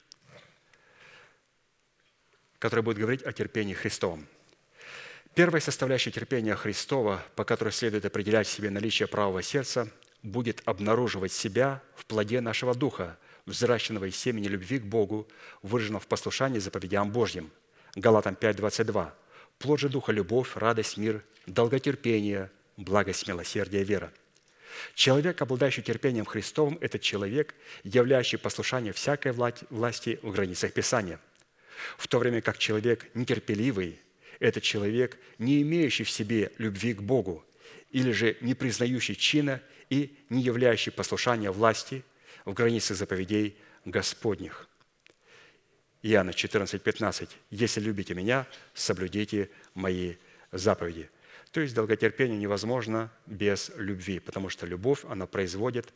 которые 2.59 2.84
будут 2.84 2.99
говорить 2.99 3.23
о 3.23 3.31
терпении 3.31 3.73
Христовом. 3.73 4.27
Первая 5.34 5.61
составляющая 5.61 6.11
терпения 6.11 6.55
Христова, 6.55 7.23
по 7.35 7.43
которой 7.43 7.72
следует 7.72 8.05
определять 8.05 8.47
себе 8.47 8.69
наличие 8.69 9.07
правого 9.07 9.41
сердца, 9.41 9.89
будет 10.28 10.62
обнаруживать 10.66 11.32
себя 11.32 11.82
в 11.95 12.06
плоде 12.06 12.41
нашего 12.41 12.76
духа, 12.76 13.18
взращенного 13.45 14.06
из 14.06 14.16
семени 14.16 14.48
любви 14.48 14.80
к 14.80 14.84
Богу, 14.84 15.28
выраженного 15.62 16.02
в 16.02 16.08
послушании 16.08 16.60
заповедям 16.60 17.12
Божьим. 17.12 17.49
Галатам 17.95 18.36
5, 18.36 18.58
22. 18.58 19.16
Плод 19.58 19.80
же 19.80 19.90
духа– 19.90 20.12
любовь, 20.14 20.56
радость, 20.56 20.98
мир, 20.98 21.24
долготерпение, 21.48 22.52
благость, 22.76 23.28
милосердие, 23.28 23.84
вера. 23.84 24.12
Человек, 24.94 25.41
обладающий 25.41 25.82
терпением 25.82 26.26
Христовым, 26.26 26.78
это 26.82 26.99
человек, 26.99 27.56
являющий 27.84 28.38
послушание 28.38 28.94
всякой 28.94 29.32
власти 29.32 30.20
в 30.22 30.32
границах 30.32 30.74
Писания. 30.74 31.20
В 31.98 32.08
то 32.08 32.20
время 32.20 32.41
как 32.41 32.58
человек 32.58 33.08
нетерпеливый– 33.16 33.99
это 34.40 34.62
человек, 34.62 35.18
не 35.40 35.62
имеющий 35.64 36.04
в 36.04 36.12
себе 36.12 36.52
любви 36.58 36.94
к 36.94 37.02
Богу, 37.02 37.44
или 37.91 38.12
же 38.12 38.38
не 38.41 38.54
признающий 38.54 39.16
чина 39.16 39.62
и 39.89 40.18
не 40.30 40.41
являющий 40.41 40.91
послушания 40.91 41.51
власти 41.51 42.03
в 42.45 42.53
границах 42.53 42.97
заповедей 42.97 43.57
Господних. 43.85 44.68
Иоанна 46.01 46.34
14, 46.34 46.81
15. 46.81 47.38
«Если 47.49 47.81
любите 47.81 48.14
Меня, 48.14 48.45
соблюдите 48.73 49.49
Мои 49.73 50.15
заповеди». 50.51 51.09
То 51.51 51.61
есть 51.61 51.73
долготерпение 51.73 52.38
невозможно 52.38 53.11
без 53.26 53.72
любви, 53.77 54.19
потому 54.19 54.49
что 54.49 54.65
любовь, 54.65 55.05
она 55.05 55.26
производит 55.26 55.93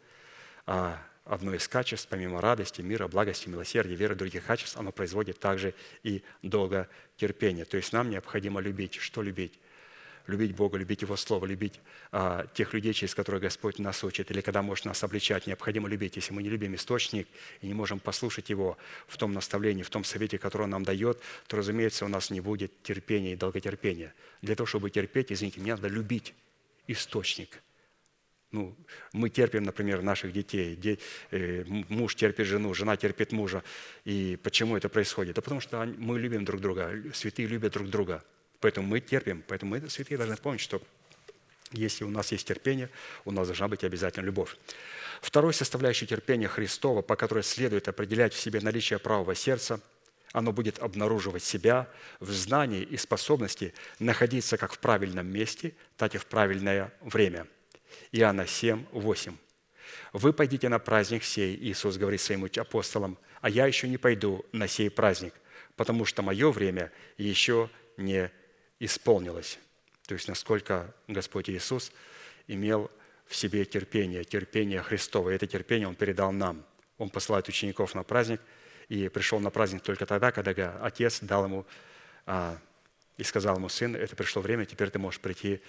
а, 0.66 1.02
одно 1.26 1.54
из 1.54 1.68
качеств, 1.68 2.08
помимо 2.10 2.42
радости, 2.42 2.82
мира, 2.82 3.08
благости, 3.08 3.48
милосердия, 3.48 3.96
веры, 3.96 4.16
других 4.16 4.46
качеств, 4.46 4.78
оно 4.78 4.92
производит 4.92 5.40
также 5.40 5.74
и 6.04 6.24
долготерпение. 6.42 7.66
То 7.66 7.78
есть 7.78 7.94
нам 7.94 8.10
необходимо 8.10 8.60
любить. 8.60 8.96
Что 8.96 9.22
любить? 9.22 9.60
Любить 10.28 10.56
Бога, 10.56 10.78
любить 10.78 11.02
Его 11.02 11.16
Слово, 11.16 11.46
любить 11.46 11.80
а, 12.12 12.46
тех 12.54 12.74
людей, 12.74 12.94
через 12.94 13.16
которых 13.16 13.42
Господь 13.42 13.80
нас 13.80 14.04
учит, 14.04 14.32
или 14.32 14.42
когда 14.42 14.62
может 14.62 14.86
нас 14.86 15.04
обличать, 15.04 15.48
необходимо 15.48 15.88
любить. 15.90 16.16
Если 16.16 16.34
мы 16.34 16.44
не 16.44 16.50
любим 16.50 16.76
источник 16.76 17.28
и 17.62 17.68
не 17.68 17.74
можем 17.74 18.00
послушать 18.00 18.50
Его 18.50 18.78
в 19.08 19.18
том 19.18 19.34
наставлении, 19.34 19.84
в 19.84 19.90
том 19.90 20.04
совете, 20.04 20.38
который 20.38 20.64
Он 20.64 20.70
нам 20.72 20.84
дает, 20.84 21.20
то, 21.48 21.58
разумеется, 21.58 22.06
у 22.06 22.08
нас 22.08 22.30
не 22.30 22.42
будет 22.42 22.72
терпения 22.84 23.34
и 23.34 23.36
долготерпения. 23.36 24.14
Для 24.42 24.56
того, 24.56 24.68
чтобы 24.68 24.90
терпеть, 24.90 25.32
извините, 25.32 25.60
мне 25.60 25.76
надо 25.76 25.88
любить 25.88 26.34
источник– 26.88 27.62
ну, 28.52 28.76
мы 29.14 29.30
терпим, 29.30 29.64
например, 29.64 30.02
наших 30.02 30.34
детей, 30.34 30.76
де, 30.76 30.98
э, 31.32 31.64
муж 31.90 32.16
терпит 32.16 32.48
жену, 32.48 32.74
жена 32.74 32.98
терпит 32.98 33.32
мужа. 33.32 33.64
И 34.04 34.38
почему 34.44 34.76
это 34.76 34.90
происходит? 34.90 35.36
Да 35.36 35.42
потому 35.42 35.62
что 35.62 35.86
мы 35.98 36.20
любим 36.20 36.44
друг 36.44 36.60
друга, 36.60 37.02
святые 37.14 37.48
любят 37.48 37.74
друг 37.74 37.90
друга. 37.90 38.24
Поэтому 38.62 38.88
мы 38.88 39.00
терпим. 39.00 39.44
Поэтому 39.48 39.72
мы, 39.72 39.90
святые, 39.90 40.18
должны 40.18 40.38
помнить, 40.38 40.62
что 40.62 40.82
если 41.72 42.04
у 42.04 42.10
нас 42.10 42.32
есть 42.32 42.48
терпение, 42.48 42.90
у 43.26 43.32
нас 43.32 43.48
должна 43.48 43.68
быть 43.68 43.84
обязательно 43.84 44.26
любовь. 44.26 44.56
Второй 45.22 45.54
составляющей 45.54 46.06
терпения 46.06 46.48
Христова, 46.48 47.02
по 47.02 47.16
которой 47.16 47.44
следует 47.44 47.88
определять 47.88 48.34
в 48.34 48.40
себе 48.40 48.60
наличие 48.62 49.00
правого 49.00 49.36
сердца, 49.36 49.82
оно 50.34 50.54
будет 50.54 50.80
обнаруживать 50.80 51.44
себя 51.44 51.90
в 52.20 52.32
знании 52.32 52.84
и 52.84 52.98
способности 52.98 53.74
находиться 54.00 54.58
как 54.58 54.74
в 54.74 54.80
правильном 54.80 55.28
месте, 55.28 55.76
так 55.98 56.16
и 56.16 56.18
в 56.18 56.26
правильное 56.26 56.94
время. 57.02 57.48
Иоанна 58.12 58.48
7, 58.48 58.86
8. 58.92 59.36
«Вы 60.14 60.34
пойдите 60.34 60.70
на 60.70 60.80
праздник 60.80 61.24
сей», 61.24 61.56
Иисус 61.56 61.98
говорит 61.98 62.22
своим 62.22 62.46
апостолам, 62.46 63.18
«а 63.42 63.50
я 63.50 63.66
еще 63.66 63.90
не 63.90 63.98
пойду 63.98 64.46
на 64.52 64.68
сей 64.68 64.90
праздник, 64.90 65.34
потому 65.76 66.06
что 66.06 66.22
мое 66.22 66.52
время 66.52 66.92
еще 67.18 67.70
не 67.98 68.32
исполнилось. 68.82 69.60
То 70.08 70.16
есть 70.16 70.28
насколько 70.28 70.94
Господь 71.08 71.50
Иисус 71.50 71.92
имел 72.48 72.92
в 73.28 73.36
себе 73.36 73.64
терпение, 73.64 74.24
терпение 74.24 74.82
Христово. 74.82 75.30
И 75.30 75.36
это 75.36 75.48
терпение 75.48 75.88
Он 75.88 75.96
передал 75.96 76.32
нам. 76.32 76.66
Он 76.98 77.10
посылает 77.10 77.48
учеников 77.48 77.96
на 77.96 78.04
праздник 78.04 78.42
и 78.90 79.08
пришел 79.08 79.40
на 79.40 79.52
праздник 79.52 79.84
только 79.84 80.06
тогда, 80.06 80.32
когда 80.32 80.78
Отец 80.82 81.20
дал 81.22 81.46
ему 81.46 81.66
а, 82.26 82.58
и 83.18 83.24
сказал 83.24 83.58
ему, 83.58 83.70
сын, 83.70 83.96
это 83.96 84.16
пришло 84.16 84.42
время, 84.42 84.66
теперь 84.66 84.90
ты 84.90 85.00
можешь 85.00 85.22
прийти 85.22 85.62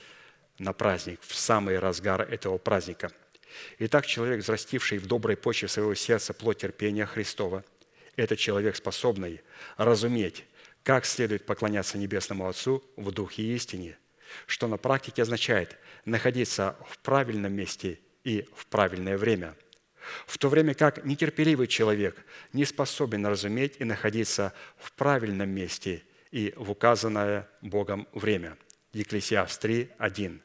на 0.58 0.72
праздник, 0.72 1.20
в 1.22 1.34
самый 1.34 1.78
разгар 1.78 2.22
этого 2.22 2.58
праздника. 2.58 3.12
Итак, 3.78 4.06
человек, 4.06 4.40
взрастивший 4.40 4.98
в 4.98 5.06
доброй 5.06 5.36
почве 5.36 5.68
своего 5.68 5.94
сердца 5.94 6.32
плоть 6.32 6.58
терпения 6.58 7.06
Христова, 7.06 7.64
это 8.16 8.36
человек, 8.36 8.76
способный 8.76 9.40
разуметь 9.76 10.44
как 10.82 11.06
следует 11.06 11.46
поклоняться 11.46 11.98
Небесному 11.98 12.48
Отцу 12.48 12.82
в 12.96 13.10
Духе 13.12 13.42
и 13.42 13.54
истине, 13.54 13.98
что 14.46 14.66
на 14.66 14.76
практике 14.76 15.22
означает 15.22 15.76
находиться 16.04 16.76
в 16.88 16.98
правильном 16.98 17.52
месте 17.52 18.00
и 18.24 18.48
в 18.54 18.66
правильное 18.66 19.16
время, 19.16 19.54
в 20.26 20.38
то 20.38 20.48
время 20.48 20.74
как 20.74 21.04
нетерпеливый 21.04 21.68
человек 21.68 22.24
не 22.52 22.64
способен 22.64 23.24
разуметь 23.26 23.76
и 23.78 23.84
находиться 23.84 24.52
в 24.76 24.92
правильном 24.92 25.50
месте 25.50 26.02
и 26.32 26.52
в 26.56 26.70
указанное 26.70 27.48
Богом 27.60 28.08
время. 28.12 28.56
Екклесиаст 28.92 29.60
3, 29.60 29.90
1. 29.98 30.42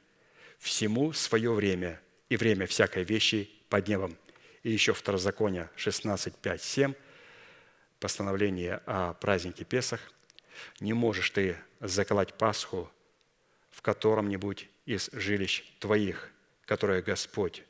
«Всему 0.59 1.13
свое 1.13 1.51
время, 1.51 1.99
и 2.29 2.37
время 2.37 2.67
всякой 2.67 3.03
вещи 3.03 3.49
под 3.69 3.87
небом». 3.87 4.17
И 4.63 4.71
еще 4.71 4.93
Второзаконие 4.93 5.69
16, 5.75 6.35
5, 6.35 6.61
7, 6.61 6.93
постановление 7.99 8.81
о 8.85 9.13
празднике 9.13 9.65
Песах– 9.65 10.01
не 10.79 10.93
можешь 10.93 11.29
ты 11.29 11.57
заколоть 11.79 12.33
Пасху 12.33 12.89
в 13.77 13.83
котором-нибудь 13.83 14.67
из 14.87 15.07
жилищ 15.13 15.63
твоих, 15.79 16.31
которое 16.65 17.03
Господь, 17.03 17.63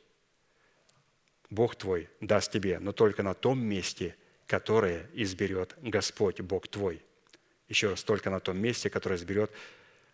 Бог 1.50 1.76
твой, 1.76 2.08
даст 2.22 2.50
тебе, 2.50 2.78
но 2.78 2.92
только 2.92 3.22
на 3.22 3.34
том 3.34 3.60
месте, 3.60 4.16
которое 4.46 5.06
изберет 5.12 5.76
Господь, 5.82 6.40
Бог 6.40 6.66
твой. 6.66 7.02
Еще 7.68 7.90
раз, 7.90 8.02
только 8.04 8.30
на 8.30 8.40
том 8.40 8.56
месте, 8.56 8.88
которое 8.88 9.16
изберет 9.16 9.50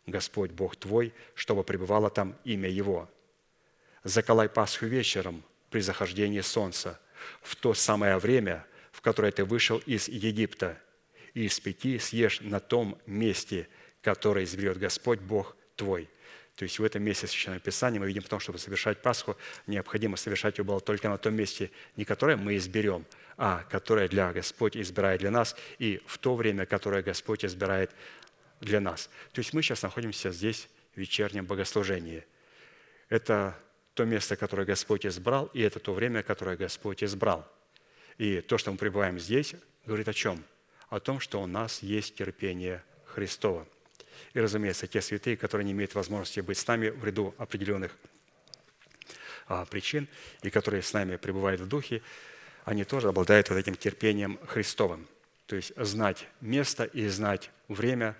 Господь, 0.06 0.50
Бог 0.50 0.74
твой, 0.74 1.14
чтобы 1.36 1.62
пребывало 1.62 2.10
там 2.10 2.36
имя 2.42 2.68
Его. 2.68 3.08
Заколай 4.02 4.48
Пасху 4.48 4.86
вечером 4.86 5.44
при 5.70 5.78
захождении 5.78 6.40
солнца, 6.40 7.00
в 7.40 7.54
то 7.54 7.72
самое 7.72 8.18
время, 8.18 8.66
в 8.90 9.00
которое 9.00 9.30
ты 9.30 9.44
вышел 9.44 9.78
из 9.86 10.08
Египта, 10.08 10.76
и 11.34 11.44
из 11.44 11.60
пяти 11.60 11.98
съешь 11.98 12.40
на 12.40 12.60
том 12.60 12.98
месте, 13.06 13.68
которое 14.00 14.44
изберет 14.44 14.78
Господь 14.78 15.20
Бог 15.20 15.56
твой». 15.76 16.08
То 16.56 16.62
есть 16.62 16.78
в 16.78 16.84
этом 16.84 17.02
месте 17.02 17.26
Священного 17.26 17.60
Писания 17.60 17.98
мы 17.98 18.06
видим 18.06 18.22
в 18.22 18.28
том, 18.28 18.38
чтобы 18.38 18.58
совершать 18.58 19.02
Пасху, 19.02 19.36
необходимо 19.66 20.16
совершать 20.16 20.58
ее 20.58 20.64
было 20.64 20.80
только 20.80 21.08
на 21.08 21.18
том 21.18 21.34
месте, 21.34 21.72
не 21.96 22.04
которое 22.04 22.36
мы 22.36 22.56
изберем, 22.56 23.04
а 23.36 23.64
которое 23.64 24.08
для 24.08 24.32
Господь 24.32 24.76
избирает 24.76 25.20
для 25.20 25.32
нас, 25.32 25.56
и 25.80 26.00
в 26.06 26.18
то 26.18 26.36
время, 26.36 26.64
которое 26.64 27.02
Господь 27.02 27.44
избирает 27.44 27.90
для 28.60 28.80
нас. 28.80 29.10
То 29.32 29.40
есть 29.40 29.52
мы 29.52 29.62
сейчас 29.62 29.82
находимся 29.82 30.30
здесь 30.30 30.68
в 30.94 30.98
вечернем 30.98 31.44
богослужении. 31.44 32.24
Это 33.08 33.58
то 33.94 34.04
место, 34.04 34.36
которое 34.36 34.64
Господь 34.64 35.04
избрал, 35.06 35.46
и 35.54 35.60
это 35.60 35.80
то 35.80 35.92
время, 35.92 36.22
которое 36.22 36.56
Господь 36.56 37.02
избрал. 37.02 37.50
И 38.16 38.40
то, 38.40 38.58
что 38.58 38.70
мы 38.70 38.78
пребываем 38.78 39.18
здесь, 39.18 39.56
говорит 39.86 40.08
о 40.08 40.12
чем? 40.12 40.44
О 40.88 41.00
том, 41.00 41.20
что 41.20 41.42
у 41.42 41.46
нас 41.46 41.82
есть 41.82 42.14
терпение 42.14 42.82
Христова. 43.04 43.66
И, 44.32 44.40
разумеется, 44.40 44.86
те 44.86 45.00
святые, 45.00 45.36
которые 45.36 45.64
не 45.64 45.72
имеют 45.72 45.94
возможности 45.94 46.40
быть 46.40 46.58
с 46.58 46.66
нами 46.66 46.88
в 46.88 47.04
ряду 47.04 47.34
определенных 47.38 47.96
а, 49.46 49.64
причин, 49.64 50.08
и 50.42 50.50
которые 50.50 50.82
с 50.82 50.92
нами 50.92 51.16
пребывают 51.16 51.60
в 51.60 51.68
Духе, 51.68 52.02
они 52.64 52.84
тоже 52.84 53.08
обладают 53.08 53.50
вот 53.50 53.56
этим 53.56 53.74
терпением 53.74 54.38
Христовым. 54.46 55.06
То 55.46 55.56
есть 55.56 55.72
знать 55.76 56.26
место 56.40 56.84
и 56.84 57.06
знать 57.08 57.50
время, 57.68 58.16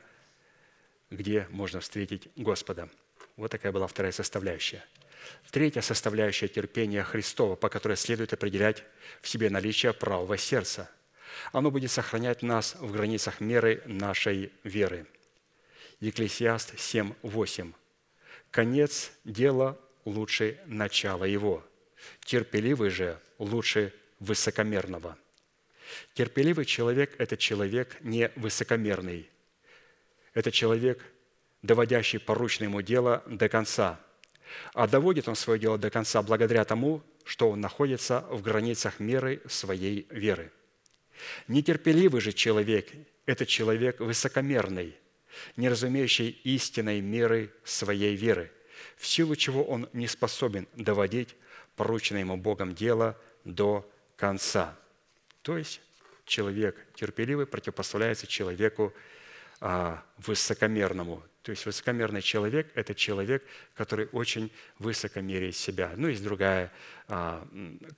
где 1.11 1.47
можно 1.51 1.81
встретить 1.81 2.29
Господа. 2.37 2.89
Вот 3.37 3.51
такая 3.51 3.73
была 3.73 3.87
вторая 3.87 4.13
составляющая. 4.13 4.85
Третья 5.51 5.81
составляющая 5.81 6.49
терпения 6.49 7.03
Христова, 7.03 7.57
по 7.57 7.71
которой 7.71 7.97
следует 7.97 8.33
определять 8.35 8.85
в 9.23 9.29
себе 9.29 9.49
наличие 9.49 9.93
правого 9.93 10.37
сердца– 10.37 10.91
оно 11.53 11.71
будет 11.71 11.91
сохранять 11.91 12.43
нас 12.43 12.75
в 12.77 12.93
границах 12.93 13.41
меры 13.41 13.83
нашей 13.87 14.53
веры. 14.63 15.07
Екклесиаст 16.01 16.75
7.8. 16.75 17.73
«Конец 18.51 19.13
дела 19.25 19.79
лучше 20.05 20.59
начала 20.67 21.25
его, 21.25 21.65
терпеливый 22.25 22.91
же 22.91 23.19
лучше 23.39 23.93
высокомерного». 24.21 25.17
Терпеливый 26.15 26.65
человек– 26.65 27.15
это 27.19 27.37
человек 27.37 27.99
не 28.01 28.31
высокомерный. 28.37 29.29
Это 30.33 30.51
человек, 30.51 31.01
доводящий 31.63 32.19
поручное 32.19 32.69
ему 32.69 32.81
дело 32.81 33.23
до 33.27 33.49
конца. 33.49 34.01
А 34.73 34.89
доводит 34.89 35.29
он 35.29 35.37
свое 35.37 35.61
дело 35.61 35.79
до 35.79 35.91
конца 35.91 36.23
благодаря 36.23 36.65
тому, 36.65 37.03
что 37.25 37.51
он 37.51 37.61
находится 37.61 38.21
в 38.31 38.43
границах 38.43 38.99
меры 38.99 39.43
своей 39.47 40.07
веры– 40.11 40.51
Нетерпеливый 41.49 42.21
же 42.21 42.33
человек– 42.33 42.91
это 43.27 43.47
человек 43.47 44.01
высокомерный, 44.01 44.95
не 45.57 45.69
разумеющий 45.69 46.29
истинной 46.45 47.01
меры 47.01 47.53
своей 47.65 48.17
веры, 48.17 48.53
в 48.97 49.07
силу 49.07 49.37
чего 49.37 49.65
он 49.65 49.89
не 49.93 50.07
способен 50.07 50.69
доводить 50.75 51.37
порученное 51.77 52.21
ему 52.21 52.37
Богом 52.37 52.75
дело 52.75 53.19
до 53.45 53.91
конца. 54.17 54.77
То 55.43 55.59
есть 55.59 55.81
человек 56.25 56.77
терпеливый 56.95 57.47
противопоставляется 57.47 58.27
человеку 58.27 58.93
а, 59.61 60.03
высокомерному. 60.19 61.23
То 61.45 61.51
есть 61.51 61.67
высокомерный 61.67 62.23
человек– 62.23 62.71
это 62.75 62.95
человек, 62.95 63.45
который 63.75 64.09
очень 64.13 64.51
высоко 64.79 65.21
меряет 65.21 65.55
себя. 65.55 65.93
Ну, 65.95 66.09
есть 66.09 66.25
другая 66.25 66.73
а, 67.07 67.47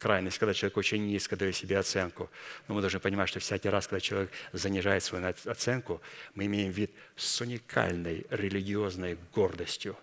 крайность, 0.00 0.38
когда 0.38 0.52
человек 0.52 0.76
очень 0.76 1.06
низко 1.06 1.36
дает 1.36 1.54
себе 1.54 1.78
оценку. 1.78 2.28
Но 2.66 2.74
мы 2.74 2.80
должны 2.80 2.98
понимать, 2.98 3.28
что 3.28 3.38
всякий 3.38 3.68
раз, 3.68 3.86
когда 3.86 4.00
человек 4.00 4.32
занижает 4.52 5.04
свою 5.04 5.32
оценку, 5.44 6.02
мы 6.34 6.46
имеем 6.46 6.72
вид 6.72 6.90
с 7.14 7.40
уникальной 7.40 8.26
религиозной 8.30 9.16
гордостью. 9.32 9.96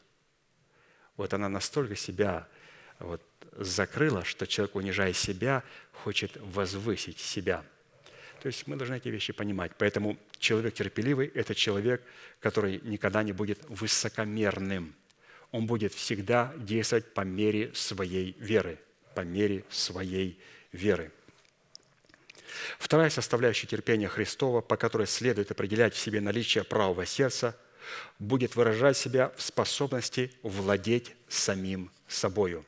Вот 1.17 1.33
она 1.33 1.49
настолько 1.49 1.97
себя 1.97 2.47
вот, 2.99 3.21
закрыла, 3.57 4.23
что 4.23 4.47
человек, 4.47 4.73
унижая 4.77 5.11
себя, 5.11 5.63
хочет 5.91 6.31
возвысить 6.37 7.19
себя– 7.19 7.65
то 8.43 8.47
есть 8.47 8.67
мы 8.67 8.75
должны 8.75 8.97
эти 8.97 9.07
вещи 9.07 9.31
понимать. 9.31 9.71
Поэтому 9.77 10.17
человек 10.37 10.73
терпеливый– 10.73 11.27
это 11.33 11.55
человек, 11.55 12.03
который 12.41 12.81
никогда 12.83 13.23
не 13.23 13.31
будет 13.31 13.63
высокомерным. 13.69 14.93
Он 15.51 15.65
будет 15.65 15.93
всегда 15.93 16.53
действовать 16.57 17.13
по 17.13 17.21
мере 17.21 17.73
своей 17.73 18.35
веры. 18.37 18.79
По 19.15 19.21
мере 19.21 19.63
своей 19.69 20.37
веры. 20.73 21.13
Вторая 22.79 23.09
составляющая 23.09 23.67
терпения 23.67 24.09
Христова, 24.09 24.59
по 24.59 24.75
которой 24.75 25.07
следует 25.07 25.49
определять 25.49 25.93
в 25.93 25.97
себе 25.97 26.19
наличие 26.19 26.65
правого 26.65 27.05
сердца, 27.05 27.57
будет 28.19 28.57
выражать 28.57 28.97
себя 28.97 29.31
в 29.37 29.41
способности 29.41 30.33
владеть 30.43 31.15
самим 31.29 31.91
собою. 32.09 32.65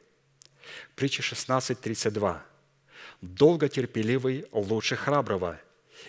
Притча 0.96 1.22
16.32. 1.22 2.40
«Долго 3.22 3.68
терпеливый 3.68 4.46
лучше 4.52 4.96
храброго, 4.96 5.60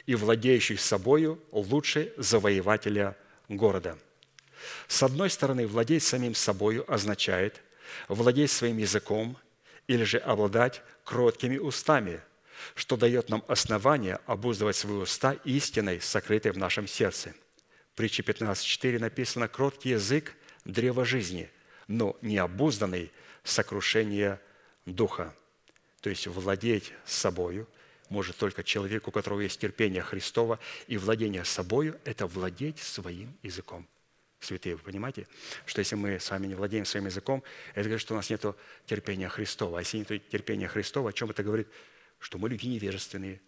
и 0.05 0.15
владеющий 0.15 0.77
собою 0.77 1.41
лучше 1.51 2.13
завоевателя 2.17 3.17
города. 3.49 3.99
С 4.89 5.03
одной 5.03 5.31
стороны, 5.31 5.67
владеть 5.67 6.03
самим 6.03 6.35
собою 6.35 6.91
означает 6.93 7.63
владеть 8.09 8.51
своим 8.51 8.79
языком 8.79 9.37
или 9.87 10.05
же 10.05 10.19
обладать 10.19 10.83
кроткими 11.05 11.57
устами, 11.59 12.21
что 12.75 12.97
дает 12.97 13.29
нам 13.29 13.45
основание 13.49 14.19
обуздывать 14.27 14.77
свои 14.77 14.97
уста 14.97 15.33
истиной, 15.45 16.01
сокрытой 16.01 16.53
в 16.53 16.59
нашем 16.59 16.87
сердце. 16.87 17.35
В 17.93 17.97
притче 17.97 18.23
15.4 18.23 18.99
написано 18.99 19.49
«Кроткий 19.49 19.91
язык– 19.91 20.35
древо 20.65 21.05
жизни, 21.05 21.51
но 21.87 22.17
необузданный– 22.23 23.13
сокрушение 23.45 24.41
духа». 24.85 25.35
То 26.01 26.11
есть 26.11 26.27
владеть 26.27 26.93
собою– 27.05 27.69
может 28.09 28.37
только 28.37 28.63
человек, 28.63 29.09
у 29.09 29.11
которого 29.11 29.41
есть 29.41 29.61
терпение 29.61 30.03
Христова 30.03 30.59
и 30.87 30.97
владение 30.97 31.45
собою– 31.45 31.99
это 32.05 32.27
владеть 32.27 32.79
своим 32.79 33.37
языком. 33.43 33.87
Святые, 34.39 34.77
вы 34.77 34.83
понимаете, 34.83 35.27
что 35.65 35.81
если 35.81 35.97
мы 35.97 36.21
с 36.21 36.31
вами 36.31 36.47
не 36.47 36.55
владеем 36.55 36.85
своим 36.85 37.07
языком, 37.07 37.43
это 37.75 37.85
говорит, 37.85 38.01
что 38.01 38.15
у 38.15 38.17
нас 38.17 38.31
нет 38.31 38.45
терпения 38.87 39.29
Христова. 39.29 39.79
А 39.79 39.81
если 39.81 39.99
нет 39.99 40.29
терпения 40.29 40.69
Христова, 40.69 41.11
о 41.11 41.13
чем 41.13 41.31
это 41.31 41.43
говорит? 41.43 41.69
Что 42.19 42.39
мы 42.39 42.49
люди 42.49 42.67
невежественные. 42.67 43.41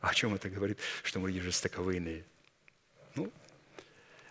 А 0.00 0.08
о 0.08 0.14
чем 0.14 0.34
это 0.34 0.48
говорит? 0.48 0.78
Что 1.02 1.20
мы 1.20 1.28
люди 1.28 1.40
жестоковыйные. 1.40 2.24
Ну, 3.14 3.30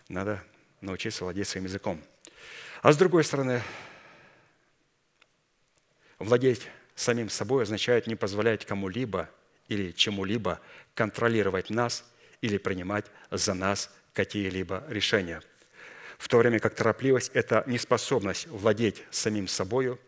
надо 0.08 0.42
научиться 0.80 1.24
владеть 1.24 1.48
своим 1.48 1.64
языком. 1.64 2.02
А 2.82 2.92
с 2.92 2.96
другой 2.96 3.24
стороны, 3.24 3.62
владеть 6.18 6.66
самим 6.94 7.30
собой 7.30 7.62
означает 7.62 8.06
не 8.06 8.16
позволять 8.16 8.66
кому-либо– 8.66 9.30
или 9.70 9.92
чему-либо 9.92 10.60
контролировать 10.94 11.70
нас 11.70 12.04
или 12.42 12.58
принимать 12.58 13.06
за 13.30 13.54
нас 13.54 13.90
какие-либо 14.12 14.84
решения. 14.88 15.40
В 16.18 16.28
то 16.28 16.36
время 16.36 16.58
как 16.58 16.74
торопливость– 16.74 17.30
это 17.34 17.64
неспособность 17.66 18.46
владеть 18.48 19.04
самим 19.10 19.48
собою, 19.48 19.98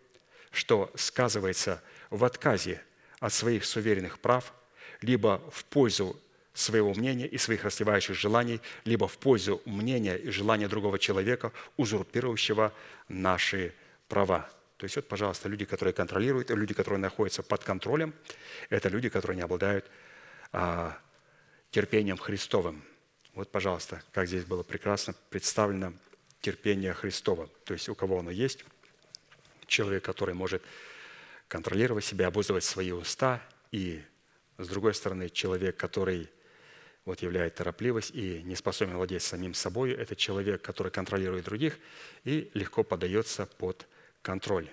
что 0.51 0.93
сказывается 0.95 1.83
в 2.11 2.25
отказе 2.25 2.83
от 3.21 3.33
своих 3.33 3.65
суверенных 3.65 4.19
прав, 4.19 4.53
либо 5.01 5.41
в 5.51 5.65
пользу 5.65 6.21
своего 6.53 6.93
мнения 6.93 7.27
и 7.27 7.39
своих 7.39 7.65
расслевающих 7.65 8.15
желаний, 8.15 8.61
либо 8.85 9.09
в 9.09 9.17
пользу 9.17 9.63
мнения 9.65 10.17
и 10.17 10.29
желания 10.31 10.69
другого 10.69 10.99
человека, 10.99 11.53
узурпирующего 11.79 12.75
наши 13.09 13.73
права. 14.09 14.51
То 14.83 14.87
есть 14.87 14.97
вот, 14.97 15.07
пожалуйста, 15.07 15.49
люди, 15.49 15.65
которые 15.65 15.95
контролируют, 15.95 16.51
люди, 16.51 16.75
которые 16.75 16.99
находятся 16.99 17.45
под 17.45 17.63
контролем, 17.63 18.13
это 18.69 18.89
люди, 18.89 19.09
которые 19.09 19.37
не 19.37 19.43
обладают 19.43 19.89
а, 20.51 20.99
терпением 21.71 22.17
Христовым. 22.17 22.83
Вот, 23.35 23.53
пожалуйста, 23.53 24.03
как 24.11 24.27
здесь 24.27 24.45
было 24.45 24.65
прекрасно 24.65 25.15
представлено 25.31 25.93
терпение 26.41 26.95
Христова. 26.95 27.49
То 27.65 27.75
есть 27.75 27.89
у 27.91 27.95
кого 27.95 28.19
оно 28.19 28.33
есть, 28.33 28.65
человек, 29.69 30.05
который 30.05 30.35
может 30.35 30.65
контролировать 31.47 32.05
себя, 32.05 32.27
обуздывать 32.27 32.65
свои 32.65 32.91
уста, 32.91 33.41
и, 33.71 34.03
с 34.59 34.67
другой 34.67 34.95
стороны, 34.95 35.29
человек, 35.29 35.77
который 35.77 36.29
вот 37.05 37.23
являет 37.23 37.55
торопливость 37.55 38.11
и 38.17 38.43
не 38.43 38.57
способен 38.57 38.97
владеть 38.97 39.23
самим 39.23 39.55
собой, 39.55 39.93
это 39.93 40.17
человек, 40.17 40.61
который 40.61 40.91
контролирует 40.91 41.45
других 41.45 41.79
и 42.25 42.51
легко 42.55 42.83
поддается 42.83 43.47
под 43.47 43.87
контроль. 44.23 44.69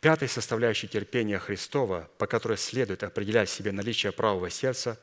Пятой 0.00 0.28
составляющей 0.28 0.86
терпения 0.86 1.40
Христова, 1.40 2.08
по 2.18 2.26
которой 2.28 2.56
следует 2.56 3.02
определять 3.02 3.50
себе 3.50 3.72
наличие 3.72 4.12
правого 4.12 4.48
сердца, 4.48 4.98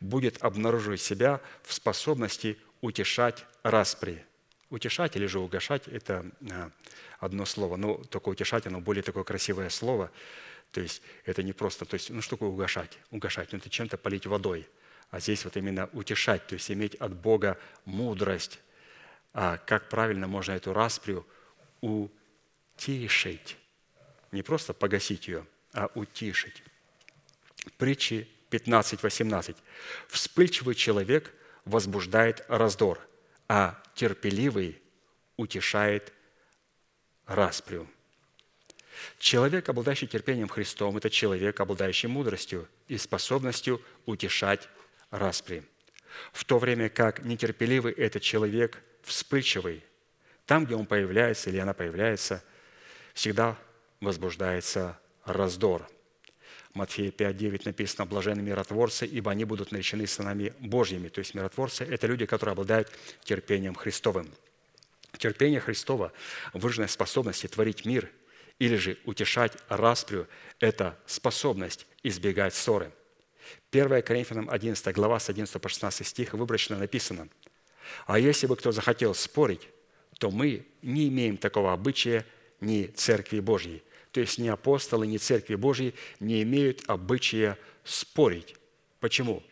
будет 0.00 0.42
обнаруживать 0.42 1.00
себя 1.00 1.40
в 1.62 1.72
способности 1.72 2.58
утешать 2.80 3.46
распри. 3.62 4.24
Утешать 4.68 5.14
или 5.16 5.26
же 5.26 5.38
угошать– 5.38 5.82
это 5.88 6.26
а, 6.50 6.70
одно 7.20 7.44
слово, 7.44 7.76
но 7.76 7.94
только 7.94 8.28
утешать, 8.28 8.66
оно 8.66 8.80
более 8.80 9.02
такое 9.02 9.22
красивое 9.22 9.68
слово. 9.68 10.10
То 10.72 10.80
есть 10.80 11.02
это 11.24 11.42
не 11.42 11.52
просто, 11.52 11.84
то 11.84 11.94
есть, 11.94 12.10
ну 12.10 12.20
что 12.20 12.36
такое 12.36 12.48
угошать? 12.48 12.98
Угошать, 13.10 13.52
ну 13.52 13.58
это 13.58 13.70
чем-то 13.70 13.98
полить 13.98 14.26
водой. 14.26 14.68
А 15.10 15.20
здесь 15.20 15.44
вот 15.44 15.56
именно 15.56 15.88
утешать, 15.92 16.46
то 16.46 16.54
есть 16.54 16.70
иметь 16.70 16.94
от 16.96 17.14
Бога 17.14 17.58
мудрость. 17.84 18.60
А 19.32 19.58
как 19.58 19.88
правильно 19.88 20.26
можно 20.26 20.52
эту 20.52 20.72
расприю 20.72 21.24
утешать? 21.80 22.19
Утишить. 22.80 23.56
Не 24.32 24.42
просто 24.42 24.72
погасить 24.72 25.28
ее, 25.28 25.46
а 25.72 25.90
утишить. 25.94 26.62
Притчи 27.76 28.28
15.18. 28.50 29.56
«Вспыльчивый 30.08 30.74
человек 30.74 31.32
возбуждает 31.64 32.44
раздор, 32.48 32.98
а 33.48 33.80
терпеливый 33.94 34.80
утешает 35.36 36.12
распрю». 37.26 37.86
Человек, 39.18 39.68
обладающий 39.68 40.06
терпением 40.06 40.48
Христом, 40.48 40.96
это 40.96 41.10
человек, 41.10 41.60
обладающий 41.60 42.08
мудростью 42.08 42.68
и 42.88 42.98
способностью 42.98 43.82
утешать 44.04 44.68
распри. 45.10 45.62
В 46.32 46.44
то 46.44 46.58
время 46.58 46.88
как 46.88 47.22
нетерпеливый– 47.24 47.92
это 47.96 48.20
человек 48.20 48.82
вспыльчивый. 49.02 49.82
Там, 50.44 50.66
где 50.66 50.74
он 50.74 50.86
появляется 50.86 51.50
или 51.50 51.58
она 51.58 51.72
появляется, 51.72 52.42
всегда 53.20 53.58
возбуждается 54.00 54.98
раздор. 55.26 55.86
Матфея 56.72 57.10
5.9 57.10 57.62
написано 57.66 58.06
«Блаженны 58.06 58.40
миротворцы, 58.40 59.04
ибо 59.04 59.30
они 59.30 59.44
будут 59.44 59.72
наречены 59.72 60.06
сынами 60.06 60.54
Божьими». 60.58 61.08
То 61.08 61.18
есть 61.18 61.34
миротворцы– 61.34 61.84
это 61.90 62.06
люди, 62.06 62.24
которые 62.24 62.54
обладают 62.54 62.90
терпением 63.22 63.74
Христовым. 63.74 64.26
Терпение 65.18 65.60
Христова, 65.60 66.12
выраженная 66.54 66.88
способность 66.88 67.46
творить 67.50 67.84
мир 67.84 68.10
или 68.58 68.76
же 68.76 68.96
утешать 69.04 69.52
расприю– 69.68 70.26
это 70.58 70.98
способность 71.04 71.86
избегать 72.02 72.54
ссоры. 72.54 72.90
1 73.70 74.00
Коринфянам 74.00 74.48
11 74.48 74.94
глава 74.94 75.20
с 75.20 75.28
11 75.28 75.60
по 75.60 75.68
16 75.68 76.06
стих 76.06 76.32
выборочно 76.32 76.78
написано 76.78 77.28
«А 78.06 78.18
если 78.18 78.46
бы 78.46 78.56
кто 78.56 78.72
захотел 78.72 79.14
спорить, 79.14 79.68
то 80.18 80.30
мы 80.30 80.64
не 80.80 81.08
имеем 81.08 81.36
такого 81.36 81.74
обычая– 81.74 82.24
ни 82.60 82.86
Церкви 82.86 83.40
Божьей. 83.40 83.82
То 84.12 84.20
есть 84.20 84.38
ни 84.38 84.48
апостолы, 84.48 85.06
ни 85.06 85.18
Церкви 85.18 85.54
Божьей 85.54 85.94
не 86.18 86.42
имеют 86.42 86.82
обычая 86.88 87.58
спорить. 87.84 88.56
Почему? 88.98 89.42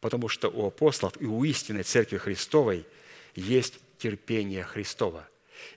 Потому 0.00 0.28
что 0.28 0.48
у 0.48 0.66
апостолов 0.66 1.20
и 1.20 1.26
у 1.26 1.44
истинной 1.44 1.82
Церкви 1.82 2.16
Христовой 2.16 2.86
есть 3.34 3.78
терпение 3.98 4.64
Христова. 4.64 5.28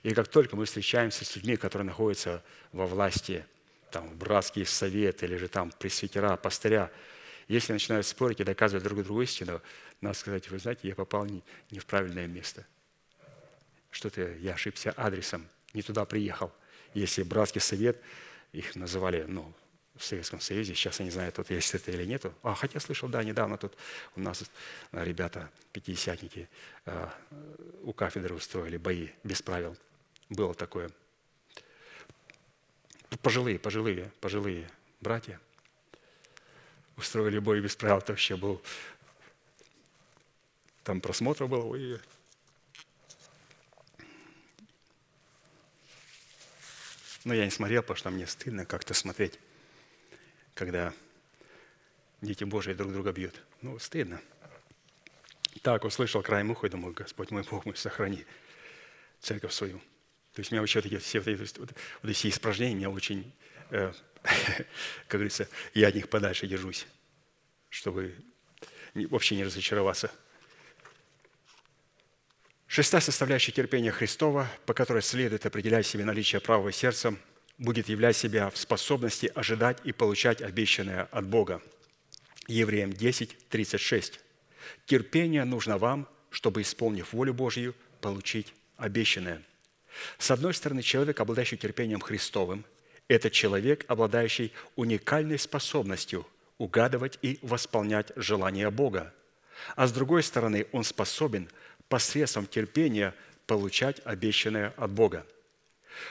И 0.02 0.14
как 0.14 0.28
только 0.28 0.56
мы 0.56 0.64
встречаемся 0.64 1.24
с 1.24 1.36
людьми, 1.36 1.56
которые 1.56 1.86
находятся 1.86 2.42
во 2.72 2.86
власти, 2.86 3.44
там, 3.90 4.08
братские 4.16 4.64
советы 4.64 5.26
или 5.26 5.36
же 5.36 5.48
там 5.48 5.70
пресвитера, 5.70 6.36
пастыря, 6.36 6.90
если 7.48 7.72
начинают 7.72 8.06
спорить 8.06 8.40
и 8.40 8.44
доказывать 8.44 8.84
друг 8.84 9.02
другу 9.02 9.20
истину, 9.22 9.60
надо 10.00 10.16
сказать, 10.16 10.48
вы 10.50 10.58
знаете, 10.58 10.88
я 10.88 10.94
попал 10.94 11.26
не 11.26 11.78
в 11.78 11.84
правильное 11.84 12.26
место. 12.26 12.64
Что-то 13.90 14.32
я 14.36 14.54
ошибся 14.54 14.94
адресом, 14.96 15.46
не 15.74 15.82
туда 15.82 16.04
приехал. 16.06 16.50
Если 16.94 17.22
братский 17.22 17.60
совет, 17.60 18.00
их 18.52 18.76
называли, 18.76 19.24
ну, 19.26 19.52
в 19.96 20.04
Советском 20.04 20.40
Союзе, 20.40 20.74
сейчас 20.74 20.98
я 21.00 21.04
не 21.04 21.10
знаю, 21.10 21.32
тут 21.32 21.50
есть 21.50 21.74
это 21.74 21.90
или 21.90 22.04
нету. 22.04 22.34
А, 22.42 22.54
хотя 22.54 22.80
слышал, 22.80 23.08
да, 23.08 23.22
недавно 23.22 23.58
тут 23.58 23.76
у 24.16 24.20
нас 24.20 24.42
э, 24.92 25.04
ребята, 25.04 25.50
пятидесятники, 25.72 26.48
э, 26.86 27.08
у 27.82 27.92
кафедры 27.92 28.34
устроили 28.34 28.78
бои 28.78 29.08
без 29.22 29.42
правил. 29.42 29.76
Было 30.28 30.54
такое. 30.54 30.90
Пожилые, 33.20 33.58
пожилые, 33.58 34.10
пожилые 34.20 34.70
братья 35.00 35.38
устроили 36.96 37.38
бой 37.38 37.60
без 37.60 37.76
правил. 37.76 37.98
Это 37.98 38.12
вообще 38.12 38.36
был... 38.36 38.62
Там 40.84 41.00
просмотр 41.00 41.46
было, 41.46 41.64
ой, 41.64 42.00
Но 47.24 47.34
я 47.34 47.44
не 47.44 47.50
смотрел, 47.50 47.82
потому 47.82 47.96
что 47.96 48.10
мне 48.10 48.26
стыдно 48.26 48.66
как-то 48.66 48.94
смотреть, 48.94 49.38
когда 50.54 50.92
дети 52.20 52.44
Божии 52.44 52.72
друг 52.72 52.92
друга 52.92 53.12
бьют. 53.12 53.40
Ну, 53.60 53.78
стыдно. 53.78 54.20
Так, 55.62 55.84
услышал 55.84 56.22
краем 56.22 56.50
уха 56.50 56.66
и 56.66 56.70
думаю, 56.70 56.94
Господь 56.94 57.30
мой 57.30 57.44
Бог 57.48 57.64
мой, 57.64 57.76
сохрани 57.76 58.24
церковь 59.20 59.52
свою. 59.52 59.78
То 60.32 60.40
есть 60.40 60.50
меня 60.50 60.60
вообще 60.62 60.80
эти, 60.80 60.98
все 60.98 61.20
вот 61.20 61.28
эти, 61.28 61.38
вот, 61.38 61.72
вот 62.02 62.10
эти 62.10 62.28
испражнения 62.28 62.74
меня 62.74 62.90
очень, 62.90 63.32
э, 63.70 63.92
как 64.22 64.66
говорится, 65.08 65.48
я 65.74 65.88
от 65.88 65.94
них 65.94 66.08
подальше 66.08 66.46
держусь, 66.46 66.86
чтобы 67.68 68.16
вообще 68.94 69.36
не 69.36 69.44
разочароваться– 69.44 70.10
Шестая 72.74 73.02
составляющая 73.02 73.52
терпения 73.52 73.90
Христова, 73.90 74.48
по 74.64 74.72
которой 74.72 75.02
следует 75.02 75.44
определять 75.44 75.86
себе 75.86 76.06
наличие 76.06 76.40
правого 76.40 76.72
сердца, 76.72 77.14
будет 77.58 77.90
являть 77.90 78.16
себя 78.16 78.48
в 78.48 78.56
способности 78.56 79.30
ожидать 79.34 79.76
и 79.84 79.92
получать 79.92 80.40
обещанное 80.40 81.02
от 81.12 81.26
Бога. 81.26 81.60
Евреям 82.48 82.90
10, 82.90 83.50
36. 83.50 84.20
Терпение 84.86 85.44
нужно 85.44 85.76
вам, 85.76 86.08
чтобы, 86.30 86.62
исполнив 86.62 87.12
волю 87.12 87.34
Божью, 87.34 87.74
получить 88.00 88.54
обещанное. 88.78 89.42
С 90.16 90.30
одной 90.30 90.54
стороны, 90.54 90.80
человек, 90.80 91.20
обладающий 91.20 91.58
терпением 91.58 92.00
Христовым, 92.00 92.64
это 93.06 93.28
человек, 93.28 93.84
обладающий 93.86 94.50
уникальной 94.76 95.38
способностью 95.38 96.26
угадывать 96.56 97.18
и 97.20 97.38
восполнять 97.42 98.12
желания 98.16 98.70
Бога. 98.70 99.12
А 99.76 99.86
с 99.86 99.92
другой 99.92 100.22
стороны, 100.22 100.66
он 100.72 100.84
способен– 100.84 101.50
посредством 101.92 102.46
терпения 102.46 103.14
получать 103.46 104.00
обещанное 104.06 104.72
от 104.78 104.90
Бога. 104.90 105.26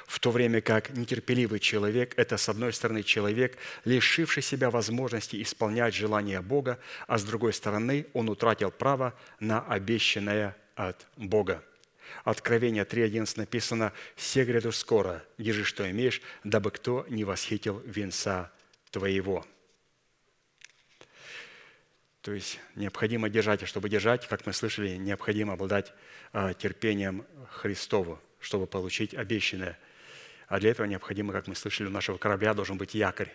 В 0.06 0.20
то 0.20 0.30
время 0.30 0.62
как 0.62 0.92
нетерпеливый 0.92 1.60
человек– 1.60 2.14
это, 2.18 2.38
с 2.38 2.50
одной 2.50 2.72
стороны, 2.72 3.02
человек, 3.02 3.58
лишивший 3.84 4.44
себя 4.44 4.70
возможности 4.70 5.42
исполнять 5.42 5.96
желания 5.96 6.40
Бога, 6.42 6.78
а 7.08 7.18
с 7.18 7.24
другой 7.24 7.54
стороны, 7.54 8.06
он 8.14 8.30
утратил 8.30 8.70
право 8.70 9.16
на 9.40 9.62
обещанное 9.62 10.56
от 10.76 11.08
Бога. 11.18 11.64
Откровение 12.24 12.84
3.11 12.84 13.34
написано 13.38 13.92
«Се 14.16 14.46
гряду 14.46 14.72
скоро, 14.72 15.24
держи, 15.40 15.64
что 15.64 15.90
имеешь, 15.90 16.22
дабы 16.44 16.70
кто 16.70 17.08
не 17.10 17.24
восхитил 17.24 17.82
венца 17.88 18.52
твоего». 18.92 19.48
То 22.22 22.34
есть 22.34 22.60
необходимо 22.76 23.30
держать, 23.30 23.64
и 23.64 23.66
чтобы 23.66 23.90
держать, 23.90 24.28
как 24.28 24.46
мы 24.46 24.54
слышали, 24.54 24.96
необходимо 24.96 25.54
обладать 25.54 25.92
а, 26.34 26.54
терпением 26.54 27.26
Христову, 27.50 28.20
чтобы 28.40 28.68
получить 28.68 29.16
обещанное. 29.16 29.80
А 30.48 30.60
для 30.60 30.70
этого 30.70 30.86
необходимо, 30.86 31.34
как 31.34 31.48
мы 31.48 31.56
слышали, 31.56 31.88
у 31.88 31.92
нашего 31.92 32.18
корабля 32.18 32.54
должен 32.54 32.78
быть 32.78 32.94
якорь. 32.94 33.34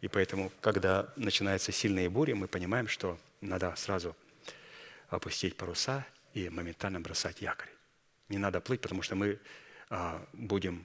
И 0.00 0.08
поэтому, 0.08 0.50
когда 0.60 1.12
начинаются 1.14 1.70
сильные 1.70 2.10
бури, 2.10 2.32
мы 2.32 2.48
понимаем, 2.48 2.88
что 2.88 3.18
надо 3.40 3.72
сразу 3.76 4.16
опустить 5.08 5.56
паруса 5.56 6.04
и 6.32 6.48
моментально 6.48 7.00
бросать 7.00 7.40
якорь. 7.40 7.70
Не 8.28 8.38
надо 8.38 8.60
плыть, 8.60 8.80
потому 8.80 9.02
что 9.02 9.14
мы 9.14 9.38
а, 9.90 10.26
будем 10.32 10.84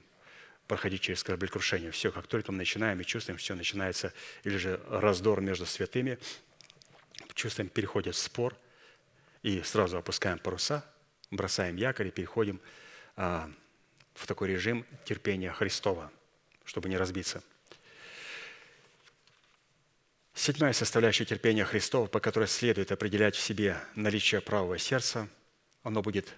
проходить 0.68 1.00
через 1.00 1.24
кораблекрушение. 1.24 1.90
Все, 1.90 2.12
как 2.12 2.28
только 2.28 2.52
мы 2.52 2.58
начинаем 2.58 3.00
и 3.00 3.04
чувствуем, 3.04 3.38
все 3.38 3.56
начинается, 3.56 4.12
или 4.44 4.56
же 4.56 4.80
раздор 4.88 5.40
между 5.40 5.66
святыми, 5.66 6.16
чувствуем, 7.34 7.68
переходит 7.68 8.14
в 8.14 8.18
спор, 8.18 8.56
и 9.42 9.62
сразу 9.62 9.96
опускаем 9.98 10.38
паруса, 10.38 10.84
бросаем 11.30 11.76
якорь 11.76 12.08
и 12.08 12.10
переходим 12.10 12.60
а, 13.16 13.50
в 14.14 14.26
такой 14.26 14.48
режим 14.48 14.86
терпения 15.04 15.52
Христова, 15.52 16.12
чтобы 16.64 16.88
не 16.88 16.96
разбиться. 16.96 17.42
Седьмая 20.34 20.72
составляющая 20.72 21.24
терпения 21.24 21.64
Христова, 21.64 22.06
по 22.06 22.20
которой 22.20 22.48
следует 22.48 22.92
определять 22.92 23.36
в 23.36 23.40
себе 23.40 23.78
наличие 23.94 24.40
правого 24.40 24.78
сердца, 24.78 25.28
оно 25.82 26.02
будет 26.02 26.34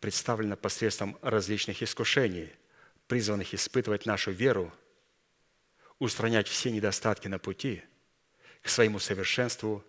представлено 0.00 0.56
посредством 0.56 1.18
различных 1.20 1.82
искушений, 1.82 2.52
призванных 3.06 3.52
испытывать 3.54 4.06
нашу 4.06 4.30
веру, 4.30 4.72
устранять 5.98 6.48
все 6.48 6.70
недостатки 6.70 7.28
на 7.28 7.38
пути– 7.38 7.82
к 8.62 8.68
своему 8.68 8.98
совершенству 8.98 9.84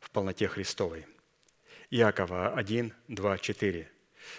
в 0.00 0.10
полноте 0.10 0.48
Христовой. 0.48 1.06
Иакова 1.90 2.54
1, 2.54 2.92
2, 3.08 3.38
4. 3.38 3.90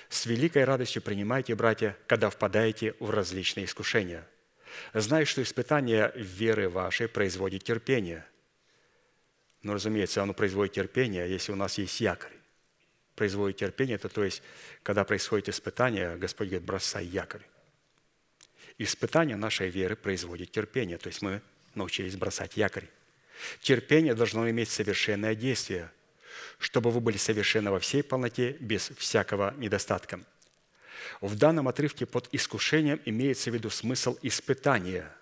«С 0.10 0.26
великой 0.26 0.64
радостью 0.64 1.02
принимайте, 1.02 1.56
братья, 1.56 1.98
когда 2.08 2.30
впадаете 2.30 2.96
в 3.00 3.10
различные 3.10 3.66
искушения, 3.66 4.28
зная, 4.94 5.26
что 5.26 5.44
испытание 5.44 6.12
веры 6.16 6.70
вашей 6.70 7.08
производит 7.08 7.64
терпение». 7.64 8.26
Но, 9.62 9.74
разумеется, 9.74 10.22
оно 10.22 10.34
производит 10.34 10.74
терпение, 10.74 11.30
если 11.30 11.54
у 11.54 11.56
нас 11.56 11.78
есть 11.78 12.02
якорь. 12.02 12.34
Производит 13.16 13.58
терпение, 13.58 13.96
это 13.96 14.10
то 14.10 14.24
есть, 14.24 14.42
когда 14.84 15.06
происходит 15.06 15.50
испытание, 15.50 16.18
Господь 16.18 16.48
говорит, 16.50 16.66
бросай 16.66 17.06
якорь. 17.06 17.44
Испытание 18.78 19.38
нашей 19.38 19.70
веры 19.70 19.96
производит 19.96 20.52
терпение, 20.52 20.98
то 20.98 21.08
есть 21.08 21.22
мы 21.22 21.42
научились 21.76 22.16
бросать 22.16 22.58
якорь. 22.58 22.88
Терпение 23.62 24.14
должно 24.14 24.50
иметь 24.50 24.70
совершенное 24.70 25.36
действие, 25.36 25.92
чтобы 26.60 26.92
вы 26.92 27.00
были 27.02 27.18
совершенны 27.18 27.72
во 27.72 27.80
всей 27.80 28.04
полноте, 28.04 28.56
без 28.60 28.90
всякого 28.98 29.54
недостатка. 29.58 30.22
В 31.22 31.36
данном 31.36 31.68
отрывке 31.68 32.06
под 32.06 32.30
искушением 32.32 33.02
имеется 33.06 33.52
в 33.52 33.54
виду 33.54 33.70
смысл 33.70 34.18
испытания, 34.22 35.14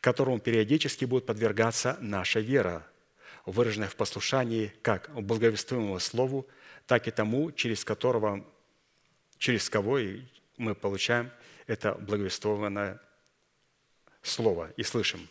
которому 0.00 0.38
периодически 0.38 1.04
будет 1.04 1.26
подвергаться 1.26 1.98
наша 2.00 2.40
вера, 2.40 2.86
выраженная 3.44 3.88
в 3.88 3.96
послушании 3.96 4.72
как 4.82 5.10
благовествуемому 5.14 6.00
слову, 6.00 6.46
так 6.86 7.08
и 7.08 7.10
тому, 7.10 7.52
через 7.52 7.84
которого, 7.84 8.46
через 9.38 9.68
кого 9.68 9.98
мы 10.56 10.74
получаем 10.74 11.30
это 11.66 11.94
благовествованное 11.94 13.00
слово 14.22 14.72
и 14.76 14.82
слышим. 14.82 15.28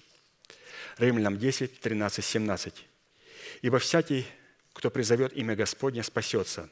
Римлянам 0.97 1.37
10, 1.37 1.79
13, 1.79 2.23
17. 2.23 2.85
«Ибо 3.61 3.79
всякий, 3.79 4.25
кто 4.73 4.89
призовет 4.89 5.33
имя 5.33 5.55
Господне, 5.55 6.03
спасется. 6.03 6.69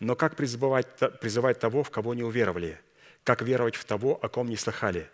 Но 0.00 0.16
как 0.16 0.36
призывать, 0.36 0.86
призывать 1.20 1.58
того, 1.60 1.82
в 1.82 1.90
кого 1.90 2.14
не 2.14 2.22
уверовали? 2.22 2.80
Как 3.24 3.42
веровать 3.42 3.76
в 3.76 3.84
того, 3.84 4.18
о 4.22 4.28
ком 4.28 4.48
не 4.48 4.56
слыхали? 4.56 5.08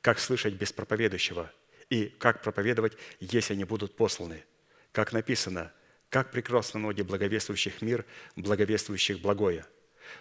Как 0.00 0.18
слышать 0.18 0.54
без 0.54 0.72
проповедующего? 0.72 1.50
И 1.88 2.06
как 2.06 2.42
проповедовать, 2.42 2.96
если 3.18 3.54
они 3.54 3.64
будут 3.64 3.96
посланы? 3.96 4.44
Как 4.92 5.12
написано, 5.12 5.72
как 6.10 6.32
прекрасно 6.32 6.80
ноги 6.80 7.02
благовествующих 7.02 7.82
мир, 7.82 8.04
благовествующих 8.36 9.20
благое. 9.20 9.64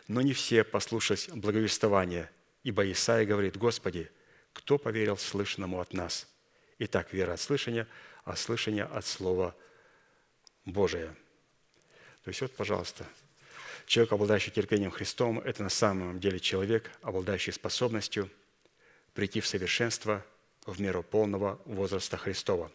Но 0.07 0.21
не 0.21 0.33
все 0.33 0.63
послушались 0.63 1.27
благовествования, 1.29 2.29
ибо 2.63 2.89
Исаия 2.91 3.25
говорит, 3.25 3.57
«Господи, 3.57 4.09
кто 4.53 4.77
поверил 4.77 5.17
слышанному 5.17 5.79
от 5.79 5.93
нас?» 5.93 6.27
Итак, 6.81 7.11
вера 7.11 7.33
от 7.33 7.41
слышания, 7.41 7.87
а 8.23 8.37
слышание 8.37 8.85
от 8.85 9.05
Слова 9.05 9.53
Божия. 10.63 11.13
То 12.23 12.29
есть 12.29 12.39
вот, 12.39 12.55
пожалуйста, 12.55 13.05
человек, 13.85 14.13
обладающий 14.13 14.53
терпением 14.53 14.89
Христом, 14.89 15.39
это 15.39 15.61
на 15.61 15.69
самом 15.69 16.21
деле 16.21 16.39
человек, 16.39 16.89
обладающий 17.01 17.51
способностью 17.51 18.29
прийти 19.13 19.41
в 19.41 19.47
совершенство 19.47 20.25
в 20.65 20.79
меру 20.79 21.03
полного 21.03 21.59
возраста 21.65 22.15
Христова. 22.15 22.71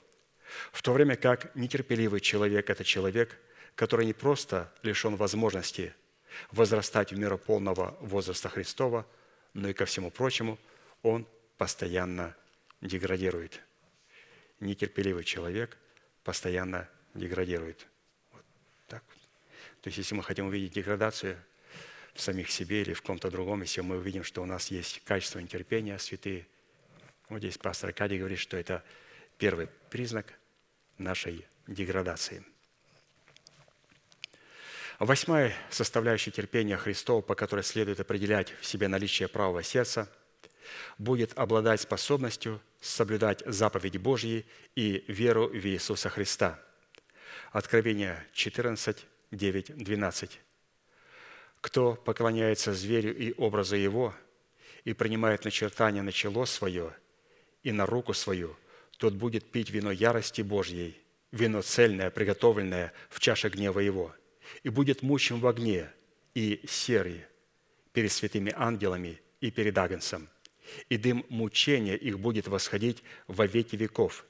В 0.70 0.82
то 0.82 0.92
время 0.92 1.16
как 1.16 1.54
нетерпеливый 1.56 2.20
человек– 2.20 2.68
это 2.68 2.84
человек, 2.84 3.38
который 3.74 4.04
не 4.04 4.12
просто 4.12 4.70
лишен 4.82 5.16
возможности 5.16 5.94
возрастать 6.50 7.12
в 7.12 7.18
меру 7.18 7.38
полного 7.38 7.96
возраста 8.00 8.50
Христова, 8.50 9.06
но 9.54 9.70
и 9.70 9.72
ко 9.72 9.86
всему 9.86 10.10
прочему 10.10 10.58
он 11.02 11.26
постоянно 11.56 12.36
деградирует– 12.82 13.62
нетерпеливый 14.64 15.24
человек 15.24 15.76
постоянно 16.22 16.88
деградирует. 17.14 17.86
Вот 18.32 18.44
так. 18.88 19.02
То 19.82 19.88
есть, 19.88 19.98
если 19.98 20.14
мы 20.14 20.22
хотим 20.22 20.46
увидеть 20.46 20.72
деградацию, 20.72 21.38
в 22.14 22.20
самих 22.20 22.50
себе 22.50 22.82
или 22.82 22.94
в 22.94 23.02
ком-то 23.02 23.30
другом, 23.30 23.62
если 23.62 23.80
мы 23.80 23.96
увидим, 23.96 24.22
что 24.22 24.42
у 24.42 24.46
нас 24.46 24.70
есть 24.70 25.02
качество 25.04 25.40
нетерпения, 25.40 25.98
святые. 25.98 26.46
Вот 27.28 27.38
здесь 27.38 27.58
пастор 27.58 27.90
Аркадий 27.90 28.18
говорит, 28.18 28.38
что 28.38 28.56
это 28.56 28.84
первый 29.36 29.66
признак 29.90 30.32
нашей 30.96 31.44
деградации. 31.66 32.44
Восьмая 35.00 35.52
составляющая 35.70 36.30
терпения 36.30 36.76
Христова, 36.76 37.20
по 37.20 37.34
которой 37.34 37.62
следует 37.62 37.98
определять 37.98 38.54
в 38.60 38.64
себе 38.64 38.86
наличие 38.86 39.26
правого 39.26 39.64
сердца, 39.64 40.08
будет 40.98 41.36
обладать 41.38 41.80
способностью 41.80 42.60
соблюдать 42.80 43.42
заповеди 43.46 43.98
Божьи 43.98 44.46
и 44.76 45.04
веру 45.08 45.48
в 45.48 45.66
Иисуса 45.66 46.08
Христа. 46.08 46.60
Откровение 47.52 48.26
14, 48.32 49.06
9, 49.30 49.76
12. 49.76 50.40
Кто 51.60 51.94
поклоняется 51.94 52.74
зверю 52.74 53.16
и 53.16 53.32
образу 53.36 53.76
его, 53.76 54.14
и 54.84 54.92
принимает 54.92 55.44
начертание 55.44 56.02
на 56.02 56.12
чело 56.12 56.44
свое 56.44 56.94
и 57.62 57.72
на 57.72 57.86
руку 57.86 58.12
свою, 58.12 58.56
тот 58.98 59.14
будет 59.14 59.50
пить 59.50 59.70
вино 59.70 59.90
ярости 59.90 60.42
Божьей, 60.42 61.00
вино 61.32 61.62
цельное, 61.62 62.10
приготовленное 62.10 62.92
в 63.08 63.18
чаше 63.18 63.48
гнева 63.48 63.80
его, 63.80 64.14
и 64.62 64.68
будет 64.68 65.02
мучим 65.02 65.40
в 65.40 65.46
огне 65.46 65.90
и 66.34 66.60
серый 66.68 67.24
перед 67.92 68.12
святыми 68.12 68.52
ангелами 68.54 69.20
и 69.40 69.50
перед 69.50 69.76
Агнцем. 69.78 70.28
И 70.88 70.96
дым 70.96 71.24
мучения 71.28 71.96
их 71.96 72.18
будет 72.18 72.48
восходить 72.48 73.02
во 73.26 73.46
веки 73.46 73.76
веков, 73.76 74.24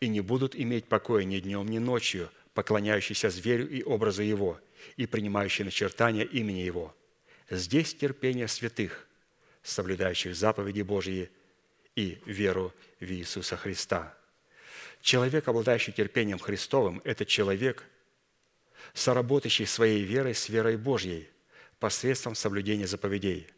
и 0.00 0.08
не 0.08 0.20
будут 0.20 0.54
иметь 0.54 0.86
покоя 0.86 1.24
ни 1.24 1.38
днем, 1.40 1.66
ни 1.66 1.78
ночью, 1.78 2.30
поклоняющиеся 2.54 3.30
зверю 3.30 3.68
и 3.68 3.82
образу 3.82 4.22
его– 4.22 4.60
и 4.96 5.06
принимающий 5.06 5.64
начертания 5.64 6.24
имени 6.24 6.60
Его. 6.60 6.94
Здесь 7.50 7.94
терпение 7.94 8.48
святых, 8.48 9.06
соблюдающих 9.62 10.34
заповеди 10.34 10.82
Божьи 10.82 11.30
и 11.94 12.18
веру 12.26 12.72
в 13.00 13.04
Иисуса 13.04 13.56
Христа. 13.56 14.16
Человек, 15.00 15.48
обладающий 15.48 15.92
терпением 15.92 16.38
Христовым, 16.38 17.00
это 17.04 17.26
человек, 17.26 17.84
соработающий 18.94 19.66
своей 19.66 20.02
верой 20.02 20.34
с 20.34 20.48
верой 20.48 20.76
Божьей 20.76 21.28
посредством 21.78 22.34
соблюдения 22.34 22.86
заповедей, 22.86 23.48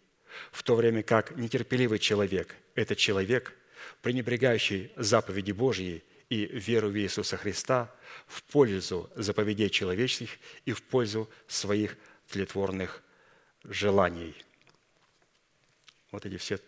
в 0.52 0.62
то 0.62 0.74
время 0.74 1.02
как 1.02 1.36
нетерпеливый 1.36 1.98
человек– 1.98 2.56
это 2.74 2.96
человек, 2.96 3.54
пренебрегающий 4.02 4.92
заповеди 4.96 5.52
Божьи 5.52 6.02
и 6.28 6.46
веру 6.46 6.88
в 6.88 6.96
Иисуса 6.98 7.36
Христа 7.36 7.94
в 8.26 8.42
пользу 8.44 9.10
заповедей 9.14 9.70
человеческих 9.70 10.30
и 10.64 10.72
в 10.72 10.82
пользу 10.82 11.28
своих 11.46 11.96
тлетворных 12.28 13.02
желаний. 13.64 14.34
Вот 16.10 16.26
эти 16.26 16.36
все 16.36 16.58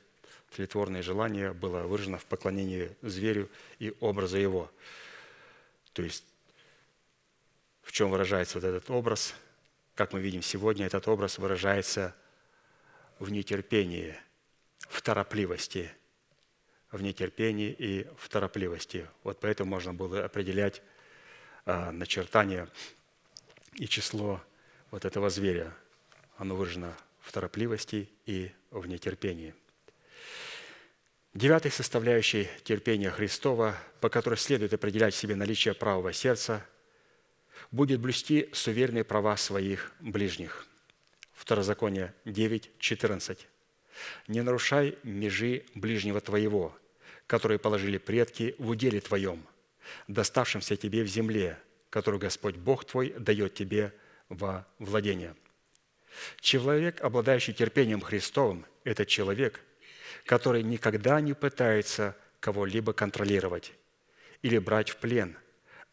тлетворные 0.55 1.03
желания 1.03 1.53
было 1.53 1.83
выражено 1.83 2.19
в 2.19 2.25
поклонении 2.25 2.91
зверю 3.03 3.51
и 3.79 3.95
образу 4.01 4.37
его. 4.37 4.71
То 5.93 6.03
есть 6.03 6.25
в 7.83 7.93
чем 7.93 8.11
выражается 8.11 8.59
вот 8.59 8.65
этот 8.65 8.91
образ? 8.91 9.35
Как 9.95 10.13
мы 10.13 10.21
видим 10.21 10.43
сегодня, 10.43 10.87
этот 10.87 11.09
образ 11.09 11.39
выражается 11.39 12.15
в 13.19 13.31
нетерпении, 13.31 14.15
в 14.89 15.03
торопливости– 15.03 15.91
в 16.97 17.03
нетерпении 17.03 17.71
и 17.71 18.07
в 18.17 18.29
торопливости. 18.29 19.07
Вот 19.23 19.41
поэтому 19.41 19.71
можно 19.71 19.93
было 19.93 20.25
определять 20.25 20.83
а, 21.65 21.93
начертание 21.93 22.69
и 23.75 23.87
число 23.87 24.43
вот 24.91 25.05
этого 25.05 25.31
зверя. 25.31 25.75
Оно 26.37 26.55
выражено 26.57 26.97
в 27.21 27.33
торопливости 27.33 28.09
и 28.25 28.51
в 28.71 28.87
нетерпении. 28.87 29.55
Девятой 31.35 31.71
составляющей 31.71 32.49
терпения 32.65 33.11
Христова, 33.11 33.77
по 34.01 34.09
которой 34.09 34.37
следует 34.37 34.73
определять 34.73 35.15
себе 35.15 35.35
наличие 35.35 35.75
правого 35.75 36.13
сердца, 36.13 36.67
будет 37.71 38.01
блюсти 38.01 38.49
суверенные 38.53 39.05
права 39.05 39.37
своих 39.37 39.93
ближних. 40.01 40.67
Второзаконие 41.47 42.13
9, 42.25 42.73
14. 42.81 43.47
«Не 44.27 44.43
нарушай 44.43 44.99
межи 45.05 45.65
ближнего 45.77 46.21
твоего, 46.21 46.77
которые 47.29 47.61
положили 47.61 47.99
предки 47.99 48.57
в 48.59 48.71
уделе 48.71 49.01
твоем, 49.01 49.47
доставшемся 50.09 50.75
тебе 50.75 51.05
в 51.05 51.07
земле, 51.07 51.57
которую 51.89 52.21
Господь 52.21 52.57
Бог 52.57 52.85
твой 52.85 53.11
дает 53.11 53.55
тебе 53.55 53.95
во 54.29 54.67
владение». 54.81 55.37
Человек, 56.41 57.01
обладающий 57.01 57.53
терпением 57.53 58.01
Христовым, 58.01 58.67
это 58.83 59.07
человек, 59.07 59.61
который 60.25 60.65
никогда 60.65 61.21
не 61.21 61.35
пытается 61.35 62.17
кого-либо 62.41 62.93
контролировать 62.93 63.73
или 64.43 64.59
брать 64.59 64.91
в 64.91 64.97
плен, 64.97 65.37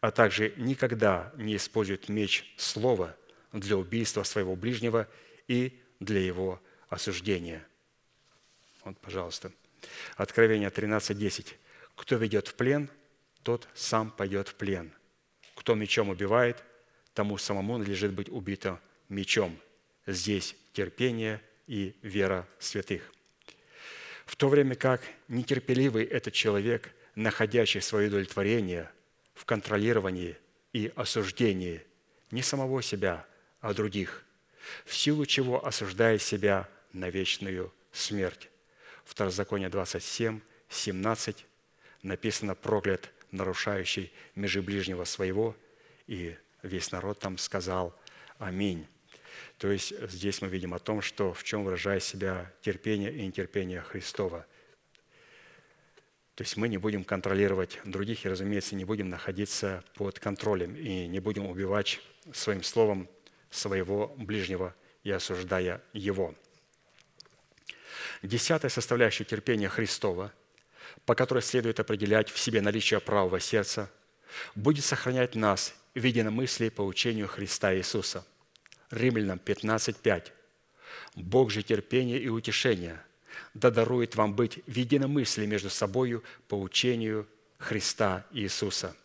а 0.00 0.10
также 0.10 0.52
никогда 0.56 1.32
не 1.36 1.54
использует 1.54 2.08
меч 2.08 2.52
слова 2.56 3.14
для 3.52 3.76
убийства 3.76 4.24
своего 4.24 4.56
ближнего 4.56 5.06
и 5.48 5.80
для 6.00 6.20
его 6.20 6.60
осуждения. 6.88 7.66
Вот, 8.84 8.98
пожалуйста. 8.98 9.52
Откровение 10.16 10.70
13.10. 10.70 11.54
«Кто 11.94 12.16
ведет 12.16 12.48
в 12.48 12.54
плен, 12.54 12.90
тот 13.42 13.68
сам 13.74 14.10
пойдет 14.10 14.48
в 14.48 14.54
плен. 14.54 14.92
Кто 15.54 15.74
мечом 15.74 16.08
убивает, 16.08 16.64
тому 17.12 17.38
самому 17.38 17.78
надлежит 17.78 18.12
быть 18.12 18.28
убито 18.28 18.80
мечом». 19.08 19.58
Здесь 20.06 20.54
терпение 20.72 21.40
и 21.66 21.96
вера 22.02 22.46
святых. 22.58 23.10
В 24.26 24.36
то 24.36 24.48
время 24.48 24.74
как 24.74 25.02
нетерпеливый 25.28 26.04
этот 26.04 26.34
человек, 26.34 26.92
находящий 27.14 27.80
свое 27.80 28.08
удовлетворение 28.08 28.90
в 29.34 29.44
контролировании 29.44 30.36
и 30.72 30.92
осуждении 30.94 31.82
не 32.30 32.42
самого 32.42 32.82
себя, 32.82 33.26
а 33.60 33.72
других, 33.72 34.24
в 34.84 34.94
силу 34.94 35.26
чего 35.26 35.64
осуждает 35.64 36.22
себя 36.22 36.68
на 36.92 37.10
вечную 37.10 37.72
смерть. 37.92 38.50
Второзаконие 39.04 39.68
27, 39.68 40.40
17 40.68 41.46
написано 42.02 42.54
«проклят, 42.54 43.10
нарушающий 43.30 44.12
межи 44.34 44.62
ближнего 44.62 45.04
своего», 45.04 45.56
и 46.06 46.36
весь 46.62 46.92
народ 46.92 47.18
там 47.18 47.38
сказал 47.38 47.94
«Аминь». 48.38 48.86
То 49.58 49.70
есть 49.70 49.98
здесь 50.10 50.40
мы 50.40 50.48
видим 50.48 50.74
о 50.74 50.78
том, 50.78 51.02
что 51.02 51.32
в 51.32 51.42
чем 51.44 51.64
выражает 51.64 52.02
себя 52.02 52.52
терпение 52.60 53.12
и 53.12 53.26
нетерпение 53.26 53.80
Христова. 53.80 54.46
То 56.34 56.42
есть 56.42 56.56
мы 56.56 56.68
не 56.68 56.78
будем 56.78 57.04
контролировать 57.04 57.78
других 57.84 58.24
и, 58.24 58.28
разумеется, 58.28 58.74
не 58.74 58.84
будем 58.84 59.08
находиться 59.08 59.84
под 59.94 60.18
контролем 60.18 60.74
и 60.74 61.06
не 61.06 61.20
будем 61.20 61.46
убивать 61.46 62.00
своим 62.32 62.64
словом 62.64 63.08
своего 63.54 64.08
ближнего 64.16 64.74
и 65.02 65.10
осуждая 65.10 65.82
его– 65.92 66.34
Десятая 68.24 68.70
составляющая 68.70 69.24
терпения 69.24 69.68
Христова, 69.68 70.32
по 71.04 71.14
которой 71.14 71.42
следует 71.42 71.78
определять 71.78 72.30
в 72.30 72.38
себе 72.38 72.62
наличие 72.62 72.98
правого 72.98 73.38
сердца, 73.38 73.90
будет 74.54 74.82
сохранять 74.82 75.34
нас 75.34 75.74
в 75.94 76.02
единомыслии 76.02 76.70
по 76.70 76.80
учению 76.80 77.28
Христа 77.28 77.74
Иисуса. 77.76 78.26
Римлянам 78.90 79.38
15.5. 79.44 80.32
«Бог 81.16 81.50
же 81.50 81.62
терпения 81.62 82.18
и 82.18 82.28
утешения 82.28 83.04
да 83.52 83.70
дарует 83.70 84.16
вам 84.16 84.34
быть 84.34 84.60
в 84.66 84.74
единомыслии 84.74 85.44
между 85.44 85.68
собою 85.68 86.24
по 86.48 86.54
учению 86.58 87.28
Христа 87.58 88.24
Иисуса». 88.30 88.96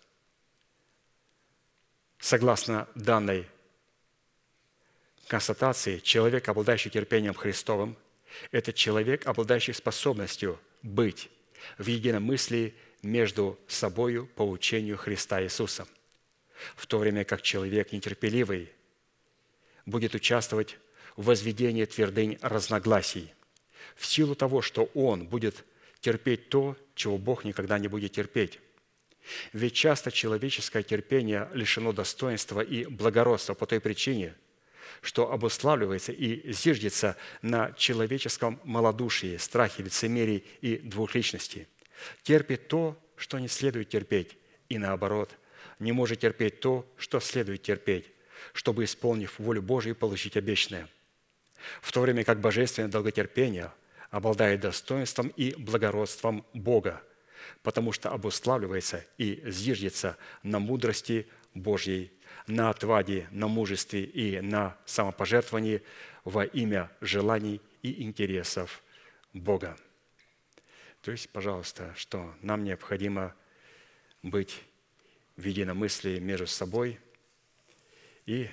Согласно 2.20 2.88
данной 2.96 3.48
констатации, 5.30 6.00
человек, 6.00 6.50
обладающий 6.50 6.92
терпением 6.92 7.34
Христовым– 7.36 7.96
это 8.52 8.74
человек, 8.74 9.28
обладающий 9.28 9.74
способностью 9.74 10.60
быть 10.82 11.30
в 11.78 11.86
единомыслии 11.86 12.74
между 13.04 13.58
собою 13.68 14.28
по 14.36 14.42
учению 14.42 14.98
Христа 14.98 15.42
Иисуса, 15.42 15.88
в 16.76 16.88
то 16.88 16.98
время 16.98 17.24
как 17.24 17.42
человек 17.44 17.92
нетерпеливый 17.92 18.72
будет 19.86 20.16
участвовать 20.16 20.78
в 21.16 21.26
возведении 21.26 21.86
твердынь 21.86 22.38
разногласий, 22.42 23.32
в 23.96 24.06
силу 24.06 24.36
того, 24.36 24.62
что 24.62 24.86
он 24.96 25.28
будет 25.28 25.64
терпеть 26.02 26.50
то, 26.50 26.76
чего 26.96 27.18
Бог 27.18 27.44
никогда 27.44 27.78
не 27.78 27.88
будет 27.88 28.14
терпеть. 28.14 28.60
Ведь 29.54 29.74
часто 29.74 30.12
человеческое 30.12 30.82
терпение 30.82 31.50
лишено 31.54 31.92
достоинства 31.94 32.62
и 32.62 32.86
благородства 32.86 33.54
по 33.54 33.68
той 33.68 33.80
причине– 33.80 34.34
что 35.02 35.32
обуславливается 35.32 36.12
и 36.12 36.52
зиждется 36.52 37.16
на 37.42 37.72
человеческом 37.74 38.60
малодушии, 38.64 39.38
страхе, 39.38 39.84
лицемерии 39.84 40.44
и 40.62 40.78
двухличности. 40.78 41.68
Терпит 42.24 42.68
то, 42.68 42.98
что 43.16 43.40
не 43.40 43.48
следует 43.48 43.90
терпеть, 43.90 44.38
и 44.70 44.78
наоборот, 44.78 45.36
не 45.80 45.92
может 45.92 46.20
терпеть 46.20 46.60
то, 46.60 46.86
что 46.98 47.20
следует 47.20 47.62
терпеть, 47.64 48.06
чтобы, 48.54 48.84
исполнив 48.84 49.38
волю 49.40 49.62
Божию, 49.62 49.96
получить 49.96 50.38
обещанное. 50.38 50.88
в 51.82 51.92
то 51.92 52.02
время 52.02 52.24
как 52.24 52.40
божественное 52.40 52.90
долготерпение 52.90 53.72
обладает 54.12 54.62
достоинством 54.62 55.28
и 55.30 55.54
благородством 55.56 56.46
Бога, 56.54 57.02
потому 57.64 57.92
что 57.92 58.10
обуславливается 58.12 59.06
и 59.18 59.42
зиждется 59.46 60.18
на 60.44 60.60
мудрости 60.60 61.28
Божьей, 61.54 62.12
на 62.50 62.72
отваде, 62.72 63.28
на 63.32 63.48
мужестве 63.48 64.04
и 64.04 64.42
на 64.42 64.76
самопожертвовании 64.86 65.82
во 66.24 66.46
имя 66.46 66.92
желаний 67.00 67.62
и 67.84 68.04
интересов 68.04 68.82
Бога. 69.34 69.78
То 71.02 71.12
есть, 71.12 71.30
пожалуйста, 71.30 71.94
что 71.96 72.34
нам 72.42 72.64
необходимо 72.64 73.36
быть 74.24 74.64
в 75.38 75.46
единомыслии 75.46 76.20
между 76.20 76.48
собой 76.48 77.00
и 78.26 78.50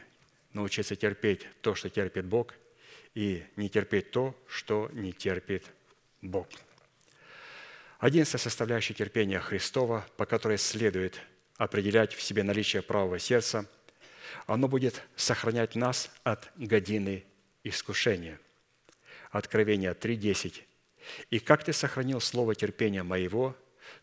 научиться 0.53 0.95
терпеть 0.95 1.47
то, 1.61 1.75
что 1.75 1.89
терпит 1.89 2.27
Бог, 2.27 2.55
и 3.15 3.43
не 3.57 3.71
терпеть 3.71 4.11
то, 4.11 4.39
что 4.47 4.91
не 4.93 5.13
терпит 5.13 5.65
Бог. 6.21 6.49
Одиннадцатая 7.99 8.41
составляющая 8.41 8.95
терпения 8.95 9.41
Христова, 9.41 10.07
по 10.19 10.27
которой 10.27 10.59
следует 10.59 11.21
определять 11.57 12.15
в 12.15 12.21
себе 12.21 12.43
наличие 12.43 12.83
правого 12.83 13.19
сердца, 13.19 13.67
оно 14.47 14.69
будет 14.69 15.03
сохранять 15.17 15.75
нас 15.75 16.11
от 16.25 16.51
годины 16.57 17.25
искушения. 17.65 18.39
Откровение 19.31 19.93
3.10. 19.93 20.63
«И 21.31 21.39
как 21.39 21.65
ты 21.65 21.73
сохранил 21.73 22.21
слово 22.21 22.55
терпения 22.55 23.03
моего, 23.03 23.57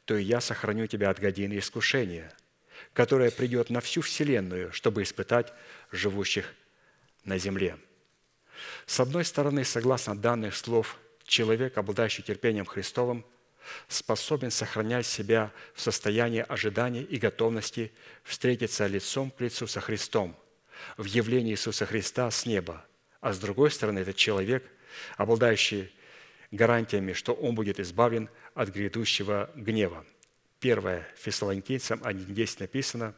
то 0.06 0.16
и 0.16 0.24
я 0.24 0.42
сохраню 0.42 0.88
тебя 0.88 1.10
от 1.10 1.20
годины 1.20 1.58
искушения, 1.58 2.32
которое 2.94 3.32
придет 3.32 3.70
на 3.70 3.82
всю 3.82 4.02
вселенную, 4.02 4.72
чтобы 4.72 5.04
испытать 5.04 5.54
живущих 5.92 6.54
на 7.24 7.38
земле». 7.38 7.78
С 8.86 9.00
одной 9.00 9.26
стороны, 9.26 9.64
согласно 9.64 10.16
данных 10.16 10.56
слов, 10.56 11.00
человек, 11.26 11.78
обладающий 11.78 12.24
терпением 12.24 12.66
Христовым, 12.66 13.26
способен 13.88 14.52
сохранять 14.52 15.06
себя 15.06 15.52
в 15.74 15.82
состоянии 15.82 16.46
ожидания 16.48 17.02
и 17.04 17.18
готовности 17.18 17.92
встретиться 18.24 18.88
лицом 18.88 19.32
к 19.32 19.42
лицу 19.42 19.68
со 19.68 19.82
Христом 19.82 20.38
в 20.98 21.06
явлении 21.06 21.54
Иисуса 21.54 21.86
Христа 21.86 22.30
с 22.30 22.46
неба. 22.46 22.86
А 23.22 23.34
с 23.34 23.40
другой 23.40 23.72
стороны, 23.72 24.00
этот 24.00 24.16
человек, 24.16 24.64
обладающий 25.18 25.92
гарантиями, 26.52 27.14
что 27.14 27.34
он 27.34 27.56
будет 27.56 27.80
избавлен 27.80 28.30
от 28.54 28.70
грядущего 28.70 29.50
гнева. 29.56 30.06
Первое 30.60 31.08
Фессалоникийцам 31.18 32.00
1.10 32.04 32.58
написано, 32.60 33.16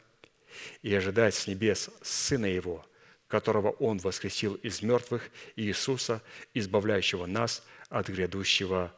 «И 0.82 0.94
ожидает 0.94 1.36
с 1.36 1.48
небес 1.48 1.90
Сына 2.02 2.46
Его, 2.46 2.86
которого 3.28 3.72
Он 3.72 3.98
воскресил 3.98 4.56
из 4.56 4.82
мертвых, 4.82 5.30
Иисуса, 5.56 6.22
избавляющего 6.54 7.26
нас 7.26 7.64
от 7.90 8.08
грядущего 8.10 8.94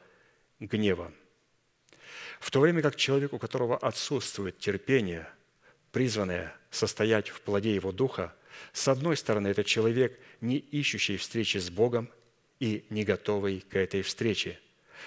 гнева». 0.59 1.11
В 2.39 2.51
то 2.51 2.59
время 2.59 2.81
как 2.81 2.95
человек, 2.95 3.33
у 3.33 3.39
которого 3.39 3.77
отсутствует 3.77 4.59
терпение, 4.59 5.27
призванное 5.91 6.55
состоять 6.69 7.29
в 7.29 7.41
плоде 7.41 7.73
его 7.73 7.91
духа, 7.91 8.35
с 8.73 8.87
одной 8.87 9.17
стороны, 9.17 9.47
это 9.47 9.63
человек, 9.63 10.19
не 10.41 10.57
ищущий 10.57 11.17
встречи 11.17 11.57
с 11.57 11.69
Богом 11.69 12.09
и 12.59 12.85
не 12.89 13.03
готовый 13.03 13.61
к 13.61 13.75
этой 13.75 14.01
встрече. 14.01 14.59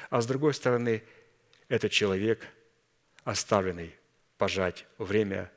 А 0.09 0.20
с 0.20 0.27
другой 0.27 0.55
стороны, 0.55 1.02
это 1.69 1.89
человек, 1.89 2.47
оставленный 3.24 3.94
пожать 4.39 4.86
время 4.98 5.51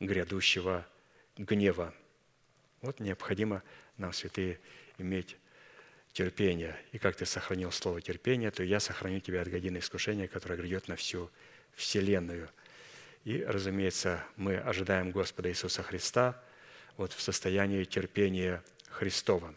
грядущего 0.00 0.86
гнева. 1.36 1.94
Вот 2.82 3.00
необходимо 3.00 3.62
нам, 3.96 4.12
святые, 4.12 4.58
иметь 4.98 5.36
терпение. 6.12 6.76
И 6.92 6.98
как 6.98 7.16
ты 7.16 7.26
сохранил 7.26 7.72
слово 7.72 8.00
терпения, 8.00 8.50
то 8.50 8.62
я 8.62 8.80
сохраню 8.80 9.20
тебя 9.20 9.42
от 9.42 9.48
годины 9.48 9.78
искушения, 9.78 10.28
которое 10.28 10.56
грядет 10.56 10.88
на 10.88 10.96
всю 10.96 11.30
вселенную. 11.74 12.48
И, 13.24 13.44
разумеется, 13.44 14.24
мы 14.36 14.56
ожидаем 14.56 15.10
Господа 15.10 15.50
Иисуса 15.50 15.82
Христа 15.82 16.42
вот 16.96 17.12
в 17.12 17.20
состоянии 17.20 17.84
терпения 17.84 18.62
Христова. 18.88 19.54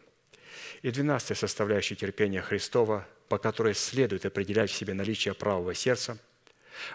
И 0.81 0.91
двенадцатая 0.91 1.35
составляющая 1.35 1.95
терпения 1.95 2.41
Христова, 2.41 3.07
по 3.29 3.37
которой 3.37 3.73
следует 3.73 4.25
определять 4.25 4.69
в 4.69 4.75
себе 4.75 4.93
наличие 4.93 5.33
правого 5.33 5.73
сердца, 5.73 6.17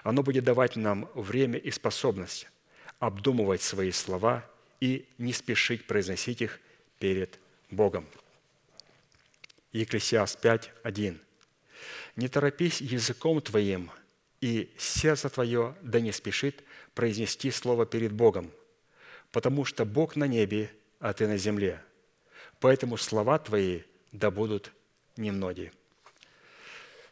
оно 0.02 0.22
будет 0.22 0.44
давать 0.44 0.76
нам 0.76 1.10
время 1.14 1.59
и 1.59 1.70
способность 1.70 2.48
обдумывать 2.98 3.62
свои 3.62 3.93
слова 3.93 4.44
и 4.80 5.06
не 5.18 5.32
спешить 5.32 5.86
произносить 5.86 6.43
их 6.43 6.60
перед 6.98 7.39
Богом. 7.70 8.06
Екклесиаст 9.73 10.40
5, 10.40 10.73
1. 10.82 11.20
«Не 12.16 12.28
торопись 12.28 12.81
языком 12.81 13.40
твоим, 13.43 13.90
и 14.40 14.73
сердце 14.78 15.28
твое 15.28 15.77
да 15.82 16.01
не 16.01 16.12
спешит 16.12 16.65
произнести 16.95 17.51
слово 17.51 17.85
перед 17.85 18.12
Богом, 18.12 18.51
потому 19.31 19.65
что 19.65 19.85
Бог 19.85 20.16
на 20.16 20.27
небе, 20.27 20.73
а 21.01 21.12
ты 21.12 21.28
на 21.28 21.36
земле. 21.36 21.82
Поэтому 22.61 22.97
слова 22.97 23.39
твои 23.39 23.82
да 24.11 24.31
будут 24.31 24.73
немноги». 25.16 25.70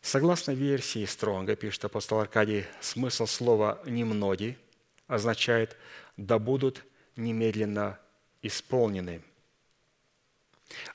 Согласно 0.01 0.53
версии 0.53 1.05
Стронга, 1.05 1.57
пишет 1.57 1.85
апостол 1.85 2.20
Аркадий, 2.20 2.65
смысл 2.81 3.27
слова 3.27 3.83
«немноги» 3.85 4.57
означает 5.09 5.77
«да 6.16 6.39
будут 6.39 6.85
немедленно 7.16 7.99
исполнены». 8.41 9.23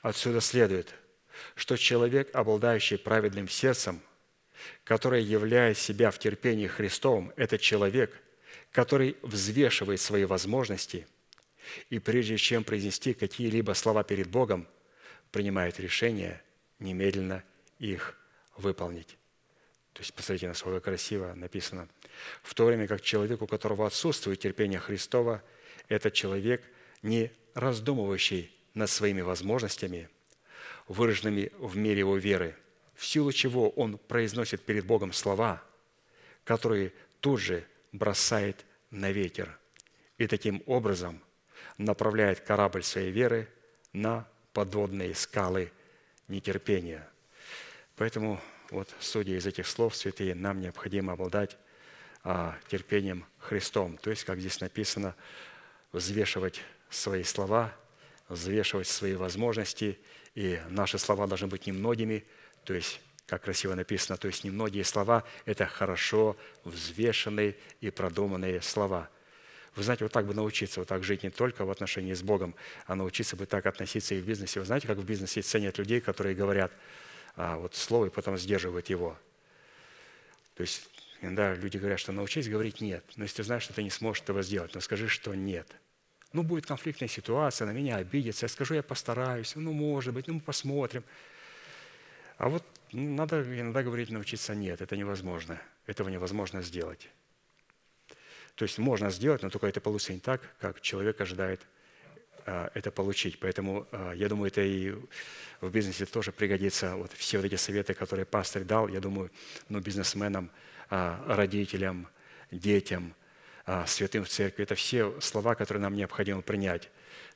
Отсюда 0.02 0.40
следует– 0.40 0.94
что 1.54 1.76
человек, 1.76 2.34
обладающий 2.34 2.98
праведным 2.98 3.48
сердцем, 3.48 4.02
который 4.84 5.22
являет 5.22 5.78
себя 5.78 6.10
в 6.10 6.18
терпении 6.18 6.66
Христовом, 6.66 7.32
это 7.36 7.58
человек, 7.58 8.12
который 8.70 9.16
взвешивает 9.22 10.00
свои 10.00 10.24
возможности 10.24 11.06
и 11.90 11.98
прежде 11.98 12.36
чем 12.36 12.64
произнести 12.64 13.14
какие-либо 13.14 13.72
слова 13.72 14.02
перед 14.02 14.28
Богом, 14.28 14.66
принимает 15.30 15.78
решение 15.80 16.42
немедленно 16.78 17.44
их 17.78 18.16
выполнить. 18.56 19.16
То 19.92 20.00
есть, 20.00 20.14
посмотрите, 20.14 20.48
насколько 20.48 20.80
красиво 20.80 21.34
написано. 21.34 21.88
В 22.42 22.54
то 22.54 22.64
время 22.64 22.86
как 22.86 23.02
человек, 23.02 23.42
у 23.42 23.46
которого 23.46 23.86
отсутствует 23.86 24.40
терпение 24.40 24.80
Христова, 24.80 25.42
это 25.88 26.10
человек, 26.10 26.62
не 27.02 27.30
раздумывающий 27.54 28.50
над 28.74 28.90
своими 28.90 29.20
возможностями– 29.20 30.08
выраженными 30.88 31.50
в 31.58 31.76
мере 31.76 32.00
его 32.00 32.16
веры, 32.16 32.56
в 32.94 33.06
силу 33.06 33.32
чего 33.32 33.70
он 33.70 33.98
произносит 33.98 34.62
перед 34.62 34.84
Богом 34.84 35.12
слова, 35.12 35.62
которые 36.44 36.92
тут 37.20 37.40
же 37.40 37.64
бросает 37.92 38.64
на 38.90 39.10
ветер 39.10 39.58
и 40.18 40.26
таким 40.26 40.62
образом 40.66 41.20
направляет 41.78 42.40
корабль 42.40 42.82
своей 42.82 43.10
веры 43.10 43.48
на 43.92 44.28
подводные 44.52 45.14
скалы 45.14 45.72
нетерпения. 46.28 47.08
Поэтому, 47.96 48.40
вот, 48.70 48.94
судя 49.00 49.36
из 49.36 49.46
этих 49.46 49.66
слов, 49.66 49.96
святые, 49.96 50.34
нам 50.34 50.60
необходимо 50.60 51.14
обладать 51.14 51.56
а, 52.24 52.56
терпением 52.68 53.24
Христом. 53.38 53.96
То 53.98 54.10
есть, 54.10 54.24
как 54.24 54.38
здесь 54.38 54.60
написано, 54.60 55.14
взвешивать 55.92 56.62
свои 56.90 57.22
слова, 57.22 57.74
взвешивать 58.28 58.88
свои 58.88 59.14
возможности– 59.14 59.98
и 60.34 60.60
наши 60.68 60.98
слова 60.98 61.26
должны 61.26 61.46
быть 61.46 61.66
немногими, 61.66 62.24
то 62.64 62.74
есть, 62.74 63.00
как 63.26 63.42
красиво 63.42 63.74
написано, 63.74 64.16
то 64.16 64.28
есть 64.28 64.44
немногие 64.44 64.84
слова– 64.84 65.24
это 65.44 65.66
хорошо 65.66 66.36
взвешенные 66.64 67.56
и 67.80 67.90
продуманные 67.90 68.62
слова. 68.62 69.08
Вы 69.74 69.84
знаете, 69.84 70.04
вот 70.04 70.12
так 70.12 70.26
бы 70.26 70.34
научиться, 70.34 70.80
вот 70.80 70.88
так 70.88 71.02
жить 71.02 71.22
не 71.22 71.30
только 71.30 71.64
в 71.64 71.70
отношении 71.70 72.12
с 72.12 72.22
Богом, 72.22 72.54
а 72.86 72.94
научиться 72.94 73.36
бы 73.36 73.46
так 73.46 73.64
относиться 73.64 74.14
и 74.14 74.20
в 74.20 74.26
бизнесе. 74.26 74.60
Вы 74.60 74.66
знаете, 74.66 74.86
как 74.86 74.98
в 74.98 75.04
бизнесе 75.04 75.40
ценят 75.40 75.78
людей, 75.78 76.00
которые 76.00 76.34
говорят 76.34 76.72
а, 77.36 77.56
вот 77.56 77.74
слово 77.74 78.06
и 78.06 78.10
потом 78.10 78.36
сдерживают 78.36 78.90
его. 78.90 79.18
То 80.54 80.60
есть 80.60 80.90
иногда 81.22 81.54
люди 81.54 81.78
говорят, 81.78 82.00
что 82.00 82.12
научись 82.12 82.48
говорить 82.48 82.82
«нет». 82.82 83.04
Но 83.16 83.24
если 83.24 83.38
ты 83.38 83.42
знаешь, 83.44 83.62
что 83.62 83.72
ты 83.72 83.82
не 83.82 83.90
сможешь 83.90 84.22
этого 84.22 84.42
сделать, 84.42 84.74
но 84.74 84.80
скажи, 84.80 85.08
что 85.08 85.34
«нет». 85.34 85.66
Ну, 86.32 86.42
будет 86.42 86.66
конфликтная 86.66 87.08
ситуация, 87.08 87.66
на 87.66 87.72
меня 87.72 87.96
обидятся. 87.96 88.46
Я 88.46 88.48
скажу, 88.48 88.74
я 88.74 88.82
постараюсь. 88.82 89.54
Ну, 89.54 89.72
может 89.72 90.14
быть, 90.14 90.28
ну, 90.28 90.34
мы 90.34 90.40
посмотрим. 90.40 91.04
А 92.38 92.48
вот 92.48 92.64
надо 92.92 93.42
иногда 93.42 93.82
говорить, 93.82 94.10
научиться 94.10 94.54
нет, 94.54 94.80
это 94.80 94.96
невозможно. 94.96 95.60
Этого 95.86 96.08
невозможно 96.08 96.62
сделать. 96.62 97.08
То 98.54 98.64
есть 98.64 98.78
можно 98.78 99.10
сделать, 99.10 99.42
но 99.42 99.50
только 99.50 99.66
это 99.66 99.80
получится 99.80 100.12
не 100.12 100.20
так, 100.20 100.40
как 100.58 100.80
человек 100.80 101.20
ожидает 101.20 101.60
а, 102.44 102.70
это 102.74 102.90
получить. 102.90 103.38
Поэтому 103.38 103.86
а, 103.92 104.12
я 104.12 104.28
думаю, 104.28 104.48
это 104.48 104.60
и 104.60 104.94
в 105.60 105.70
бизнесе 105.70 106.06
тоже 106.06 106.32
пригодится. 106.32 106.96
Вот 106.96 107.12
все 107.12 107.38
вот 107.38 107.46
эти 107.46 107.54
советы, 107.54 107.94
которые 107.94 108.26
пастор 108.26 108.64
дал, 108.64 108.88
я 108.88 109.00
думаю, 109.00 109.30
ну, 109.68 109.80
бизнесменам, 109.80 110.50
а, 110.90 111.22
родителям, 111.26 112.08
детям, 112.50 113.14
святым 113.86 114.24
в 114.24 114.28
церкви. 114.28 114.62
Это 114.64 114.74
все 114.74 115.20
слова, 115.20 115.54
которые 115.54 115.82
нам 115.82 115.94
необходимо 115.94 116.42
принять. 116.42 116.90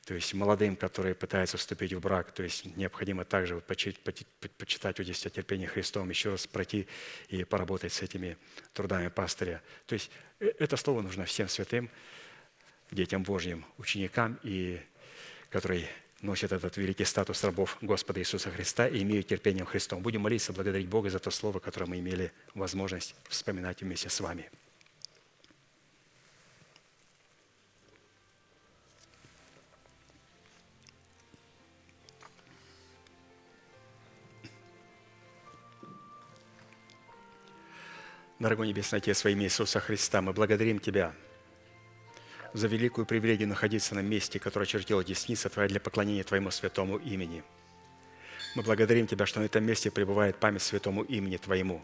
То 0.07 0.13
есть 0.13 0.33
молодым, 0.33 0.77
которые 0.77 1.15
пытаются 1.15 1.57
вступить 1.57 1.91
в 1.91 1.99
брак, 1.99 2.31
то 2.31 2.41
есть 2.41 2.65
необходимо 2.77 3.25
также 3.25 3.59
почитать, 3.59 3.99
почитать 4.57 4.97
вот 4.97 5.03
здесь 5.03 5.25
о 5.25 5.29
терпении 5.29 5.65
Христом, 5.65 6.09
еще 6.09 6.29
раз 6.31 6.47
пройти 6.47 6.87
и 7.27 7.43
поработать 7.43 7.91
с 7.91 8.01
этими 8.01 8.37
трудами 8.73 9.09
пастыря. 9.09 9.61
То 9.85 9.93
есть 9.93 10.09
э, 10.39 10.53
это 10.59 10.77
слово 10.77 11.01
нужно 11.01 11.25
всем 11.25 11.49
святым, 11.49 11.89
детям 12.89 13.23
Божьим, 13.23 13.65
ученикам, 13.77 14.39
и 14.43 14.79
которые 15.49 15.89
носят 16.21 16.53
этот 16.53 16.77
великий 16.77 17.03
статус 17.03 17.43
рабов 17.43 17.77
Господа 17.81 18.21
Иисуса 18.21 18.49
Христа 18.49 18.87
и 18.87 19.03
имеют 19.03 19.27
терпением 19.27 19.65
Христом. 19.65 20.01
Будем 20.01 20.21
молиться, 20.21 20.53
благодарить 20.53 20.87
Бога 20.87 21.09
за 21.09 21.19
то 21.19 21.31
слово, 21.31 21.59
которое 21.59 21.85
мы 21.85 21.99
имели 21.99 22.31
возможность 22.53 23.13
вспоминать 23.27 23.81
вместе 23.81 24.07
с 24.07 24.21
вами. 24.21 24.49
Дорогой 38.39 38.67
Небесный 38.67 38.99
Отец, 38.99 39.23
во 39.23 39.31
имя 39.31 39.45
Иисуса 39.45 39.79
Христа, 39.79 40.21
мы 40.21 40.31
благодарим 40.31 40.77
Тебя 40.77 41.11
за 42.53 42.67
великую 42.67 43.07
привилегию 43.07 43.47
находиться 43.47 43.95
на 43.95 44.01
месте, 44.01 44.37
которое 44.37 44.67
чертила 44.67 45.03
десница 45.03 45.49
Твоя 45.49 45.67
для 45.67 45.79
поклонения 45.79 46.23
Твоему 46.23 46.51
святому 46.51 46.97
имени. 46.97 47.43
Мы 48.53 48.61
благодарим 48.61 49.07
Тебя, 49.07 49.25
что 49.25 49.39
на 49.39 49.45
этом 49.45 49.63
месте 49.63 49.89
пребывает 49.89 50.37
память 50.37 50.61
святому 50.61 51.01
имени 51.01 51.37
Твоему. 51.37 51.81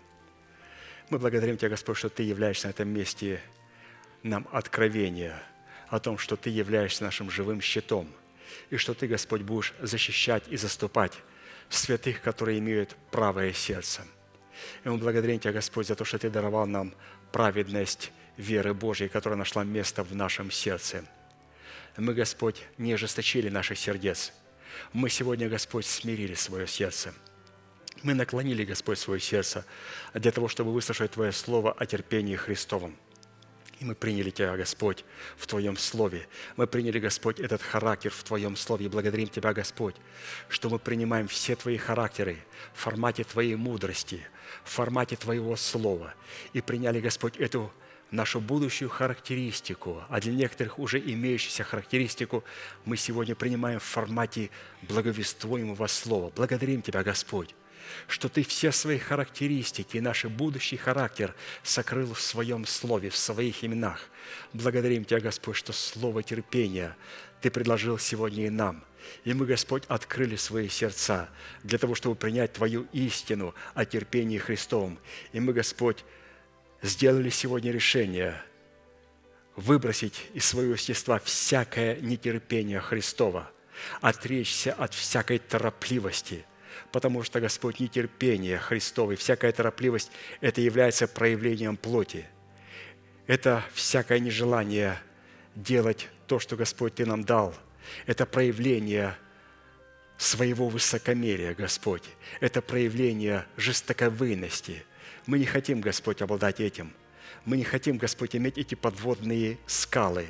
Мы 1.10 1.18
благодарим 1.18 1.58
Тебя, 1.58 1.70
Господь, 1.70 1.98
что 1.98 2.10
Ты 2.10 2.22
являешься 2.22 2.68
на 2.68 2.70
этом 2.70 2.88
месте 2.88 3.42
нам 4.22 4.48
откровение 4.52 5.34
о 5.88 6.00
том, 6.00 6.20
что 6.20 6.36
Ты 6.36 6.52
являешься 6.52 7.04
нашим 7.04 7.32
живым 7.32 7.62
щитом, 7.62 8.08
и 8.70 8.78
что 8.78 8.94
Ты, 8.94 9.08
Господь, 9.08 9.42
будешь 9.42 9.74
защищать 9.82 10.44
и 10.50 10.58
заступать 10.58 11.14
святых, 11.70 12.22
которые 12.22 12.60
имеют 12.60 12.96
правое 13.10 13.54
сердце– 13.54 14.06
и 14.84 14.90
мы 14.90 14.98
благодарим 14.98 15.40
Тебя, 15.40 15.54
Господь, 15.54 15.88
за 15.88 15.96
то, 15.96 16.06
что 16.06 16.18
Ты 16.18 16.30
даровал 16.30 16.66
нам 16.66 16.94
праведность 17.32 18.12
веры 18.38 18.74
Божьей, 18.74 19.10
которая 19.10 19.38
нашла 19.38 19.64
место 19.64 20.04
в 20.04 20.16
нашем 20.16 20.52
сердце. 20.52 21.04
Мы, 21.98 22.14
Господь, 22.14 22.64
не 22.78 22.94
ожесточили 22.94 23.50
наших 23.50 23.78
сердец. 23.78 24.34
Мы 24.94 25.10
сегодня, 25.10 25.48
Господь, 25.50 25.86
смирили 25.86 26.34
свое 26.34 26.68
сердце. 26.68 27.14
Мы 28.02 28.14
наклонили, 28.16 28.66
Господь, 28.66 29.00
свое 29.00 29.20
сердце 29.20 29.66
для 30.14 30.32
того, 30.32 30.48
чтобы 30.48 30.74
выслушать 30.74 31.12
Твое 31.12 31.32
Слово 31.32 31.72
о 31.72 31.86
терпении 31.86 32.36
Христовом– 32.36 32.96
и 33.84 33.86
мы 33.86 33.96
приняли 33.96 34.30
Тебя, 34.30 34.56
Господь, 34.56 35.04
в 35.36 35.46
Твоем 35.46 35.76
Слове. 35.76 36.28
Мы 36.56 36.68
приняли, 36.68 37.00
Господь, 37.00 37.42
этот 37.42 37.62
характер 37.62 38.12
в 38.12 38.24
Твоем 38.24 38.56
Слове. 38.56 38.86
И 38.86 38.90
благодарим 38.90 39.28
Тебя, 39.28 39.52
Господь, 39.54 39.96
что 40.48 40.70
мы 40.70 40.80
принимаем 40.80 41.28
все 41.28 41.58
Твои 41.58 41.76
характеры 41.76 42.38
в 42.74 42.80
формате 42.80 43.26
Твоей 43.26 43.56
мудрости, 43.56 44.26
в 44.64 44.70
формате 44.70 45.16
Твоего 45.16 45.56
Слова. 45.56 46.14
И 46.54 46.62
приняли, 46.62 47.00
Господь, 47.00 47.38
эту 47.38 47.72
нашу 48.12 48.40
будущую 48.40 48.90
характеристику, 48.90 50.04
а 50.08 50.22
для 50.22 50.34
некоторых 50.34 50.80
уже 50.80 51.00
имеющуюся 51.00 51.64
характеристику 51.64 52.44
мы 52.86 52.96
сегодня 52.96 53.36
принимаем 53.36 53.80
в 53.80 53.84
формате 53.84 54.52
благовествуемого 54.84 55.88
Слова. 55.88 56.32
Благодарим 56.36 56.82
Тебя, 56.82 57.04
Господь, 57.04 57.56
что 58.08 58.30
Ты 58.30 58.44
все 58.44 58.72
свои 58.72 59.00
характеристики 59.00 59.98
и 59.98 60.02
наш 60.02 60.26
будущий 60.26 60.78
характер 60.78 61.34
сокрыл 61.64 62.14
в 62.14 62.22
Своем 62.22 62.66
Слове, 62.66 63.10
в 63.10 63.18
Своих 63.18 63.64
именах. 63.64 64.10
Благодарим 64.54 65.06
Тебя, 65.06 65.20
Господь, 65.20 65.58
что 65.58 65.74
Слово 65.74 66.22
терпения 66.22 66.96
Ты 67.42 67.50
предложил 67.50 67.98
сегодня 67.98 68.46
и 68.46 68.50
нам– 68.50 68.84
и 69.24 69.34
мы, 69.34 69.46
Господь, 69.46 69.84
открыли 69.88 70.36
свои 70.36 70.70
сердца 70.70 71.30
для 71.64 71.78
того, 71.78 71.96
чтобы 71.96 72.16
принять 72.16 72.54
Твою 72.54 72.88
истину 72.94 73.54
о 73.74 73.86
терпении 73.86 74.38
Христовом. 74.38 75.00
И 75.32 75.40
мы, 75.40 75.54
Господь, 75.54 76.04
сделали 76.82 77.30
сегодня 77.30 77.72
решение 77.72 78.42
выбросить 79.56 80.26
из 80.34 80.46
своего 80.46 80.74
естества 80.74 81.20
всякое 81.20 81.98
нетерпение 81.98 82.80
Христова, 82.80 83.52
отречься 84.02 84.74
от 84.74 84.94
всякой 84.94 85.40
торопливости– 85.40 86.46
потому 86.92 87.24
что, 87.24 87.40
Господь, 87.42 87.80
нетерпение 87.80 88.60
Христово 88.60 89.16
всякая 89.16 89.52
торопливость– 89.52 90.12
это 90.42 90.62
является 90.62 91.08
проявлением 91.08 91.76
плоти. 91.76 92.28
Это 93.26 93.64
всякое 93.74 94.20
нежелание 94.20 95.00
делать 95.56 96.10
то, 96.28 96.40
что, 96.40 96.56
Господь, 96.56 96.96
Ты 96.96 97.06
нам 97.06 97.24
дал. 97.24 97.56
Это 98.06 98.26
проявление 98.26 99.18
своего 100.18 100.70
высокомерия, 100.70 101.54
Господь. 101.54 102.04
Это 102.40 102.62
проявление 102.62 103.46
жестоковыйности. 103.58 104.84
Мы 105.26 105.40
не 105.40 105.46
хотим, 105.46 105.82
Господь, 105.82 106.22
обладать 106.22 106.60
этим. 106.60 106.94
Мы 107.46 107.58
не 107.58 107.64
хотим, 107.64 107.98
Господь, 107.98 108.36
иметь 108.36 108.58
эти 108.58 108.76
подводные 108.76 109.58
скалы 109.68 110.28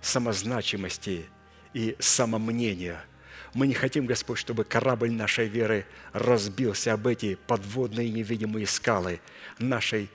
самозначимости 0.00 1.26
и 1.74 1.96
самомнения– 1.98 3.04
мы 3.54 3.66
не 3.66 3.74
хотим, 3.74 4.06
Господь, 4.06 4.38
чтобы 4.38 4.64
корабль 4.64 5.10
нашей 5.10 5.46
веры 5.46 5.86
разбился 6.12 6.94
об 6.94 7.06
эти 7.06 7.34
подводные 7.34 8.10
невидимые 8.10 8.66
скалы 8.66 9.20
нашей 9.58 10.08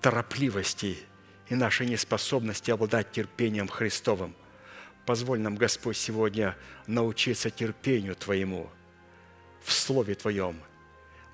торопливости 0.00 0.98
и 1.50 1.54
нашей 1.54 1.86
неспособности 1.86 2.70
обладать 2.70 3.12
терпением 3.12 3.68
Христовым. 3.68 4.34
Позволь 5.06 5.40
нам, 5.40 5.56
Господь, 5.56 5.96
сегодня 5.96 6.56
научиться 6.86 7.50
терпению 7.50 8.14
Твоему 8.14 8.70
в 9.62 9.72
Слове 9.72 10.14
Твоем. 10.14 10.60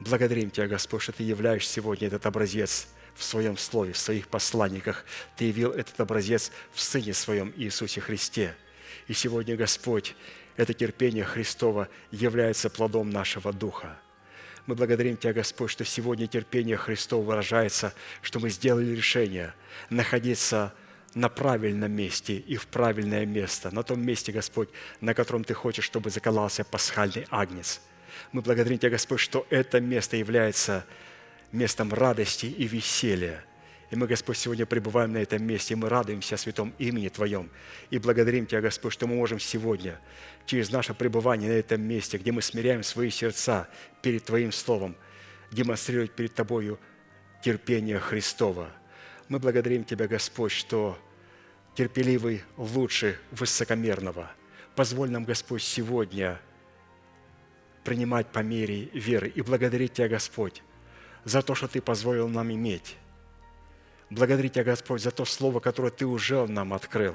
Благодарим 0.01 0.51
Тебя, 0.51 0.67
Господь, 0.67 1.03
что 1.03 1.13
Ты 1.13 1.23
являешь 1.23 1.69
сегодня 1.69 2.09
этот 2.09 2.27
образец 2.27 2.89
в 3.15 3.23
Своем 3.23 3.57
Слове, 3.57 3.93
в 3.93 3.99
Своих 3.99 4.29
посланниках. 4.29 5.05
Ты 5.37 5.45
явил 5.47 5.73
этот 5.73 6.01
образец 6.01 6.51
в 6.73 6.81
Сыне 6.81 7.15
Своем 7.15 7.53
Иисусе 7.57 8.01
Христе– 8.01 8.55
и 9.11 9.13
сегодня, 9.13 9.57
Господь, 9.57 10.15
это 10.57 10.73
терпение 10.73 11.25
Христова 11.25 11.89
является 12.13 12.71
плодом 12.71 13.11
нашего 13.11 13.53
духа. 13.53 13.99
Мы 14.67 14.77
благодарим 14.77 15.17
Тебя, 15.17 15.33
Господь, 15.33 15.73
что 15.73 15.85
сегодня 15.85 16.29
терпение 16.29 16.77
Христова 16.77 17.25
выражается, 17.25 17.93
что 18.23 18.39
мы 18.39 18.51
сделали 18.51 18.95
решение 18.95 19.53
находиться 19.89 20.73
на 21.15 21.29
правильном 21.29 21.93
месте 21.93 22.37
и 22.37 22.57
в 22.57 22.67
правильное 22.67 23.27
место, 23.27 23.75
на 23.75 23.83
том 23.83 24.01
месте, 24.01 24.33
Господь, 24.33 24.69
на 25.01 25.15
котором 25.15 25.45
Ты 25.45 25.55
хочешь, 25.55 25.85
чтобы 25.85 26.11
заколался 26.11 26.65
пасхальный 26.65 27.27
агнец. 27.31 27.81
Мы 28.33 28.43
благодарим 28.43 28.79
Тебя, 28.79 28.91
Господь, 28.91 29.21
что 29.21 29.47
это 29.51 29.81
место 29.81 30.17
является 30.17 30.85
местом 31.53 31.93
радости 31.93 32.47
и 32.47 32.67
веселья– 32.67 33.45
и 33.91 33.97
мы, 33.97 34.07
Господь, 34.07 34.39
сегодня 34.39 34.67
пребываем 34.67 35.13
на 35.13 35.19
этом 35.19 35.43
месте, 35.43 35.75
и 35.75 35.77
мы 35.77 35.89
радуемся 35.89 36.37
святом 36.37 36.73
имени 36.79 37.09
Твоем. 37.09 37.51
И 37.91 37.99
благодарим 37.99 38.47
Тебя, 38.47 38.61
Господь, 38.61 38.93
что 38.93 39.09
мы 39.09 39.17
можем 39.17 39.41
сегодня, 39.41 40.01
через 40.47 40.71
наше 40.71 40.95
пребывание 40.95 41.51
на 41.51 41.55
этом 41.55 41.83
месте, 41.83 42.17
где 42.17 42.31
мы 42.31 42.41
смиряем 42.41 42.85
свои 42.85 43.11
сердца 43.11 43.69
перед 44.01 44.25
Твоим 44.25 44.53
Словом, 44.53 44.97
демонстрировать 45.51 46.13
перед 46.13 46.33
Тобою 46.33 46.79
терпение 47.43 47.99
Христова. 47.99 48.71
Мы 49.31 49.39
благодарим 49.39 49.85
Тебя, 49.85 50.09
Господь, 50.09 50.51
что 50.51 50.99
терпеливый 51.77 52.43
лучше 52.57 53.17
высокомерного. 53.31 54.29
Позволь 54.75 55.09
нам, 55.09 55.25
Господь, 55.25 55.63
сегодня 55.63 56.41
принимать 57.85 58.27
по 58.27 58.41
мере 58.41 58.87
веры 58.93 59.29
и 59.29 59.41
благодарить 59.41 59.93
Тебя, 59.93 60.09
Господь, 60.09 60.65
за 61.25 61.43
то, 61.43 61.55
что 61.55 61.69
Ты 61.69 61.81
позволил 61.81 62.29
нам 62.29 62.53
иметь 62.53 62.97
Благодарить 64.11 64.55
Тебя, 64.55 64.65
Господь, 64.65 65.01
за 65.01 65.13
то 65.13 65.25
Слово, 65.25 65.61
которое 65.61 65.93
Ты 65.93 66.07
уже 66.07 66.45
нам 66.49 66.75
открыл. 66.75 67.15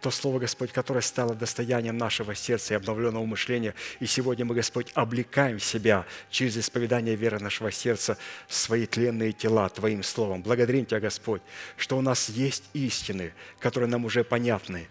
То 0.00 0.10
Слово, 0.10 0.38
Господь, 0.38 0.72
которое 0.72 1.00
стало 1.00 1.34
достоянием 1.34 1.96
нашего 1.96 2.34
сердца 2.34 2.74
и 2.74 2.76
обновленного 2.76 3.24
мышления. 3.24 3.74
И 4.00 4.06
сегодня 4.06 4.44
мы, 4.44 4.54
Господь, 4.54 4.90
облекаем 4.94 5.58
себя 5.58 6.06
через 6.30 6.56
исповедание 6.56 7.16
веры 7.16 7.38
нашего 7.38 7.70
сердца 7.72 8.18
свои 8.48 8.86
тленные 8.86 9.32
тела 9.32 9.68
Твоим 9.68 10.02
Словом. 10.02 10.42
Благодарим 10.42 10.86
Тебя, 10.86 11.00
Господь, 11.00 11.42
что 11.76 11.96
у 11.96 12.00
нас 12.00 12.28
есть 12.28 12.64
истины, 12.74 13.32
которые 13.58 13.88
нам 13.88 14.04
уже 14.04 14.24
понятны. 14.24 14.88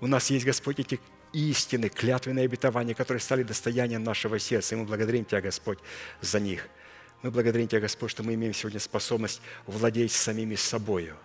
У 0.00 0.06
нас 0.06 0.30
есть, 0.30 0.44
Господь, 0.44 0.80
эти 0.80 0.98
истины, 1.32 1.88
клятвенные 1.88 2.46
обетования, 2.46 2.94
которые 2.94 3.20
стали 3.20 3.42
достоянием 3.42 4.02
нашего 4.02 4.38
сердца. 4.38 4.74
И 4.74 4.78
мы 4.78 4.84
благодарим 4.84 5.24
Тебя, 5.24 5.40
Господь, 5.40 5.78
за 6.20 6.40
них– 6.40 6.68
мы 7.22 7.30
благодарим 7.30 7.68
Тебя, 7.68 7.80
Господь, 7.80 8.10
что 8.10 8.22
мы 8.22 8.34
имеем 8.34 8.54
сегодня 8.54 8.80
способность 8.80 9.42
владеть 9.66 10.12
самими 10.12 10.54
собою. 10.54 11.16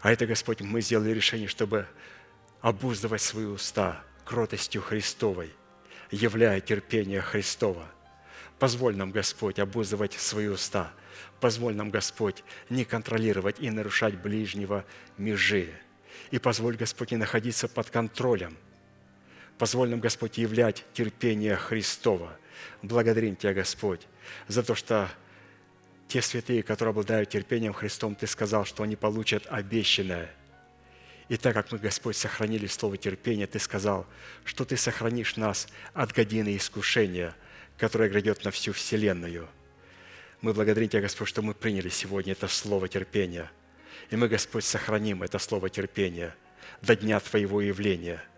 А 0.00 0.12
это, 0.12 0.26
Господь, 0.26 0.60
мы 0.60 0.80
сделали 0.80 1.10
решение, 1.10 1.48
чтобы 1.48 1.86
обуздывать 2.60 3.22
свои 3.22 3.44
уста 3.44 4.02
кротостью 4.24 4.82
Христовой, 4.82 5.52
являя 6.10 6.60
терпение 6.60 7.20
Христова. 7.20 7.86
Позволь 8.58 8.96
нам, 8.96 9.10
Господь, 9.10 9.58
обуздывать 9.58 10.14
свои 10.14 10.48
уста 10.48 10.92
Позволь 11.40 11.74
нам, 11.74 11.90
Господь, 11.90 12.42
не 12.70 12.84
контролировать 12.84 13.60
и 13.60 13.70
нарушать 13.70 14.14
ближнего 14.14 14.84
межи. 15.18 15.70
И 16.30 16.38
позволь, 16.38 16.76
Господь, 16.76 17.10
не 17.10 17.18
находиться 17.18 17.68
под 17.68 17.90
контролем. 17.90 18.56
Позволь 19.58 19.90
нам, 19.90 20.00
Господь, 20.00 20.38
являть 20.38 20.84
терпение 20.94 21.56
Христова. 21.56 22.36
Благодарим 22.82 23.36
Тебя, 23.36 23.54
Господь, 23.54 24.06
за 24.48 24.62
то, 24.62 24.74
что 24.74 25.10
те 26.08 26.22
святые, 26.22 26.62
которые 26.62 26.90
обладают 26.90 27.30
терпением 27.30 27.72
Христом, 27.72 28.14
Ты 28.14 28.26
сказал, 28.26 28.64
что 28.64 28.82
они 28.82 28.96
получат 28.96 29.46
обещанное. 29.48 30.30
И 31.28 31.36
так 31.36 31.54
как 31.54 31.72
мы, 31.72 31.78
Господь, 31.78 32.16
сохранили 32.16 32.66
слово 32.66 32.96
терпения, 32.96 33.46
Ты 33.46 33.58
сказал, 33.58 34.06
что 34.44 34.64
Ты 34.64 34.76
сохранишь 34.76 35.36
нас 35.36 35.66
от 35.94 36.12
годины 36.12 36.56
искушения, 36.56 37.34
которое 37.76 38.08
грядет 38.08 38.44
на 38.44 38.50
всю 38.50 38.72
вселенную. 38.72 39.48
Мы 40.40 40.54
благодарим 40.54 40.88
Тебя, 40.88 41.02
Господь, 41.02 41.28
что 41.28 41.42
мы 41.42 41.54
приняли 41.54 41.88
сегодня 41.88 42.32
это 42.32 42.46
слово 42.46 42.88
терпения. 42.88 43.50
И 44.10 44.16
мы, 44.16 44.28
Господь, 44.28 44.64
сохраним 44.64 45.24
это 45.24 45.38
слово 45.40 45.68
терпения 45.70 46.34
до 46.82 46.94
дня 46.94 47.18
Твоего 47.20 47.60
явления– 47.60 48.22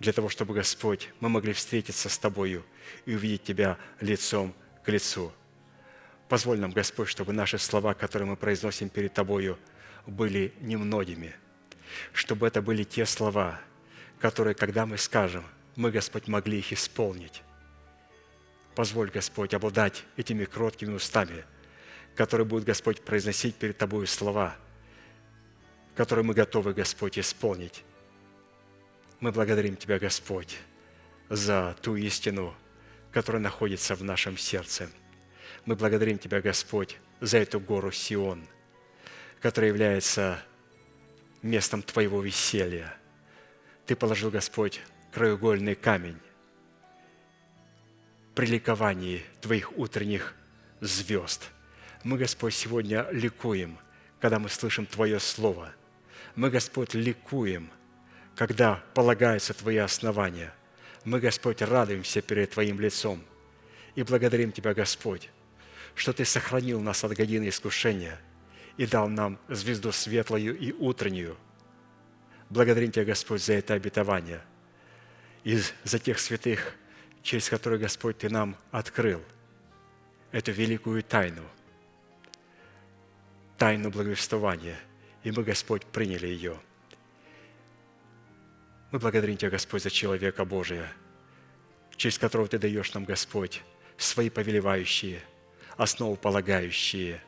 для 0.00 0.12
того, 0.12 0.28
чтобы, 0.28 0.54
Господь, 0.54 1.08
мы 1.20 1.28
могли 1.28 1.52
встретиться 1.52 2.08
с 2.08 2.18
Тобою 2.18 2.66
и 3.06 3.14
увидеть 3.14 3.44
Тебя 3.44 3.78
лицом 4.00 4.52
к 4.82 4.88
лицу– 4.88 5.32
Позволь 6.28 6.58
нам, 6.58 6.70
Господь, 6.70 7.08
чтобы 7.08 7.32
наши 7.32 7.58
слова, 7.58 7.94
которые 7.94 8.28
мы 8.28 8.36
произносим 8.36 8.88
перед 8.88 9.12
Тобою, 9.12 9.58
были 10.06 10.54
немногими, 10.60 11.34
чтобы 12.12 12.46
это 12.46 12.62
были 12.62 12.82
те 12.84 13.04
слова, 13.04 13.60
которые, 14.18 14.54
когда 14.54 14.86
мы 14.86 14.96
скажем, 14.96 15.44
мы, 15.76 15.90
Господь, 15.90 16.28
могли 16.28 16.58
их 16.58 16.72
исполнить. 16.72 17.42
Позволь, 18.74 19.10
Господь, 19.10 19.54
обладать 19.54 20.04
этими 20.16 20.44
кроткими 20.44 20.94
устами, 20.94 21.44
которые 22.16 22.46
будут, 22.46 22.64
Господь, 22.64 23.02
произносить 23.02 23.56
перед 23.56 23.76
Тобою 23.76 24.06
слова, 24.06 24.56
которые 25.94 26.24
мы 26.24 26.32
готовы, 26.32 26.72
Господь, 26.72 27.18
исполнить. 27.18 27.84
Мы 29.20 29.30
благодарим 29.30 29.76
Тебя, 29.76 29.98
Господь, 29.98 30.56
за 31.28 31.76
ту 31.82 31.96
истину, 31.96 32.54
которая 33.12 33.42
находится 33.42 33.94
в 33.94 34.02
нашем 34.02 34.38
сердце– 34.38 34.88
мы 35.64 35.76
благодарим 35.76 36.18
Тебя, 36.18 36.40
Господь, 36.40 36.98
за 37.20 37.38
эту 37.38 37.60
гору 37.60 37.90
Сион, 37.90 38.46
которая 39.40 39.70
является 39.70 40.42
местом 41.42 41.82
Твоего 41.82 42.20
веселья. 42.20 42.94
Ты 43.86 43.96
положил, 43.96 44.30
Господь, 44.30 44.80
краеугольный 45.12 45.74
камень 45.74 46.18
при 48.34 48.46
ликовании 48.46 49.22
Твоих 49.40 49.76
утренних 49.78 50.34
звезд. 50.80 51.50
Мы, 52.02 52.18
Господь, 52.18 52.54
сегодня 52.54 53.06
ликуем, 53.10 53.78
когда 54.20 54.38
мы 54.38 54.48
слышим 54.48 54.86
Твое 54.86 55.20
Слово. 55.20 55.72
Мы, 56.34 56.50
Господь, 56.50 56.94
ликуем, 56.94 57.70
когда 58.36 58.82
полагаются 58.92 59.54
Твои 59.54 59.76
основания. 59.76 60.52
Мы, 61.04 61.20
Господь, 61.20 61.62
радуемся 61.62 62.22
перед 62.22 62.50
Твоим 62.50 62.80
лицом 62.80 63.22
и 63.94 64.02
благодарим 64.02 64.50
Тебя, 64.50 64.74
Господь, 64.74 65.30
что 65.94 66.12
Ты 66.12 66.24
сохранил 66.24 66.80
нас 66.80 67.04
от 67.04 67.12
годины 67.12 67.48
искушения 67.48 68.18
и 68.76 68.86
дал 68.86 69.08
нам 69.08 69.38
звезду 69.48 69.92
светлую 69.92 70.58
и 70.58 70.72
утреннюю. 70.72 71.36
Благодарим 72.50 72.90
Тебя, 72.90 73.04
Господь, 73.04 73.42
за 73.42 73.54
это 73.54 73.74
обетование 73.74 74.42
и 75.44 75.60
за 75.84 75.98
тех 75.98 76.18
святых, 76.18 76.74
через 77.22 77.48
которые, 77.48 77.78
Господь, 77.78 78.18
Ты 78.18 78.28
нам 78.28 78.56
открыл 78.70 79.22
эту 80.32 80.52
великую 80.52 81.02
тайну, 81.02 81.44
тайну 83.56 83.90
благовествования, 83.90 84.78
и 85.22 85.30
мы, 85.30 85.44
Господь, 85.44 85.86
приняли 85.86 86.26
ее. 86.26 86.58
Мы 88.90 88.98
благодарим 88.98 89.36
Тебя, 89.36 89.50
Господь, 89.50 89.82
за 89.82 89.90
человека 89.90 90.44
Божия, 90.44 90.92
через 91.96 92.18
которого 92.18 92.48
Ты 92.48 92.58
даешь 92.58 92.92
нам, 92.94 93.04
Господь, 93.04 93.62
свои 93.96 94.28
повелевающие– 94.28 95.20
основополагающие 95.76 97.22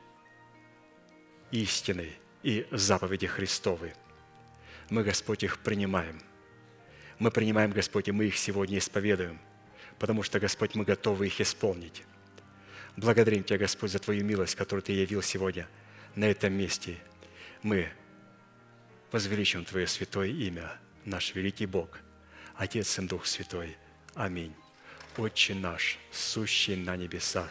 истины 1.50 2.12
и 2.42 2.66
заповеди 2.70 3.26
Христовы. 3.26 3.92
Мы, 4.90 5.02
Господь, 5.02 5.42
их 5.42 5.58
принимаем. 5.58 6.20
Мы 7.18 7.30
принимаем, 7.30 7.72
Господь, 7.72 8.08
и 8.08 8.12
мы 8.12 8.26
их 8.26 8.36
сегодня 8.36 8.78
исповедуем, 8.78 9.40
потому 9.98 10.22
что, 10.22 10.38
Господь, 10.38 10.74
мы 10.74 10.84
готовы 10.84 11.26
их 11.26 11.40
исполнить. 11.40 12.04
Благодарим 12.96 13.42
Тебя, 13.42 13.58
Господь, 13.58 13.90
за 13.90 13.98
Твою 13.98 14.24
милость, 14.24 14.54
которую 14.54 14.82
Ты 14.82 14.92
явил 14.92 15.22
сегодня 15.22 15.66
на 16.14 16.26
этом 16.26 16.52
месте. 16.52 16.98
Мы 17.62 17.88
возвеличим 19.12 19.64
Твое 19.64 19.86
святое 19.86 20.28
имя, 20.28 20.78
наш 21.04 21.34
великий 21.34 21.66
Бог, 21.66 21.98
Отец 22.54 22.98
и 22.98 23.02
Дух 23.02 23.26
Святой. 23.26 23.76
Аминь. 24.14 24.54
Отче 25.16 25.54
наш, 25.54 25.98
сущий 26.12 26.76
на 26.76 26.96
небесах, 26.96 27.50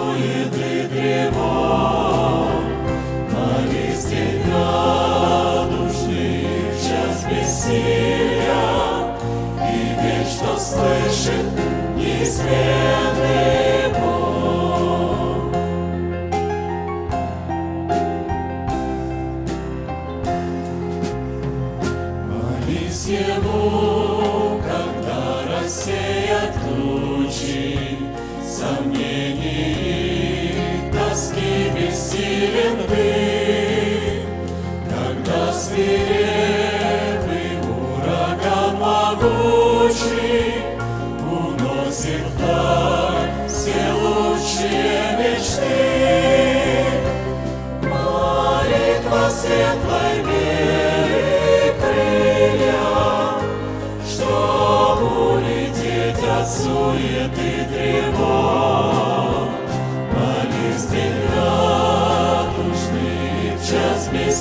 moedor. 0.00 0.59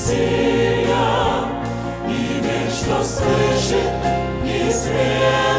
Час 0.10 0.16
бессилия, 0.16 1.46
И 2.08 2.42
верь, 2.42 2.72
что 2.72 3.04
слышит 3.04 3.94
неизменный 4.44 5.59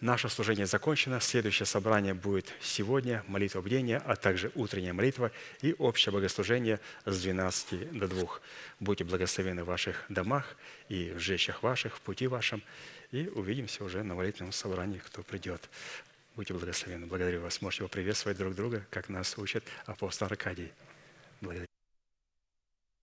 Наше 0.00 0.28
служение 0.28 0.66
закончено. 0.66 1.18
Следующее 1.18 1.66
собрание 1.66 2.14
будет 2.14 2.54
сегодня, 2.60 3.24
молитва 3.26 3.60
бдения, 3.62 4.00
а 4.06 4.14
также 4.14 4.52
утренняя 4.54 4.92
молитва 4.92 5.32
и 5.60 5.74
общее 5.76 6.12
богослужение 6.12 6.78
с 7.04 7.20
12 7.20 7.98
до 7.98 8.06
2. 8.06 8.28
Будьте 8.78 9.02
благословены 9.02 9.64
в 9.64 9.66
ваших 9.66 10.04
домах 10.08 10.56
и 10.88 11.10
в 11.10 11.18
жилищах 11.18 11.64
ваших, 11.64 11.96
в 11.96 12.00
пути 12.00 12.28
вашем. 12.28 12.62
И 13.10 13.26
увидимся 13.26 13.82
уже 13.82 14.04
на 14.04 14.14
молитвенном 14.14 14.52
собрании, 14.52 14.98
кто 14.98 15.22
придет. 15.22 15.68
Будьте 16.36 16.54
благословены. 16.54 17.06
Благодарю 17.06 17.40
вас. 17.40 17.60
Можете 17.60 17.82
вы 17.82 17.88
приветствовать 17.88 18.38
друг 18.38 18.54
друга, 18.54 18.86
как 18.90 19.08
нас 19.08 19.36
учит 19.36 19.64
апостол 19.86 20.28
Аркадий. 20.28 20.70
Благодарю. 21.40 21.77